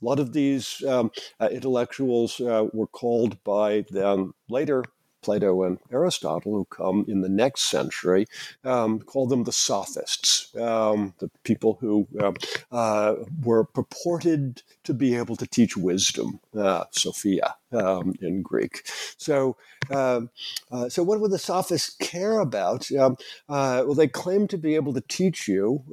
lot 0.00 0.18
of 0.18 0.32
these 0.32 0.82
um, 0.84 1.10
uh, 1.38 1.48
intellectuals 1.52 2.40
uh, 2.40 2.66
were 2.72 2.86
called 2.86 3.42
by 3.44 3.84
them 3.90 4.34
later 4.48 4.84
Plato 5.22 5.62
and 5.62 5.78
Aristotle, 5.92 6.52
who 6.52 6.64
come 6.64 7.04
in 7.08 7.20
the 7.20 7.28
next 7.28 7.70
century, 7.70 8.26
um, 8.64 9.00
call 9.00 9.26
them 9.26 9.44
the 9.44 9.52
sophists, 9.52 10.54
um, 10.56 11.14
the 11.18 11.30
people 11.44 11.78
who 11.80 12.06
um, 12.20 12.36
uh, 12.72 13.14
were 13.42 13.64
purported 13.64 14.62
to 14.84 14.94
be 14.94 15.14
able 15.14 15.36
to 15.36 15.46
teach 15.46 15.76
wisdom, 15.76 16.40
uh, 16.56 16.84
Sophia 16.90 17.56
um, 17.72 18.14
in 18.20 18.42
Greek. 18.42 18.88
So, 19.16 19.56
um, 19.90 20.30
uh, 20.70 20.88
so 20.88 21.02
what 21.02 21.20
would 21.20 21.30
the 21.30 21.38
sophists 21.38 21.96
care 21.96 22.38
about? 22.40 22.90
Um, 22.92 23.16
uh, 23.48 23.84
well, 23.86 23.94
they 23.94 24.08
claim 24.08 24.48
to 24.48 24.58
be 24.58 24.74
able 24.74 24.94
to 24.94 25.02
teach 25.02 25.48
you, 25.48 25.84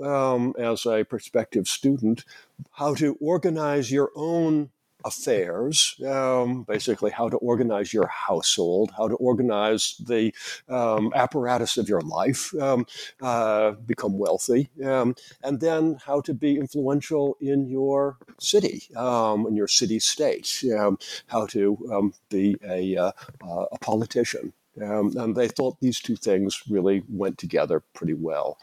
as 0.57 0.85
a 0.85 1.03
prospective 1.03 1.67
student, 1.67 2.23
how 2.71 2.95
to 2.95 3.17
organize 3.19 3.91
your 3.91 4.11
own 4.15 4.69
affairs, 5.07 5.95
um, 6.05 6.63
basically 6.63 7.11
how 7.11 7.29
to 7.29 7.37
organize 7.37 7.93
your 7.93 8.07
household, 8.07 8.91
how 8.97 9.07
to 9.07 9.15
organize 9.15 9.95
the 10.05 10.33
um, 10.67 11.11
apparatus 11.15 11.77
of 11.77 11.87
your 11.87 12.01
life, 12.01 12.53
um, 12.59 12.85
uh, 13.21 13.71
become 13.71 14.17
wealthy, 14.17 14.69
um, 14.85 15.15
and 15.43 15.59
then 15.61 15.97
how 16.05 16.19
to 16.21 16.33
be 16.33 16.57
influential 16.57 17.37
in 17.39 17.67
your 17.67 18.17
city, 18.39 18.83
um, 18.95 19.47
in 19.47 19.55
your 19.55 19.67
city 19.67 19.99
state, 19.99 20.63
um, 20.77 20.97
how 21.27 21.45
to 21.45 22.13
be 22.29 22.57
a, 22.67 22.97
uh, 22.97 23.11
a 23.71 23.79
politician. 23.79 24.53
and 24.75 25.35
they 25.35 25.47
thought 25.47 25.79
these 25.79 25.99
two 25.99 26.15
things 26.15 26.61
really 26.69 27.01
went 27.09 27.37
together 27.37 27.81
pretty 27.93 28.13
well. 28.13 28.57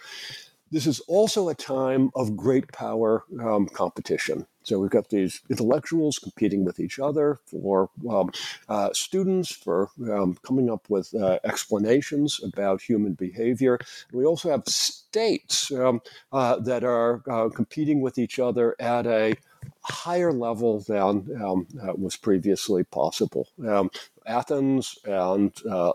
This 0.70 0.86
is 0.86 1.00
also 1.06 1.48
a 1.48 1.54
time 1.54 2.10
of 2.14 2.36
great 2.36 2.66
power 2.72 3.24
um, 3.40 3.66
competition. 3.66 4.46
So 4.64 4.78
we've 4.78 4.90
got 4.90 5.10
these 5.10 5.42
intellectuals 5.50 6.18
competing 6.18 6.64
with 6.64 6.80
each 6.80 6.98
other 6.98 7.38
for 7.46 7.90
um, 8.10 8.32
uh, 8.68 8.90
students, 8.92 9.52
for 9.52 9.90
um, 10.10 10.36
coming 10.42 10.70
up 10.70 10.88
with 10.88 11.14
uh, 11.14 11.38
explanations 11.44 12.40
about 12.42 12.80
human 12.82 13.12
behavior. 13.12 13.78
And 14.10 14.18
we 14.18 14.24
also 14.24 14.50
have 14.50 14.66
states 14.66 15.70
um, 15.70 16.00
uh, 16.32 16.56
that 16.60 16.82
are 16.82 17.22
uh, 17.30 17.50
competing 17.50 18.00
with 18.00 18.18
each 18.18 18.38
other 18.38 18.74
at 18.80 19.06
a 19.06 19.34
higher 19.82 20.32
level 20.32 20.80
than 20.80 21.30
um, 21.42 21.66
was 21.96 22.16
previously 22.16 22.84
possible. 22.84 23.48
Um, 23.66 23.90
Athens 24.26 24.98
and 25.04 25.52
uh, 25.70 25.92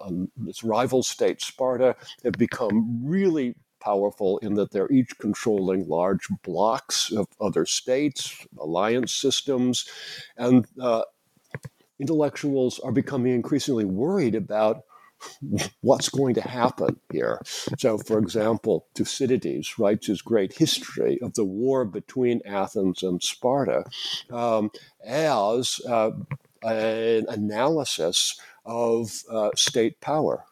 its 0.48 0.64
rival 0.64 1.02
state 1.02 1.42
Sparta 1.42 1.96
have 2.24 2.34
become 2.34 3.02
really 3.04 3.56
powerful 3.80 4.38
in 4.40 4.56
that 4.56 4.72
they're 4.72 4.92
each 4.92 5.18
controlling 5.18 5.88
large 5.88 6.28
blocks 6.44 7.12
of 7.12 7.28
other 7.40 7.66
states, 7.66 8.48
alliance 8.58 9.14
systems, 9.14 9.86
and 10.38 10.68
uh, 10.82 11.04
intellectuals 12.00 12.80
are 12.80 12.92
becoming 12.92 13.34
increasingly 13.34 13.86
worried 13.86 14.36
about 14.36 14.84
what's 15.82 16.10
going 16.10 16.34
to 16.36 16.42
happen 16.42 17.00
here. 17.12 17.42
So, 17.78 17.98
for 17.98 18.20
example, 18.20 18.88
Thucydides 18.96 19.78
writes 19.78 20.08
his 20.08 20.22
great 20.22 20.54
history 20.54 21.20
of 21.22 21.34
the 21.34 21.46
war 21.46 21.86
between 21.86 22.42
Athens 22.46 23.04
and 23.04 23.22
Sparta 23.22 23.84
um, 24.32 24.72
as 25.06 25.80
uh, 25.88 26.12
an 26.64 27.26
analysis 27.28 28.40
of 28.66 29.24
uh, 29.30 29.50
state 29.56 30.00
power. 30.02 30.46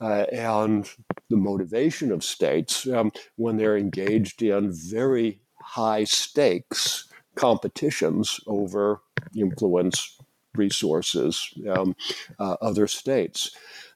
Uh, 0.00 0.26
and 0.32 0.90
the 1.34 1.40
motivation 1.40 2.12
of 2.12 2.22
states 2.22 2.86
um, 2.86 3.10
when 3.34 3.56
they're 3.56 3.76
engaged 3.76 4.40
in 4.40 4.72
very 4.72 5.40
high 5.60 6.04
stakes 6.04 7.08
competitions 7.34 8.38
over 8.46 9.00
influence, 9.34 10.16
resources, 10.54 11.52
um, 11.68 11.96
uh, 12.38 12.54
other 12.62 12.86
states. 12.86 13.50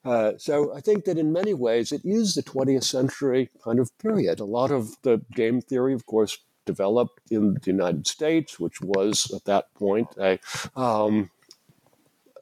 Uh, 0.04 0.32
so 0.36 0.74
I 0.74 0.80
think 0.80 1.04
that 1.04 1.16
in 1.16 1.32
many 1.32 1.54
ways 1.54 1.92
it 1.92 2.02
is 2.04 2.34
the 2.34 2.42
20th 2.42 2.82
century 2.82 3.50
kind 3.62 3.78
of 3.78 3.96
period. 3.98 4.40
A 4.40 4.44
lot 4.44 4.72
of 4.72 5.00
the 5.02 5.22
game 5.32 5.60
theory, 5.60 5.94
of 5.94 6.06
course, 6.06 6.38
developed 6.66 7.20
in 7.30 7.54
the 7.54 7.70
United 7.70 8.08
States, 8.08 8.58
which 8.58 8.80
was 8.80 9.30
at 9.32 9.44
that 9.44 9.72
point 9.74 10.08
a 10.18 10.40
um, 10.74 11.30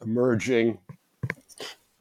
emerging 0.01 0.79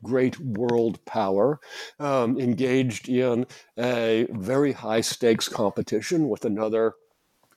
great 0.06 0.40
world 0.40 1.04
power, 1.06 1.60
um, 2.00 2.40
engaged 2.40 3.10
in 3.10 3.46
a 3.78 4.28
very 4.32 4.72
high 4.72 5.02
stakes 5.02 5.50
competition 5.50 6.30
with 6.30 6.46
another 6.46 6.94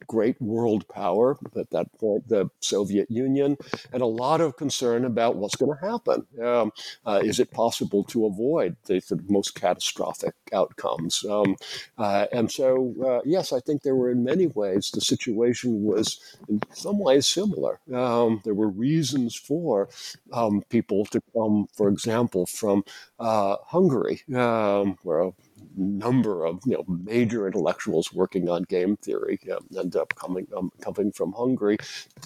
great 0.08 0.40
world 0.40 0.88
power, 0.88 1.38
at 1.56 1.70
that 1.70 1.86
point, 1.98 2.26
the 2.28 2.50
Soviet 2.60 3.10
Union, 3.10 3.56
and 3.92 4.02
a 4.02 4.06
lot 4.06 4.40
of 4.40 4.56
concern 4.56 5.04
about 5.04 5.36
what's 5.36 5.56
going 5.56 5.78
to 5.78 5.86
happen. 5.86 6.26
Um, 6.42 6.72
uh, 7.06 7.20
is 7.22 7.38
it 7.38 7.50
possible 7.52 8.02
to 8.04 8.26
avoid 8.26 8.76
the, 8.86 9.00
the 9.08 9.22
most 9.28 9.54
catastrophic 9.54 10.34
outcomes? 10.52 11.24
Um, 11.28 11.56
uh, 11.98 12.26
and 12.32 12.50
so, 12.50 12.94
uh, 13.04 13.20
yes, 13.24 13.52
I 13.52 13.60
think 13.60 13.82
there 13.82 13.94
were 13.94 14.10
in 14.10 14.24
many 14.24 14.46
ways, 14.46 14.90
the 14.92 15.00
situation 15.00 15.84
was 15.84 16.36
in 16.48 16.60
some 16.72 16.98
ways 16.98 17.26
similar. 17.26 17.78
Um, 17.94 18.40
there 18.44 18.54
were 18.54 18.68
reasons 18.68 19.36
for 19.36 19.88
um, 20.32 20.62
people 20.70 21.04
to 21.06 21.20
come, 21.34 21.68
for 21.74 21.88
example, 21.88 22.46
from 22.46 22.84
uh, 23.20 23.56
Hungary, 23.66 24.22
um, 24.34 24.96
where 25.02 25.30
number 25.76 26.44
of 26.44 26.60
you 26.64 26.72
know 26.72 26.84
major 26.86 27.46
intellectuals 27.46 28.12
working 28.12 28.48
on 28.48 28.62
game 28.64 28.96
theory 28.96 29.38
end 29.78 29.96
up 29.96 30.14
coming 30.14 30.46
um, 30.56 30.70
coming 30.80 31.12
from 31.12 31.32
Hungary, 31.32 31.78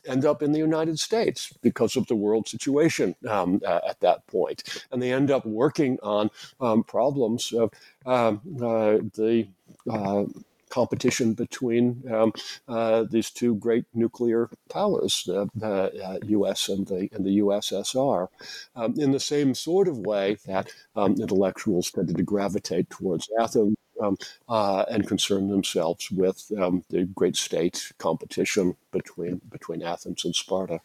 end 0.07 0.25
up 0.25 0.43
in 0.43 0.53
the 0.53 0.59
United 0.59 0.99
States 0.99 1.53
because 1.63 1.97
of 1.97 2.07
the 2.07 2.17
world 2.17 2.49
situation 2.49 3.15
um, 3.29 3.61
uh, 3.67 3.81
at 3.89 4.01
that 4.01 4.27
point, 4.27 4.85
and 4.91 5.03
they 5.03 5.13
end 5.13 5.31
up 5.31 5.45
working 5.47 5.99
on 6.03 6.31
um, 6.61 6.83
problems 6.83 7.53
of 7.53 7.71
um, 8.07 8.41
uh, 8.63 8.99
the 9.15 9.47
uh, 9.91 10.25
competition 10.73 11.35
between 11.35 12.03
um, 12.11 12.33
uh, 12.67 13.05
these 13.09 13.31
two 13.31 13.55
great 13.57 13.85
nuclear 13.93 14.49
powers, 14.71 15.23
the 15.27 15.51
uh, 15.63 16.19
U.S. 16.25 16.69
and 16.69 16.87
the 16.87 17.09
and 17.13 17.25
the 17.25 17.39
USSR, 17.39 18.29
um, 18.75 18.95
in 18.99 19.13
the 19.13 19.21
same 19.21 19.55
sort 19.55 19.87
of 19.87 19.99
way 19.99 20.39
that 20.47 20.73
um, 20.97 21.15
intellectuals 21.21 21.91
tended 21.91 22.17
to 22.17 22.23
gravitate 22.23 22.91
towards 22.91 23.29
Athens. 23.39 23.77
Um, 24.01 24.17
uh, 24.49 24.85
and 24.91 25.07
concern 25.07 25.49
themselves 25.49 26.11
with 26.11 26.51
um, 26.59 26.83
the 26.89 27.05
great 27.05 27.37
state 27.37 27.93
competition 27.99 28.75
between 28.91 29.41
between 29.49 29.81
Athens 29.81 30.25
and 30.25 30.35
Sparta. 30.35 30.81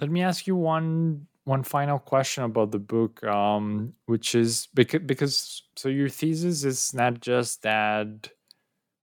Let 0.00 0.10
me 0.10 0.22
ask 0.22 0.46
you 0.46 0.56
one 0.56 1.26
one 1.44 1.62
final 1.64 1.98
question 1.98 2.44
about 2.44 2.70
the 2.70 2.78
book, 2.78 3.22
um, 3.24 3.94
which 4.06 4.34
is 4.34 4.68
because 4.74 5.00
because 5.04 5.62
so 5.76 5.88
your 5.88 6.08
thesis 6.08 6.64
is 6.64 6.94
not 6.94 7.20
just 7.20 7.62
that, 7.62 8.30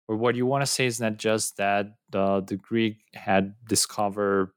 or 0.07 0.15
what 0.17 0.35
you 0.35 0.45
want 0.45 0.61
to 0.63 0.67
say 0.67 0.85
is 0.85 0.99
not 1.01 1.17
just 1.17 1.57
that 1.57 1.87
the 2.09 2.41
the 2.47 2.57
Greek 2.57 2.97
had 3.13 3.55
discovered 3.67 4.51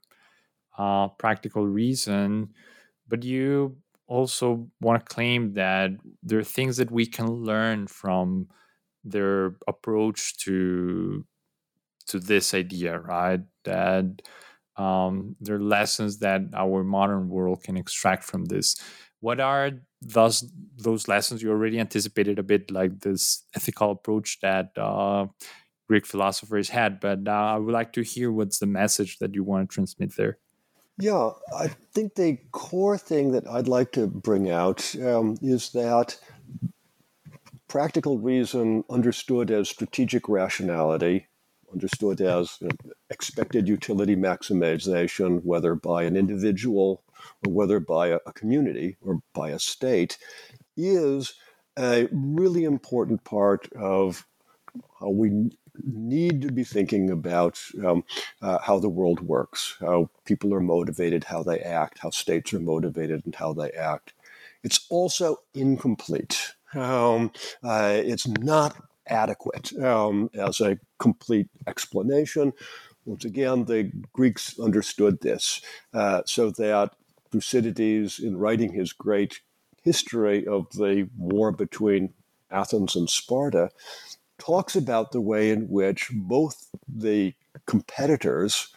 uh, 0.78 1.09
practical 1.09 1.66
reason, 1.66 2.55
but 3.09 3.22
you 3.24 3.76
also 4.07 4.68
want 4.80 5.01
to 5.07 5.14
claim 5.14 5.55
that 5.55 5.91
there 6.22 6.39
are 6.39 6.45
things 6.45 6.76
that 6.78 6.91
we 6.91 7.07
can 7.07 7.28
learn 7.28 7.87
from 7.87 8.49
their 9.05 9.57
approach 9.68 10.39
to 10.39 11.24
to 12.07 12.18
this 12.18 12.55
idea, 12.55 12.99
right? 12.99 13.41
That 13.64 14.22
um, 14.77 15.37
there 15.41 15.57
are 15.57 15.62
lessons 15.62 16.18
that 16.18 16.43
our 16.55 16.83
modern 16.83 17.29
world 17.29 17.62
can 17.62 17.77
extract 17.77 18.25
from 18.25 18.47
this. 18.47 18.77
What 19.20 19.41
are 19.41 19.70
those 20.03 20.53
those 20.77 21.07
lessons 21.09 21.43
you 21.43 21.51
already 21.51 21.79
anticipated 21.79 22.39
a 22.39 22.43
bit 22.43 22.70
like 22.70 23.01
this 23.01 23.45
ethical 23.55 23.93
approach 23.93 24.39
that 24.41 24.77
uh, 24.77 25.27
greek 25.89 26.07
philosophers 26.07 26.68
had 26.68 26.99
but 27.01 27.20
uh, 27.27 27.31
i 27.31 27.57
would 27.57 27.73
like 27.73 27.93
to 27.93 28.03
hear 28.03 28.33
what's 28.33 28.59
the 28.59 28.66
message 28.66 29.18
that 29.18 29.35
you 29.35 29.45
want 29.45 29.68
to 29.68 29.75
transmit 29.75 30.16
there. 30.16 30.39
Yeah 30.99 31.31
i 31.57 31.68
think 31.95 32.16
the 32.16 32.39
core 32.51 32.99
thing 32.99 33.33
that 33.33 33.49
i'd 33.49 33.68
like 33.68 33.93
to 33.93 34.07
bring 34.07 34.51
out 34.51 34.95
um, 35.03 35.37
is 35.41 35.70
that 35.70 36.18
practical 37.68 38.18
reason 38.18 38.85
understood 38.91 39.51
as 39.51 39.68
strategic 39.68 40.29
rationality 40.29 41.29
understood 41.73 42.20
as 42.20 42.59
expected 43.11 43.68
utility 43.68 44.16
maximization, 44.16 45.45
whether 45.45 45.75
by 45.75 46.05
an 46.05 46.16
individual 46.16 47.03
or 47.47 47.53
whether 47.53 47.81
by 47.81 48.09
a, 48.09 48.18
community 48.35 48.97
or 49.01 49.20
by 49.33 49.51
a 49.51 49.59
state, 49.59 50.18
is 50.77 51.35
a 51.79 52.09
really 52.11 52.64
important 52.64 53.25
part 53.25 53.73
of 53.73 54.27
how 55.01 55.11
we 55.11 55.51
need 55.85 56.43
to 56.43 56.53
be 56.53 56.64
thinking 56.64 57.11
about 57.11 57.59
um, 57.85 58.05
uh, 58.43 58.59
how 58.59 58.79
the 58.79 58.89
world 58.89 59.20
works, 59.20 59.77
how 59.81 60.11
people 60.25 60.53
are 60.55 60.61
motivated, 60.61 61.25
how 61.25 61.43
they 61.43 61.61
act, 61.61 61.99
how 62.01 62.11
states 62.11 62.53
are 62.53 62.61
motivated, 62.61 63.25
and 63.25 63.35
how 63.35 63.53
they 63.53 63.70
act. 63.70 64.12
It's 64.62 64.87
also 64.91 65.39
incomplete. 65.55 66.53
Um, 66.75 67.33
uh, 67.62 68.01
it's 68.03 68.27
not 68.27 68.77
adequate 69.09 69.72
um, 69.82 70.30
as 70.34 70.61
a 70.61 70.78
complete 70.98 71.48
explanation. 71.66 72.53
Once 73.05 73.24
again, 73.24 73.64
the 73.64 73.90
Greeks 74.12 74.59
understood 74.61 75.20
this 75.20 75.61
uh, 75.92 76.22
so 76.24 76.50
that 76.53 76.94
Thucydides, 77.32 78.18
in 78.18 78.36
writing 78.36 78.72
his 78.72 78.92
great 78.92 79.40
history 79.82 80.46
of 80.46 80.70
the 80.70 81.09
war 81.16 81.50
between 81.50 82.12
Athens 82.50 82.94
and 82.94 83.09
Sparta, 83.11 83.70
talks 84.38 84.76
about 84.76 85.12
the 85.12 85.20
way 85.20 85.50
in 85.50 85.68
which 85.68 86.11
both 86.12 86.68
the 86.86 87.34
competitors 87.66 88.68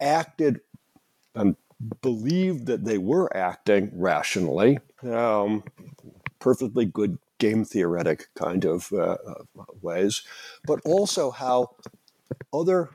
acted 0.00 0.60
and 1.34 1.56
believed 2.02 2.66
that 2.66 2.84
they 2.84 2.98
were 2.98 3.34
acting 3.36 3.90
rationally, 3.94 4.78
um, 5.02 5.62
perfectly 6.38 6.84
good 6.84 7.18
game 7.42 7.64
theoretic 7.64 8.28
kind 8.36 8.64
of 8.64 8.92
uh, 8.92 9.16
uh, 9.26 9.64
ways, 9.80 10.22
but 10.64 10.78
also 10.84 11.32
how 11.32 11.74
other 12.52 12.90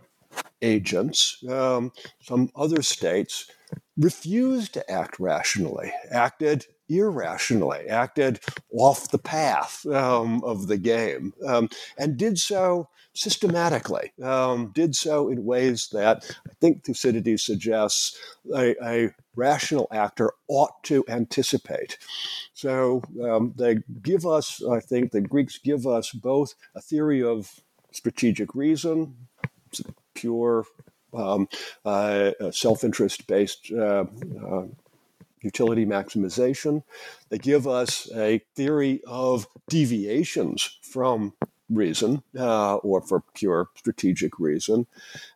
agents, 0.62 1.44
um, 1.50 1.92
some 2.22 2.50
other 2.56 2.82
states, 2.82 3.52
refused 3.98 4.74
to 4.74 4.90
act 4.90 5.20
rationally, 5.20 5.92
acted 6.12 6.66
irrationally, 6.90 7.88
acted 7.90 8.40
off 8.72 9.12
the 9.12 9.18
path 9.18 9.86
um, 9.88 10.44
of 10.44 10.68
the 10.68 10.78
game, 10.78 11.34
um, 11.46 11.70
and 11.98 12.18
did 12.18 12.38
so 12.38 12.88
systematically, 13.14 14.14
um, 14.22 14.72
did 14.76 14.96
so 14.96 15.30
in 15.30 15.44
ways 15.44 15.90
that 15.92 16.24
I 16.48 16.54
think 16.62 16.84
Thucydides 16.84 17.44
suggests 17.44 18.18
a, 18.54 18.76
a 18.84 19.14
rational 19.36 19.88
actor 19.92 20.32
ought 20.48 20.84
to 20.84 21.04
anticipate. 21.08 21.98
So 22.54 23.02
um, 23.24 23.54
they 23.58 23.80
give 24.04 24.26
us, 24.26 24.64
I 24.64 24.80
think, 24.80 25.12
the 25.12 25.22
Greeks 25.22 25.58
give 25.58 25.88
us 25.88 26.12
both 26.12 26.54
a 26.76 26.82
theory 26.82 27.24
of 27.24 27.60
strategic 27.92 28.54
reason, 28.54 29.16
pure 30.14 30.66
um, 31.14 31.48
uh, 31.86 32.32
self 32.52 32.84
interest 32.84 33.26
based. 33.28 33.72
Uh, 33.72 34.06
uh, 34.48 34.64
utility 35.50 35.86
maximization. 35.86 36.84
They 37.30 37.38
give 37.38 37.66
us 37.68 38.10
a 38.16 38.42
theory 38.56 39.02
of 39.08 39.48
deviations 39.70 40.78
from 40.82 41.34
reason 41.70 42.24
uh, 42.38 42.76
or 42.78 43.02
for 43.02 43.24
pure 43.34 43.70
strategic 43.76 44.40
reason. 44.40 44.88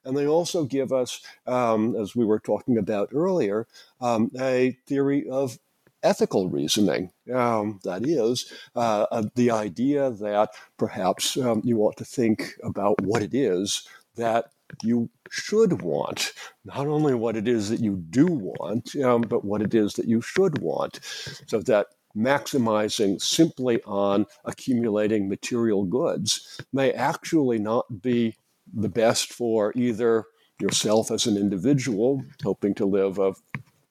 And 0.05 0.15
they 0.15 0.27
also 0.27 0.63
give 0.63 0.91
us, 0.93 1.21
um, 1.45 1.95
as 1.95 2.15
we 2.15 2.25
were 2.25 2.39
talking 2.39 2.77
about 2.77 3.09
earlier, 3.13 3.67
um, 3.99 4.31
a 4.39 4.77
theory 4.87 5.29
of 5.29 5.59
ethical 6.03 6.49
reasoning. 6.49 7.11
Um, 7.33 7.79
that 7.83 8.07
is, 8.07 8.51
uh, 8.75 9.23
the 9.35 9.51
idea 9.51 10.09
that 10.09 10.49
perhaps 10.77 11.37
um, 11.37 11.61
you 11.63 11.79
ought 11.79 11.97
to 11.97 12.05
think 12.05 12.55
about 12.63 13.01
what 13.01 13.21
it 13.21 13.33
is 13.33 13.87
that 14.15 14.45
you 14.83 15.09
should 15.29 15.81
want, 15.81 16.33
not 16.65 16.87
only 16.87 17.13
what 17.13 17.37
it 17.37 17.47
is 17.47 17.69
that 17.69 17.79
you 17.79 17.97
do 18.09 18.25
want, 18.25 18.95
um, 18.97 19.21
but 19.21 19.45
what 19.45 19.61
it 19.61 19.73
is 19.73 19.93
that 19.93 20.07
you 20.07 20.21
should 20.21 20.59
want, 20.59 20.99
so 21.03 21.59
that 21.61 21.87
maximizing 22.15 23.21
simply 23.21 23.81
on 23.83 24.25
accumulating 24.45 25.29
material 25.29 25.85
goods 25.85 26.61
may 26.73 26.91
actually 26.91 27.57
not 27.57 28.01
be 28.01 28.35
the 28.73 28.89
best 28.89 29.31
for 29.31 29.71
either 29.75 30.25
yourself 30.59 31.09
as 31.11 31.25
an 31.25 31.37
individual, 31.37 32.23
hoping 32.43 32.73
to 32.75 32.85
live 32.85 33.17
a 33.17 33.33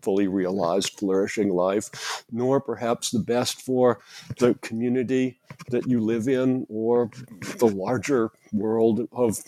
fully 0.03 0.29
realized, 0.29 0.99
flourishing 0.99 1.51
life, 1.51 2.25
nor 2.31 2.61
perhaps 2.61 3.11
the 3.11 3.19
best 3.19 3.61
for 3.61 4.01
the 4.39 4.55
community 4.63 5.39
that 5.69 5.87
you 5.87 6.01
live 6.01 6.29
in 6.29 6.67
or 6.69 7.11
the 7.59 7.67
larger 7.67 8.31
world 8.53 9.07
of 9.13 9.39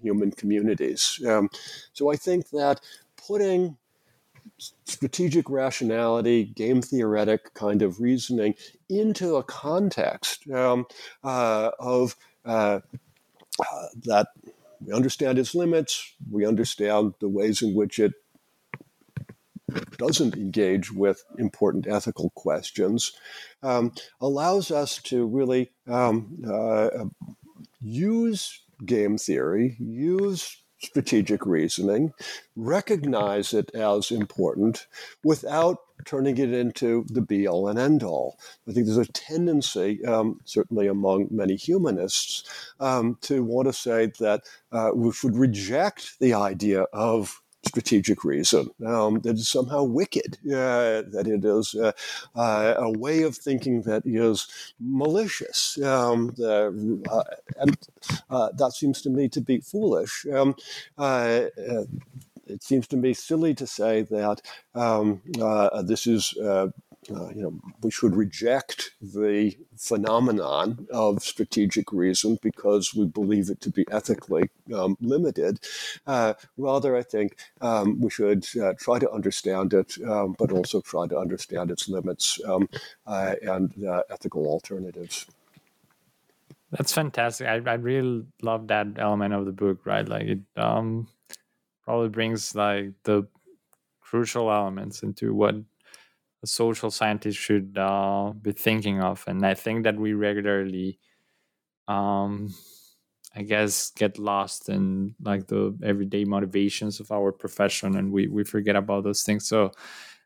human 0.00 0.30
communities. 0.32 1.20
Um, 1.26 1.50
so 1.92 2.10
I 2.10 2.16
think 2.16 2.50
that 2.50 2.80
putting 3.26 3.76
strategic 4.84 5.48
rationality, 5.50 6.44
game 6.44 6.82
theoretic 6.82 7.54
kind 7.54 7.82
of 7.82 8.00
reasoning 8.00 8.54
into 8.88 9.36
a 9.36 9.42
context 9.42 10.48
um, 10.50 10.86
uh, 11.22 11.70
of 11.78 12.16
uh, 12.44 12.80
uh, 13.60 13.86
that 14.04 14.28
we 14.84 14.92
understand 14.92 15.38
its 15.38 15.54
limits, 15.54 16.14
we 16.30 16.46
understand 16.46 17.14
the 17.20 17.28
ways 17.28 17.62
in 17.62 17.74
which 17.74 17.98
it 17.98 18.12
doesn't 19.98 20.34
engage 20.34 20.90
with 20.90 21.24
important 21.38 21.86
ethical 21.86 22.30
questions, 22.30 23.12
um, 23.62 23.92
allows 24.20 24.70
us 24.70 24.98
to 25.02 25.26
really 25.26 25.70
um, 25.86 26.42
uh, 26.48 26.88
use 27.80 28.62
game 28.84 29.18
theory, 29.18 29.76
use 29.78 30.56
strategic 30.80 31.44
reasoning, 31.44 32.12
recognize 32.56 33.52
it 33.52 33.70
as 33.74 34.10
important 34.10 34.86
without 35.24 35.78
turning 36.04 36.38
it 36.38 36.52
into 36.52 37.04
the 37.08 37.20
be 37.20 37.48
all 37.48 37.68
and 37.68 37.78
end 37.78 38.02
all. 38.02 38.38
I 38.68 38.72
think 38.72 38.86
there's 38.86 38.96
a 38.98 39.12
tendency, 39.12 40.04
um, 40.04 40.40
certainly 40.44 40.86
among 40.86 41.28
many 41.30 41.56
humanists, 41.56 42.44
um, 42.78 43.18
to 43.22 43.42
want 43.42 43.66
to 43.66 43.72
say 43.72 44.12
that 44.20 44.42
uh, 44.70 44.90
we 44.94 45.12
should 45.12 45.36
reject 45.36 46.18
the 46.20 46.34
idea 46.34 46.82
of 46.92 47.40
strategic 47.68 48.24
reason, 48.24 48.70
um, 48.86 49.20
that 49.20 49.36
is 49.36 49.48
somehow 49.48 49.82
wicked, 49.82 50.38
uh, 50.46 51.02
that 51.14 51.26
it 51.26 51.44
is 51.44 51.74
uh, 51.74 51.92
uh, 52.34 52.74
a 52.78 52.90
way 52.90 53.22
of 53.22 53.36
thinking 53.36 53.82
that 53.82 54.02
is 54.04 54.46
malicious. 54.80 55.80
Um, 55.82 56.32
the, 56.36 57.02
uh, 57.10 57.24
and 57.60 57.78
uh, 58.30 58.48
that 58.54 58.72
seems 58.72 59.02
to 59.02 59.10
me 59.10 59.28
to 59.28 59.40
be 59.40 59.60
foolish. 59.60 60.26
Um, 60.32 60.56
uh, 60.96 61.46
it 62.46 62.62
seems 62.62 62.86
to 62.88 62.96
me 62.96 63.12
silly 63.14 63.54
to 63.54 63.66
say 63.66 64.02
that 64.02 64.40
um, 64.74 65.20
this 65.84 66.06
is 66.06 66.34
uh, 67.10 67.28
you 67.30 67.42
know, 67.42 67.60
we 67.82 67.90
should 67.90 68.14
reject 68.14 68.90
the 69.00 69.56
phenomenon 69.76 70.86
of 70.92 71.22
strategic 71.22 71.92
reason 71.92 72.38
because 72.42 72.94
we 72.94 73.06
believe 73.06 73.50
it 73.50 73.60
to 73.62 73.70
be 73.70 73.84
ethically 73.90 74.50
um, 74.74 74.96
limited. 75.00 75.60
Uh, 76.06 76.34
rather, 76.56 76.96
I 76.96 77.02
think 77.02 77.36
um, 77.60 78.00
we 78.00 78.10
should 78.10 78.46
uh, 78.60 78.74
try 78.78 78.98
to 78.98 79.10
understand 79.10 79.74
it, 79.74 79.96
um, 80.06 80.34
but 80.38 80.52
also 80.52 80.80
try 80.80 81.06
to 81.06 81.18
understand 81.18 81.70
its 81.70 81.88
limits 81.88 82.40
um, 82.46 82.68
uh, 83.06 83.34
and 83.42 83.72
uh, 83.84 84.02
ethical 84.10 84.46
alternatives. 84.46 85.26
That's 86.70 86.92
fantastic. 86.92 87.46
I, 87.46 87.62
I 87.64 87.74
really 87.74 88.26
love 88.42 88.68
that 88.68 88.86
element 88.98 89.32
of 89.32 89.46
the 89.46 89.52
book, 89.52 89.86
right? 89.86 90.06
Like 90.06 90.24
it 90.24 90.40
um, 90.56 91.08
probably 91.84 92.10
brings 92.10 92.54
like 92.54 92.92
the 93.04 93.26
crucial 94.00 94.50
elements 94.50 95.02
into 95.02 95.34
what 95.34 95.54
a 96.42 96.46
social 96.46 96.90
scientist 96.90 97.38
should 97.38 97.76
uh, 97.78 98.32
be 98.40 98.52
thinking 98.52 99.00
of. 99.00 99.24
And 99.26 99.44
I 99.44 99.54
think 99.54 99.84
that 99.84 99.96
we 99.96 100.12
regularly, 100.12 100.98
um, 101.88 102.54
I 103.34 103.42
guess, 103.42 103.90
get 103.90 104.18
lost 104.18 104.68
in 104.68 105.14
like 105.20 105.48
the 105.48 105.76
everyday 105.82 106.24
motivations 106.24 107.00
of 107.00 107.10
our 107.10 107.32
profession, 107.32 107.96
and 107.96 108.12
we 108.12 108.28
we 108.28 108.44
forget 108.44 108.76
about 108.76 109.04
those 109.04 109.22
things. 109.22 109.48
So 109.48 109.72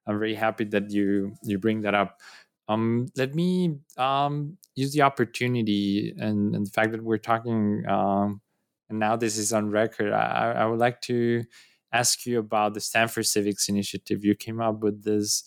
I'm 0.06 0.18
very 0.18 0.34
happy 0.34 0.64
that 0.66 0.90
you 0.90 1.34
you 1.42 1.58
bring 1.58 1.82
that 1.82 1.94
up. 1.94 2.20
Um, 2.68 3.08
let 3.16 3.34
me 3.34 3.78
um, 3.98 4.56
use 4.76 4.92
the 4.92 5.02
opportunity 5.02 6.14
and, 6.18 6.54
and 6.54 6.66
the 6.66 6.70
fact 6.70 6.92
that 6.92 7.02
we're 7.02 7.18
talking, 7.18 7.84
um, 7.88 8.40
and 8.88 8.98
now 8.98 9.16
this 9.16 9.36
is 9.36 9.52
on 9.52 9.70
record. 9.70 10.12
I, 10.12 10.52
I 10.52 10.66
would 10.66 10.78
like 10.78 11.00
to 11.02 11.44
ask 11.92 12.24
you 12.24 12.38
about 12.38 12.74
the 12.74 12.80
Stanford 12.80 13.26
Civics 13.26 13.68
Initiative. 13.68 14.24
You 14.24 14.34
came 14.34 14.60
up 14.60 14.80
with 14.80 15.04
this 15.04 15.44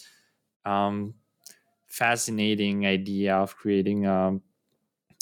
um, 0.66 1.14
fascinating 1.88 2.86
idea 2.86 3.36
of 3.36 3.56
creating 3.56 4.06
a, 4.06 4.28
um, 4.28 4.42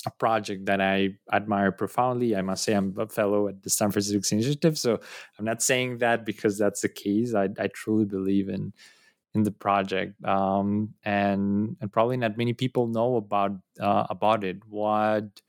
a, 0.05 0.11
project 0.11 0.65
that 0.65 0.81
I 0.81 1.17
admire 1.31 1.71
profoundly. 1.71 2.35
I 2.35 2.41
must 2.41 2.63
say, 2.63 2.73
I'm 2.73 2.95
a 2.97 3.07
fellow 3.07 3.47
at 3.47 3.63
the 3.63 3.69
Stanford 3.69 4.03
Civics 4.03 4.31
Initiative, 4.31 4.77
so 4.77 4.99
I'm 5.37 5.45
not 5.45 5.61
saying 5.61 5.99
that 5.99 6.25
because 6.25 6.57
that's 6.57 6.81
the 6.81 6.89
case. 6.89 7.33
I, 7.33 7.49
I 7.59 7.67
truly 7.67 8.05
believe 8.05 8.49
in 8.49 8.73
in 9.35 9.41
the 9.41 9.51
project, 9.51 10.23
um, 10.25 10.93
and 11.03 11.75
and 11.81 11.91
probably 11.91 12.17
not 12.17 12.37
many 12.37 12.53
people 12.53 12.87
know 12.87 13.15
about 13.15 13.51
uh, 13.79 14.05
about 14.09 14.43
it. 14.43 14.57
What 14.69 15.41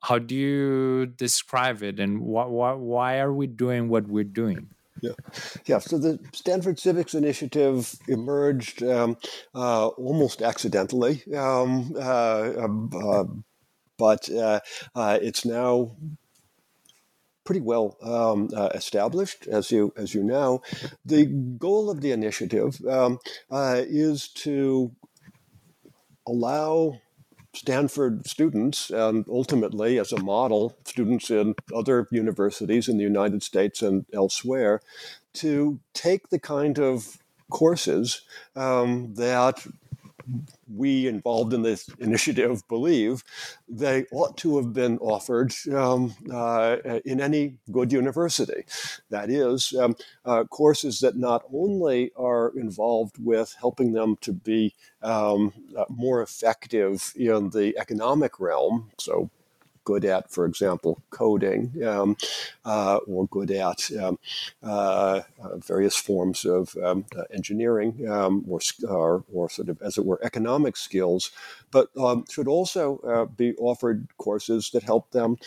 how 0.00 0.18
do 0.18 0.34
you 0.34 1.06
describe 1.06 1.82
it 1.82 1.98
and 1.98 2.20
what, 2.20 2.50
what, 2.50 2.78
why 2.78 3.18
are 3.18 3.32
we 3.32 3.46
doing 3.46 3.88
what 3.88 4.06
we're 4.06 4.22
doing 4.24 4.68
yeah, 5.00 5.12
yeah. 5.66 5.78
So 5.78 5.98
the 5.98 6.18
Stanford 6.32 6.78
Civics 6.78 7.14
Initiative 7.14 7.94
emerged 8.08 8.82
um, 8.82 9.16
uh, 9.54 9.88
almost 9.88 10.42
accidentally, 10.42 11.22
um, 11.34 11.92
uh, 11.96 12.52
um, 12.58 12.90
uh, 12.94 13.24
but 13.98 14.30
uh, 14.30 14.60
uh, 14.94 15.18
it's 15.20 15.44
now 15.44 15.96
pretty 17.44 17.60
well 17.60 17.96
um, 18.02 18.50
uh, 18.54 18.68
established, 18.74 19.46
as 19.46 19.70
you 19.70 19.92
as 19.96 20.14
you 20.14 20.22
know. 20.22 20.62
The 21.04 21.26
goal 21.26 21.90
of 21.90 22.00
the 22.00 22.12
initiative 22.12 22.80
um, 22.86 23.18
is 23.50 24.28
to 24.28 24.92
allow 26.26 27.00
Stanford 27.58 28.26
students, 28.26 28.90
and 28.90 29.24
ultimately, 29.28 29.98
as 29.98 30.12
a 30.12 30.22
model, 30.22 30.76
students 30.84 31.30
in 31.30 31.54
other 31.74 32.06
universities 32.12 32.88
in 32.88 32.98
the 32.98 33.04
United 33.04 33.42
States 33.42 33.82
and 33.82 34.06
elsewhere, 34.14 34.80
to 35.34 35.80
take 35.92 36.28
the 36.28 36.38
kind 36.38 36.78
of 36.78 37.18
courses 37.50 38.22
um, 38.54 39.14
that 39.14 39.66
we 40.72 41.06
involved 41.06 41.52
in 41.52 41.62
this 41.62 41.88
initiative 41.98 42.66
believe 42.68 43.24
they 43.68 44.06
ought 44.12 44.36
to 44.38 44.56
have 44.56 44.72
been 44.72 44.98
offered 44.98 45.52
um, 45.72 46.14
uh, 46.32 46.76
in 47.04 47.20
any 47.20 47.56
good 47.70 47.92
university. 47.92 48.64
That 49.10 49.30
is, 49.30 49.74
um, 49.78 49.96
uh, 50.24 50.44
courses 50.44 51.00
that 51.00 51.16
not 51.16 51.44
only 51.52 52.12
are 52.16 52.52
involved 52.56 53.16
with 53.18 53.54
helping 53.58 53.92
them 53.92 54.16
to 54.20 54.32
be 54.32 54.74
um, 55.02 55.52
uh, 55.76 55.84
more 55.88 56.22
effective 56.22 57.12
in 57.16 57.50
the 57.50 57.76
economic 57.78 58.40
realm, 58.40 58.90
so 58.98 59.30
good 59.88 60.04
at, 60.04 60.30
for 60.30 60.44
example, 60.44 61.02
coding, 61.08 61.72
um, 61.82 62.14
uh, 62.66 62.98
or 63.06 63.26
good 63.28 63.50
at 63.50 63.90
um, 63.98 64.18
uh, 64.62 65.22
uh 65.42 65.56
various 65.56 65.96
forms 65.96 66.44
of 66.44 66.76
um, 66.84 67.06
uh, 67.16 67.22
engineering, 67.32 68.06
um, 68.06 68.44
or, 68.46 68.60
or, 68.86 69.24
or, 69.32 69.48
sort 69.48 69.70
of, 69.70 69.80
as 69.80 69.96
it 69.96 70.04
were, 70.04 70.20
economic 70.22 70.76
skills, 70.76 71.30
but 71.70 71.88
um, 71.96 72.26
should 72.30 72.48
also 72.48 72.98
uh, 72.98 73.24
be 73.24 73.54
offered 73.56 74.08
courses 74.18 74.68
that 74.74 74.82
help 74.82 75.10
them 75.12 75.38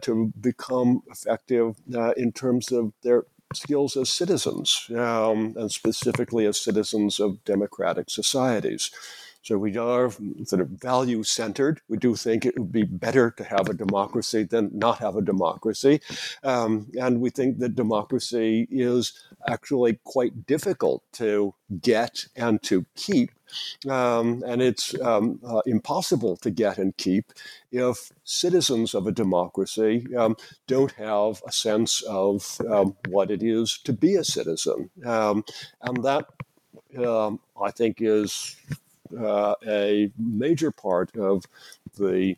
to 0.00 0.32
become 0.40 1.02
effective 1.10 1.76
in 2.16 2.32
terms 2.32 2.72
of 2.72 2.92
their 3.02 3.24
skills 3.52 3.96
as 3.98 4.08
citizens, 4.08 4.88
um, 4.96 5.54
and 5.56 5.70
specifically 5.70 6.46
as 6.46 6.58
citizens 6.58 7.20
of 7.20 7.44
democratic 7.44 8.08
societies. 8.08 8.90
So 9.44 9.58
we 9.58 9.76
are 9.76 10.10
sort 10.44 10.62
of 10.62 10.68
value 10.68 11.22
centered. 11.22 11.82
We 11.88 11.98
do 11.98 12.16
think 12.16 12.46
it 12.46 12.58
would 12.58 12.72
be 12.72 12.84
better 12.84 13.30
to 13.32 13.44
have 13.44 13.68
a 13.68 13.74
democracy 13.74 14.44
than 14.44 14.70
not 14.72 15.00
have 15.00 15.16
a 15.16 15.22
democracy. 15.22 16.00
Um, 16.42 16.90
and 16.98 17.20
we 17.20 17.28
think 17.28 17.58
that 17.58 17.74
democracy 17.74 18.66
is 18.70 19.12
actually 19.46 20.00
quite 20.04 20.46
difficult 20.46 21.02
to 21.14 21.54
get 21.82 22.26
and 22.34 22.62
to 22.62 22.86
keep. 22.96 23.32
Um, 23.86 24.42
and 24.46 24.62
it's 24.62 24.98
um, 25.02 25.40
uh, 25.46 25.60
impossible 25.66 26.38
to 26.38 26.50
get 26.50 26.78
and 26.78 26.96
keep 26.96 27.26
if 27.70 28.12
citizens 28.24 28.94
of 28.94 29.06
a 29.06 29.12
democracy 29.12 30.06
um, 30.16 30.36
don't 30.66 30.92
have 30.92 31.42
a 31.46 31.52
sense 31.52 32.00
of 32.08 32.58
um, 32.70 32.96
what 33.08 33.30
it 33.30 33.42
is 33.42 33.78
to 33.84 33.92
be 33.92 34.14
a 34.14 34.24
citizen. 34.24 34.88
Um, 35.04 35.44
and 35.82 36.02
that, 36.02 36.28
um, 36.96 37.40
I 37.62 37.70
think, 37.70 37.98
is 38.00 38.56
uh, 39.18 39.54
a 39.66 40.10
major 40.18 40.70
part 40.70 41.16
of 41.16 41.44
the 41.98 42.36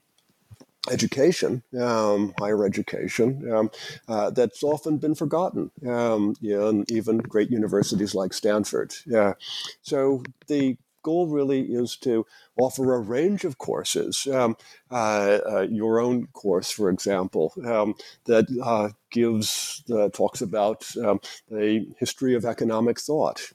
education, 0.90 1.62
um, 1.80 2.32
higher 2.38 2.64
education, 2.64 3.50
um, 3.52 3.70
uh, 4.08 4.30
that's 4.30 4.62
often 4.62 4.98
been 4.98 5.14
forgotten 5.14 5.70
um, 5.86 6.34
in 6.42 6.84
even 6.88 7.18
great 7.18 7.50
universities 7.50 8.14
like 8.14 8.32
Stanford. 8.32 8.94
Yeah. 9.06 9.34
So 9.82 10.22
the 10.46 10.76
goal 11.02 11.28
really 11.28 11.60
is 11.60 11.96
to 11.96 12.26
offer 12.58 12.94
a 12.94 12.98
range 12.98 13.44
of 13.44 13.58
courses. 13.58 14.26
Um, 14.26 14.56
uh, 14.90 15.38
uh, 15.48 15.66
your 15.70 16.00
own 16.00 16.26
course, 16.32 16.72
for 16.72 16.90
example, 16.90 17.52
um, 17.64 17.94
that 18.24 18.46
uh, 18.60 18.88
gives 19.10 19.84
uh, 19.88 20.08
talks 20.08 20.42
about 20.42 20.84
um, 20.96 21.20
the 21.48 21.86
history 22.00 22.34
of 22.34 22.44
economic 22.44 22.98
thought 23.00 23.52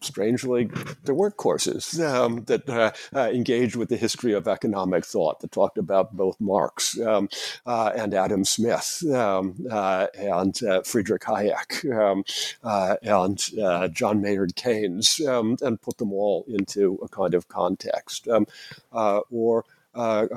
strangely, 0.00 0.70
there 1.04 1.14
weren't 1.14 1.36
courses 1.36 2.00
um, 2.00 2.44
that 2.44 2.68
uh, 2.68 2.92
uh, 3.14 3.30
engaged 3.30 3.76
with 3.76 3.88
the 3.88 3.96
history 3.96 4.32
of 4.32 4.48
economic 4.48 5.04
thought 5.04 5.40
that 5.40 5.52
talked 5.52 5.78
about 5.78 6.16
both 6.16 6.40
Marx 6.40 6.98
um, 7.00 7.28
uh, 7.66 7.92
and 7.94 8.14
Adam 8.14 8.44
Smith 8.44 9.04
um, 9.12 9.54
uh, 9.70 10.06
and 10.18 10.62
uh, 10.62 10.82
Friedrich 10.82 11.22
Hayek 11.22 11.84
um, 11.96 12.24
uh, 12.62 12.96
and 13.02 13.94
John 13.94 14.20
Maynard 14.20 14.54
Keynes 14.56 15.20
um, 15.26 15.56
and 15.62 15.80
put 15.80 15.98
them 15.98 16.12
all 16.12 16.44
into 16.48 16.98
a 17.02 17.08
kind 17.08 17.34
of 17.34 17.48
context. 17.48 18.28
Um, 18.28 18.46
or 18.92 19.64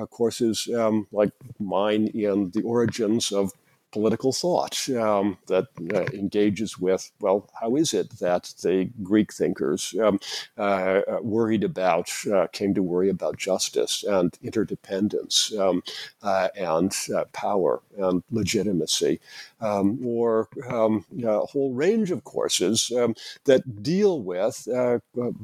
courses 0.09 0.67
like 1.11 1.31
mine 1.59 2.07
in 2.07 2.51
the 2.51 2.61
origins 2.63 3.31
of 3.31 3.51
political 3.91 4.31
thought 4.31 4.87
um, 4.89 5.37
that 5.47 5.67
uh, 5.93 6.05
engages 6.13 6.77
with, 6.77 7.11
well, 7.19 7.49
how 7.59 7.75
is 7.75 7.93
it 7.93 8.09
that 8.19 8.53
the 8.61 8.89
Greek 9.03 9.33
thinkers 9.33 9.95
um, 10.01 10.19
uh, 10.57 11.01
uh 11.07 11.19
worried 11.21 11.63
about, 11.63 12.09
uh, 12.31 12.47
came 12.47 12.73
to 12.73 12.83
worry 12.83 13.09
about 13.09 13.37
justice 13.37 14.03
and 14.03 14.37
interdependence 14.43 15.53
um, 15.57 15.81
uh, 16.21 16.49
and 16.55 16.95
uh, 17.15 17.25
power 17.33 17.81
and 17.97 18.23
legitimacy, 18.31 19.19
um, 19.61 19.99
or 20.05 20.47
um, 20.69 21.05
a 21.23 21.39
whole 21.39 21.73
range 21.73 22.11
of 22.11 22.23
courses 22.23 22.91
um, 22.95 23.15
that 23.45 23.83
deal 23.83 24.21
with 24.21 24.67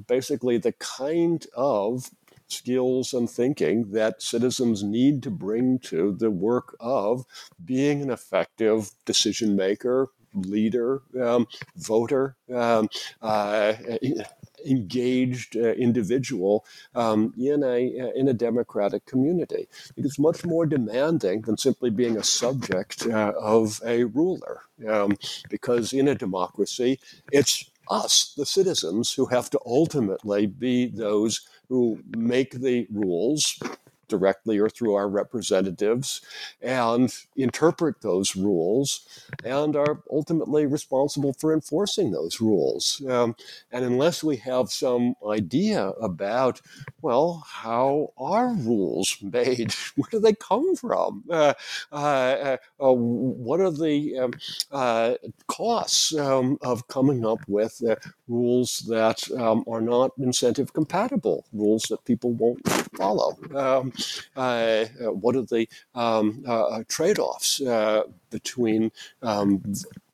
basically 0.07 0.57
the 0.57 0.73
kind 0.73 1.45
of 1.55 2.09
skills 2.47 3.13
and 3.13 3.29
thinking 3.29 3.91
that 3.91 4.21
citizens 4.21 4.83
need 4.83 5.23
to 5.23 5.31
bring 5.31 5.79
to 5.79 6.13
the 6.13 6.31
work 6.31 6.75
of 6.79 7.25
being 7.63 8.01
an 8.01 8.09
effective 8.09 8.91
decision 9.05 9.55
maker, 9.55 10.09
leader, 10.33 11.01
um, 11.21 11.47
voter, 11.75 12.35
um, 12.53 12.89
uh, 13.21 13.73
engaged 14.65 15.55
uh, 15.55 15.73
individual 15.73 16.65
um, 16.95 17.33
in 17.37 17.63
a 17.63 17.99
uh, 17.99 18.11
in 18.15 18.27
a 18.27 18.33
democratic 18.33 19.05
community. 19.05 19.67
It's 19.95 20.19
much 20.19 20.43
more 20.43 20.65
demanding 20.65 21.41
than 21.41 21.57
simply 21.57 21.89
being 21.89 22.17
a 22.17 22.23
subject 22.23 23.05
uh, 23.07 23.33
of 23.39 23.81
a 23.85 24.05
ruler, 24.05 24.61
um, 24.87 25.17
because 25.49 25.93
in 25.93 26.07
a 26.07 26.15
democracy, 26.15 26.99
it's 27.31 27.69
us, 27.89 28.33
the 28.35 28.45
citizens, 28.45 29.13
who 29.13 29.27
have 29.27 29.49
to 29.51 29.59
ultimately 29.65 30.47
be 30.47 30.87
those 30.87 31.47
who 31.69 31.99
make 32.09 32.51
the 32.51 32.87
rules 32.91 33.59
directly 34.07 34.57
or 34.57 34.69
through 34.69 34.93
our 34.95 35.07
representatives 35.07 36.21
and 36.61 37.13
interpret 37.35 38.01
those 38.01 38.35
rules 38.35 39.07
and 39.43 39.75
are 39.75 40.01
ultimately 40.11 40.65
responsible 40.65 41.33
for 41.33 41.53
enforcing 41.53 42.11
those 42.11 42.41
rules. 42.41 43.01
Um, 43.07 43.35
and 43.71 43.85
unless 43.85 44.23
we 44.23 44.37
have 44.37 44.69
some 44.71 45.15
idea 45.27 45.89
about, 46.01 46.61
well, 47.01 47.45
how 47.47 48.13
are 48.17 48.53
rules 48.53 49.17
made? 49.21 49.73
Where 49.95 50.07
do 50.11 50.19
they 50.19 50.33
come 50.33 50.75
from? 50.75 51.23
Uh, 51.29 51.53
uh, 51.91 51.95
uh, 51.95 52.57
uh 52.81 52.93
what 52.93 53.59
are 53.59 53.71
the 53.71 54.19
um, 54.19 54.33
uh, 54.71 55.15
costs 55.47 56.15
um, 56.15 56.57
of 56.61 56.87
coming 56.87 57.25
up 57.25 57.39
with 57.47 57.81
uh, 57.87 57.95
rules 58.27 58.85
that 58.87 59.19
um, 59.37 59.63
are 59.67 59.81
not 59.81 60.11
incentive 60.17 60.73
compatible, 60.73 61.45
rules 61.53 61.83
that 61.83 62.03
people 62.05 62.31
won't 62.33 62.67
follow? 62.97 63.37
Um, 63.55 63.93
what 64.33 65.35
are 65.35 65.41
the 65.41 65.67
um, 65.93 66.43
uh, 66.47 66.83
trade 66.87 67.19
offs 67.19 67.61
uh, 67.61 68.03
between 68.29 68.91
um, 69.21 69.61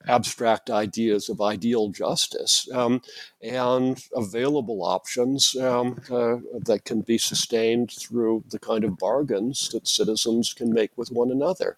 abstract 0.07 0.69
ideas 0.69 1.29
of 1.29 1.41
ideal 1.41 1.89
justice 1.89 2.67
um, 2.73 3.01
and 3.41 4.05
available 4.15 4.83
options 4.83 5.55
um, 5.57 5.99
uh, 6.09 6.37
that 6.59 6.81
can 6.85 7.01
be 7.01 7.17
sustained 7.17 7.91
through 7.91 8.43
the 8.49 8.59
kind 8.59 8.83
of 8.83 8.97
bargains 8.97 9.69
that 9.69 9.87
citizens 9.87 10.53
can 10.53 10.73
make 10.73 10.91
with 10.97 11.11
one 11.11 11.31
another. 11.31 11.77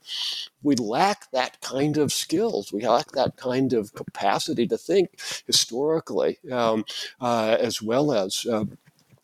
We 0.62 0.76
lack 0.76 1.32
that 1.32 1.60
kind 1.62 1.97
of 1.97 2.14
skills. 2.14 2.72
We 2.72 2.86
lack 2.88 3.12
that 3.12 3.36
kind 3.36 3.74
of 3.74 3.93
capacity 3.93 4.68
to 4.68 4.78
think 4.78 5.20
historically, 5.45 6.39
um, 6.51 6.86
uh, 7.20 7.58
as 7.60 7.82
well 7.82 8.14
as 8.14 8.45
uh, 8.45 8.66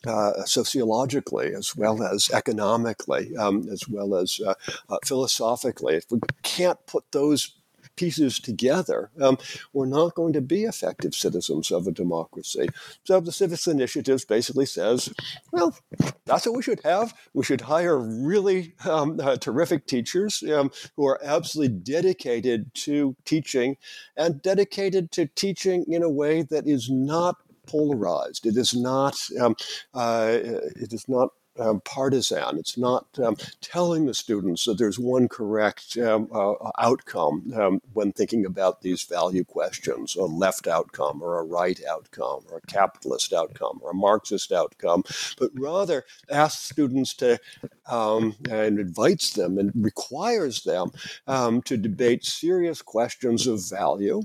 uh, 0.05 0.43
sociologically, 0.45 1.53
as 1.53 1.75
well 1.75 2.03
as 2.03 2.29
economically, 2.31 3.35
um, 3.37 3.67
as 3.71 3.87
well 3.87 4.15
as 4.15 4.39
uh, 4.45 4.53
uh, 4.89 4.97
philosophically. 5.05 5.95
If 5.95 6.05
we 6.09 6.19
can't 6.43 6.79
put 6.85 7.11
those 7.11 7.55
pieces 7.99 8.39
together, 8.39 9.11
um, 9.19 9.37
we're 9.73 9.85
not 9.85 10.15
going 10.15 10.31
to 10.31 10.39
be 10.39 10.63
effective 10.63 11.13
citizens 11.13 11.69
of 11.69 11.85
a 11.85 11.91
democracy. 11.91 12.69
So 13.03 13.19
the 13.19 13.33
Civics 13.33 13.67
Initiative 13.67 14.23
basically 14.29 14.65
says, 14.65 15.13
well, 15.51 15.77
that's 16.25 16.45
what 16.45 16.55
we 16.55 16.63
should 16.63 16.79
have. 16.85 17.13
We 17.33 17.43
should 17.43 17.59
hire 17.59 17.99
really 17.99 18.73
um, 18.85 19.19
uh, 19.21 19.35
terrific 19.35 19.85
teachers 19.85 20.41
um, 20.43 20.71
who 20.95 21.05
are 21.07 21.19
absolutely 21.21 21.75
dedicated 21.75 22.73
to 22.85 23.17
teaching 23.25 23.75
and 24.15 24.41
dedicated 24.41 25.11
to 25.11 25.25
teaching 25.25 25.83
in 25.89 26.01
a 26.01 26.09
way 26.09 26.43
that 26.43 26.67
is 26.67 26.89
not 26.89 27.35
polarized. 27.70 28.45
It 28.45 28.57
is 28.57 28.74
not. 28.74 29.17
Um, 29.39 29.55
uh, 29.93 30.30
it 30.32 30.93
is 30.93 31.07
not 31.07 31.30
um, 31.59 31.82
partisan. 31.82 32.57
It's 32.57 32.78
not 32.78 33.07
um, 33.22 33.36
telling 33.61 34.05
the 34.05 34.13
students 34.13 34.65
that 34.65 34.78
there's 34.78 34.97
one 34.97 35.28
correct 35.28 35.97
um, 35.97 36.30
uh, 36.34 36.53
outcome 36.78 37.51
um, 37.55 37.82
when 37.93 38.11
thinking 38.11 38.45
about 38.45 38.82
these 38.82 39.03
value 39.03 39.43
questions 39.43 40.15
a 40.15 40.24
left 40.24 40.67
outcome 40.67 41.22
or 41.22 41.39
a 41.39 41.43
right 41.43 41.80
outcome 41.89 42.45
or 42.49 42.57
a 42.57 42.72
capitalist 42.72 43.34
outcome 43.34 43.80
or 43.82 43.91
a 43.91 43.95
Marxist 43.95 44.51
outcome, 44.51 45.03
but 45.38 45.51
rather 45.55 46.05
asks 46.30 46.70
students 46.70 47.13
to 47.15 47.38
um, 47.88 48.36
and 48.49 48.80
invites 48.80 49.34
them 49.34 49.57
and 49.57 49.72
requires 49.76 50.63
them 50.63 50.91
um, 51.28 51.61
to 51.63 51.78
debate 51.78 52.24
serious 52.26 52.82
questions 52.82 53.47
of 53.47 53.70
value 53.70 54.22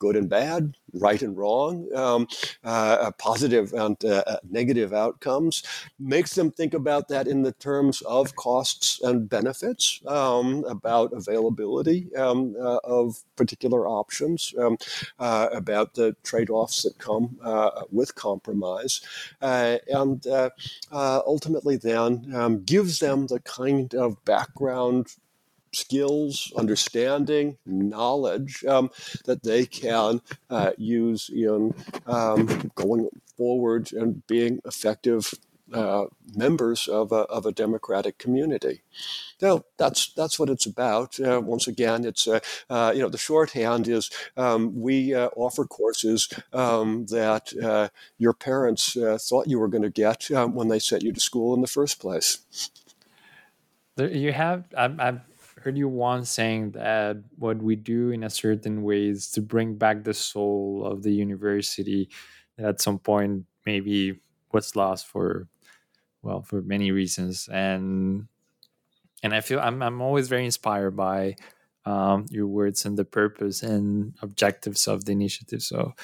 good 0.00 0.16
and 0.16 0.28
bad, 0.28 0.74
right 0.94 1.22
and 1.22 1.36
wrong, 1.36 1.88
um, 1.94 2.26
uh, 2.64 3.10
positive 3.18 3.72
and 3.72 4.02
uh, 4.04 4.22
uh, 4.26 4.36
negative 4.48 4.92
outcomes, 4.92 5.62
makes 5.98 6.34
them 6.34 6.50
think 6.50 6.74
about 6.74 7.08
that 7.08 7.26
in 7.26 7.42
the 7.42 7.52
terms 7.52 8.02
of 8.02 8.36
costs 8.36 9.00
and 9.02 9.28
benefits, 9.28 10.00
um, 10.06 10.64
about 10.68 11.12
availability 11.12 12.14
um, 12.16 12.54
uh, 12.60 12.78
of 12.84 13.22
particular 13.36 13.86
options, 13.86 14.54
um, 14.58 14.76
uh, 15.18 15.48
about 15.52 15.94
the 15.94 16.14
trade 16.22 16.50
offs 16.50 16.82
that 16.82 16.98
come 16.98 17.38
uh, 17.42 17.82
with 17.90 18.14
compromise, 18.14 19.00
and 19.40 20.26
ultimately 20.92 21.76
then 21.76 22.32
um, 22.34 22.62
gives 22.64 22.98
them 22.98 23.26
the 23.26 23.40
kind 23.40 23.94
of 23.94 24.22
background 24.24 25.16
skills, 25.72 26.52
understanding, 26.56 27.58
knowledge 27.66 28.64
um, 28.64 28.90
that 29.24 29.42
they 29.42 29.66
can 29.66 30.20
uh, 30.48 30.72
use 30.76 31.30
in 31.30 31.74
um, 32.06 32.70
going 32.74 33.08
forward 33.36 33.92
and 33.92 34.26
being 34.26 34.60
effective 34.64 35.32
uh, 35.72 36.06
members 36.34 36.88
of 36.88 37.12
a, 37.12 37.22
of 37.26 37.46
a 37.46 37.52
democratic 37.52 38.18
community. 38.18 38.82
So 39.38 39.64
that's 39.78 40.12
that's 40.14 40.38
what 40.38 40.50
it's 40.50 40.66
about. 40.66 41.18
Uh, 41.20 41.40
once 41.42 41.68
again, 41.68 42.04
it's 42.04 42.26
uh, 42.26 42.40
uh 42.68 42.92
you 42.94 43.02
know 43.02 43.08
the 43.08 43.18
shorthand 43.18 43.86
is 43.88 44.10
um, 44.36 44.80
we 44.80 45.14
uh, 45.14 45.28
offer 45.36 45.64
courses 45.64 46.28
um, 46.52 47.06
that 47.06 47.52
uh, 47.62 47.88
your 48.18 48.32
parents 48.32 48.96
thought 49.28 49.48
you 49.48 49.58
were 49.58 49.68
going 49.68 49.82
to 49.82 49.90
get 49.90 50.30
um, 50.32 50.54
when 50.54 50.68
they 50.68 50.78
sent 50.78 51.02
you 51.02 51.12
to 51.12 51.20
school 51.20 51.54
in 51.54 51.60
the 51.60 51.66
first 51.66 52.00
place. 52.00 52.38
You 53.96 54.32
have. 54.32 54.64
I'm, 54.76 54.98
I'm 54.98 55.22
heard 55.62 55.76
you 55.76 55.88
once 55.88 56.30
saying 56.30 56.72
that 56.72 57.16
what 57.36 57.62
we 57.62 57.76
do 57.76 58.10
in 58.10 58.24
a 58.24 58.30
certain 58.30 58.82
way 58.82 59.08
is 59.08 59.30
to 59.32 59.42
bring 59.42 59.76
back 59.76 60.04
the 60.04 60.14
soul 60.14 60.84
of 60.84 61.02
the 61.02 61.12
university 61.12 62.08
that 62.56 62.66
at 62.66 62.80
some 62.80 62.98
point 62.98 63.44
maybe 63.66 64.20
was 64.52 64.74
lost 64.74 65.06
for 65.06 65.48
well 66.22 66.42
for 66.42 66.62
many 66.62 66.90
reasons. 66.90 67.48
And 67.48 68.26
and 69.22 69.34
i 69.34 69.42
feel 69.42 69.60
i'm, 69.60 69.82
I'm 69.82 70.00
always 70.00 70.28
very 70.28 70.46
inspired 70.46 70.92
by 70.96 71.36
um, 71.84 72.26
your 72.30 72.46
words 72.46 72.86
and 72.86 72.96
the 72.96 73.04
purpose 73.04 73.62
and 73.62 74.14
objectives 74.22 74.86
of 74.88 75.04
the 75.04 75.12
initiative. 75.12 75.62
So 75.62 75.94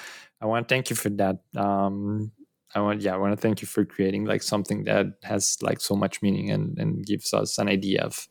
i 0.41 0.47
want 0.47 0.69
to 0.69 0.75
thank 0.75 0.91
you 0.91 0.97
for 0.97 1.11
that. 1.11 1.41
Um, 1.57 2.33
I 2.75 2.81
want 2.81 3.01
yeah, 3.01 3.15
I 3.15 3.17
want 3.17 3.33
to 3.33 3.41
thank 3.41 3.63
you 3.63 3.69
for 3.69 3.85
creating 3.87 4.27
like 4.27 4.43
something 4.43 4.85
that 4.85 5.07
has 5.23 5.57
like 5.63 5.81
so 5.81 5.97
much 5.97 6.21
meaning 6.21 6.51
and, 6.51 6.79
and 6.79 7.07
gives 7.07 7.33
us 7.33 7.59
an 7.59 7.69
idea 7.69 8.03
of 8.03 8.29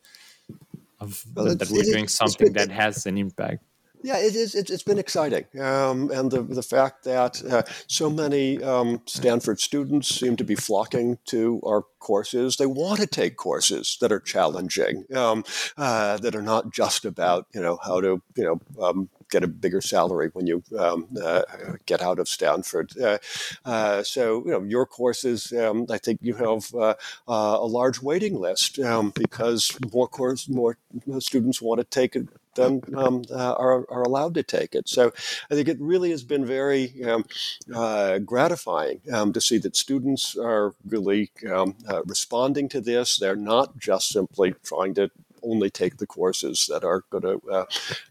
of 1.00 1.24
well, 1.34 1.46
that, 1.46 1.58
that 1.58 1.70
we're 1.70 1.82
doing 1.82 2.08
something 2.08 2.52
been, 2.52 2.68
that 2.68 2.70
has 2.70 3.06
an 3.06 3.18
impact. 3.18 3.62
Yeah, 4.02 4.18
it 4.18 4.36
is. 4.36 4.54
It's, 4.54 4.70
it's 4.70 4.82
been 4.82 4.98
exciting, 4.98 5.46
um, 5.58 6.10
and 6.10 6.30
the 6.30 6.42
the 6.42 6.62
fact 6.62 7.04
that 7.04 7.42
uh, 7.44 7.62
so 7.88 8.08
many 8.08 8.62
um, 8.62 9.02
Stanford 9.06 9.58
students 9.58 10.08
seem 10.08 10.36
to 10.36 10.44
be 10.44 10.54
flocking 10.54 11.18
to 11.26 11.60
our 11.66 11.82
courses. 11.98 12.56
They 12.56 12.66
want 12.66 13.00
to 13.00 13.06
take 13.06 13.36
courses 13.36 13.96
that 14.00 14.12
are 14.12 14.20
challenging, 14.20 15.06
um, 15.14 15.44
uh, 15.76 16.18
that 16.18 16.36
are 16.36 16.42
not 16.42 16.72
just 16.72 17.04
about 17.04 17.46
you 17.54 17.60
know 17.60 17.78
how 17.82 18.00
to 18.00 18.22
you 18.36 18.44
know 18.44 18.60
um, 18.80 19.08
get 19.30 19.42
a 19.42 19.48
bigger 19.48 19.80
salary 19.80 20.30
when 20.32 20.46
you 20.46 20.62
um, 20.78 21.08
uh, 21.22 21.42
get 21.86 22.02
out 22.02 22.18
of 22.18 22.28
Stanford. 22.28 22.92
Uh, 22.98 23.18
uh, 23.64 24.02
so, 24.02 24.44
you 24.44 24.52
know, 24.52 24.62
your 24.62 24.86
courses, 24.86 25.52
um, 25.52 25.86
I 25.90 25.98
think 25.98 26.20
you 26.22 26.34
have 26.34 26.74
uh, 26.74 26.94
uh, 27.28 27.58
a 27.60 27.66
large 27.66 28.00
waiting 28.00 28.38
list 28.38 28.78
um, 28.78 29.12
because 29.14 29.76
more 29.92 30.08
course, 30.08 30.48
more 30.48 30.78
students 31.18 31.60
want 31.62 31.78
to 31.78 31.84
take 31.84 32.16
it 32.16 32.28
than 32.56 32.82
um, 32.96 33.22
uh, 33.30 33.52
are, 33.52 33.84
are 33.90 34.02
allowed 34.02 34.34
to 34.34 34.42
take 34.42 34.74
it. 34.74 34.88
So 34.88 35.12
I 35.50 35.54
think 35.54 35.68
it 35.68 35.80
really 35.80 36.10
has 36.10 36.24
been 36.24 36.44
very 36.44 37.04
um, 37.04 37.24
uh, 37.72 38.18
gratifying 38.18 39.00
um, 39.12 39.32
to 39.32 39.40
see 39.40 39.58
that 39.58 39.76
students 39.76 40.36
are 40.36 40.74
really 40.86 41.30
um, 41.50 41.76
uh, 41.88 42.02
responding 42.04 42.68
to 42.70 42.80
this. 42.80 43.18
They're 43.18 43.36
not 43.36 43.78
just 43.78 44.08
simply 44.08 44.54
trying 44.64 44.94
to 44.94 45.10
only 45.46 45.70
take 45.70 45.96
the 45.96 46.06
courses 46.06 46.66
that 46.70 46.84
are 46.84 47.02
going 47.10 47.22
to 47.22 47.40
uh, 47.50 47.64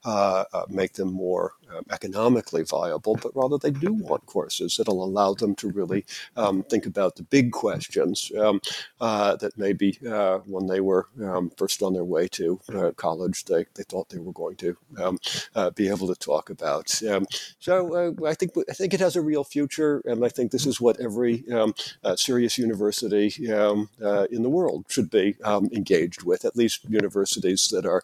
uh, 0.06 0.44
uh, 0.54 0.66
make 0.70 0.94
them 0.94 1.12
more 1.12 1.54
economically 1.92 2.64
viable, 2.64 3.18
but 3.22 3.36
rather 3.36 3.58
they 3.58 3.72
do 3.72 3.94
want 3.94 4.26
courses 4.26 4.76
that'll 4.78 5.04
allow 5.04 5.34
them 5.34 5.56
to 5.56 5.70
really 5.70 6.06
um, 6.36 6.64
think 6.64 6.86
about 6.86 7.16
the 7.16 7.24
big 7.24 7.52
questions 7.52 8.32
um, 8.40 8.62
uh, 9.02 9.36
that 9.38 9.58
maybe 9.58 9.98
uh, 10.10 10.40
when 10.40 10.68
they 10.68 10.80
were 10.80 11.08
um, 11.24 11.52
first 11.58 11.82
on 11.82 11.94
their 11.94 12.04
way 12.04 12.28
to 12.28 12.60
uh, 12.74 12.92
college, 12.96 13.46
they, 13.46 13.66
they 13.76 13.84
thought 13.84 14.10
they 14.10 14.20
were 14.20 14.34
going 14.34 14.56
to 14.56 14.78
um, 15.02 15.18
uh, 15.56 15.70
be 15.72 15.88
able 15.90 16.08
to 16.08 16.16
talk 16.16 16.50
about. 16.50 16.92
Um, 17.04 17.26
so 17.60 17.96
uh, 17.96 18.28
I 18.28 18.34
think 18.34 18.54
I 18.70 18.74
think 18.74 18.94
it 18.94 19.00
has 19.00 19.16
a 19.16 19.22
real 19.22 19.44
future, 19.44 20.02
and 20.06 20.24
I 20.26 20.30
think 20.30 20.52
this 20.52 20.66
is 20.66 20.82
what 20.82 21.00
every 21.00 21.44
uh, 21.52 22.16
serious 22.16 22.58
university 22.58 23.34
in 23.38 24.44
the 24.44 24.50
world 24.50 24.86
should 24.90 25.10
be 25.10 25.36
engaged 25.46 26.24
with. 26.24 26.46
At 26.46 26.56
least 26.56 26.86
universities 26.90 27.68
that 27.70 27.86
are 27.86 28.04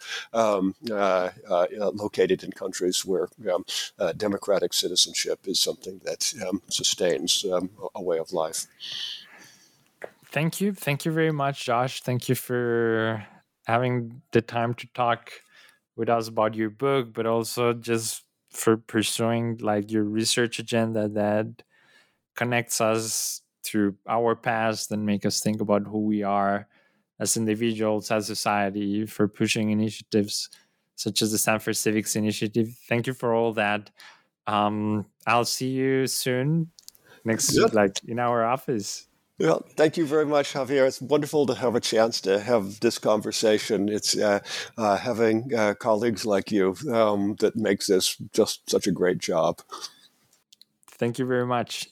located 1.94 2.44
in 2.44 2.52
countries 2.52 3.06
where 3.06 3.30
um, 3.52 3.66
uh, 4.00 4.14
democratic 4.14 4.74
citizenship 4.74 5.40
is 5.46 5.60
something 5.60 6.00
that 6.04 6.34
um, 6.48 6.62
sustains 6.70 7.46
um, 7.52 7.70
a 7.96 8.02
way 8.02 8.18
of 8.18 8.32
life. 8.34 8.68
Thank 10.32 10.62
you. 10.62 10.74
Thank 10.74 11.06
you 11.06 11.12
very 11.12 11.32
much, 11.32 11.66
Josh. 11.66 12.02
Thank 12.02 12.30
you 12.30 12.36
for 12.36 13.26
having 13.66 14.22
the 14.32 14.42
time 14.42 14.74
to 14.76 14.88
talk 14.94 15.32
with 15.96 16.10
us 16.10 16.28
about 16.28 16.56
your 16.56 16.70
book, 16.70 17.14
but 17.14 17.26
also 17.26 17.74
just 17.74 18.24
for 18.50 18.78
pursuing 18.78 19.58
like 19.62 19.92
your 19.92 20.04
research 20.04 20.60
agenda 20.60 21.08
that 21.10 21.64
connects 22.36 22.82
us 22.82 23.42
through 23.64 23.96
our 24.08 24.36
past 24.36 24.92
and 24.92 25.06
make 25.06 25.26
us 25.26 25.42
think 25.42 25.62
about 25.62 25.84
who 25.84 26.00
we 26.00 26.24
are 26.24 26.68
as 27.20 27.38
individuals, 27.38 28.10
as 28.10 28.26
society, 28.26 29.06
for 29.06 29.28
pushing 29.28 29.70
initiatives 29.70 30.50
such 30.96 31.22
as 31.22 31.32
the 31.32 31.38
Stanford 31.38 31.78
Civics 31.78 32.16
Initiative. 32.16 32.76
Thank 32.88 33.08
you 33.08 33.14
for 33.14 33.34
all 33.34 33.54
that. 33.54 33.90
Um, 34.48 35.06
I'll 35.26 35.46
see 35.46 35.70
you 35.70 36.08
soon 36.08 36.72
next, 37.26 37.56
yeah. 37.56 37.68
like 37.72 38.00
in 38.08 38.20
our 38.20 38.44
office. 38.44 39.08
Well, 39.40 39.66
thank 39.76 39.98
you 39.98 40.06
very 40.06 40.26
much, 40.26 40.54
Javier. 40.54 40.88
It's 40.88 41.02
wonderful 41.02 41.48
to 41.48 41.56
have 41.56 41.74
a 41.74 41.80
chance 41.80 42.22
to 42.22 42.40
have 42.40 42.80
this 42.80 43.00
conversation. 43.00 43.90
It's 43.90 44.16
uh, 44.16 44.40
uh, 44.78 44.98
having 44.98 45.52
uh, 45.56 45.74
colleagues 45.74 46.28
like 46.28 46.52
you 46.52 46.76
um, 46.92 47.36
that 47.40 47.56
makes 47.56 47.88
this 47.88 48.18
just 48.34 48.70
such 48.70 48.86
a 48.86 48.92
great 48.92 49.18
job. 49.18 49.60
Thank 50.88 51.18
you 51.18 51.26
very 51.26 51.48
much. 51.48 51.90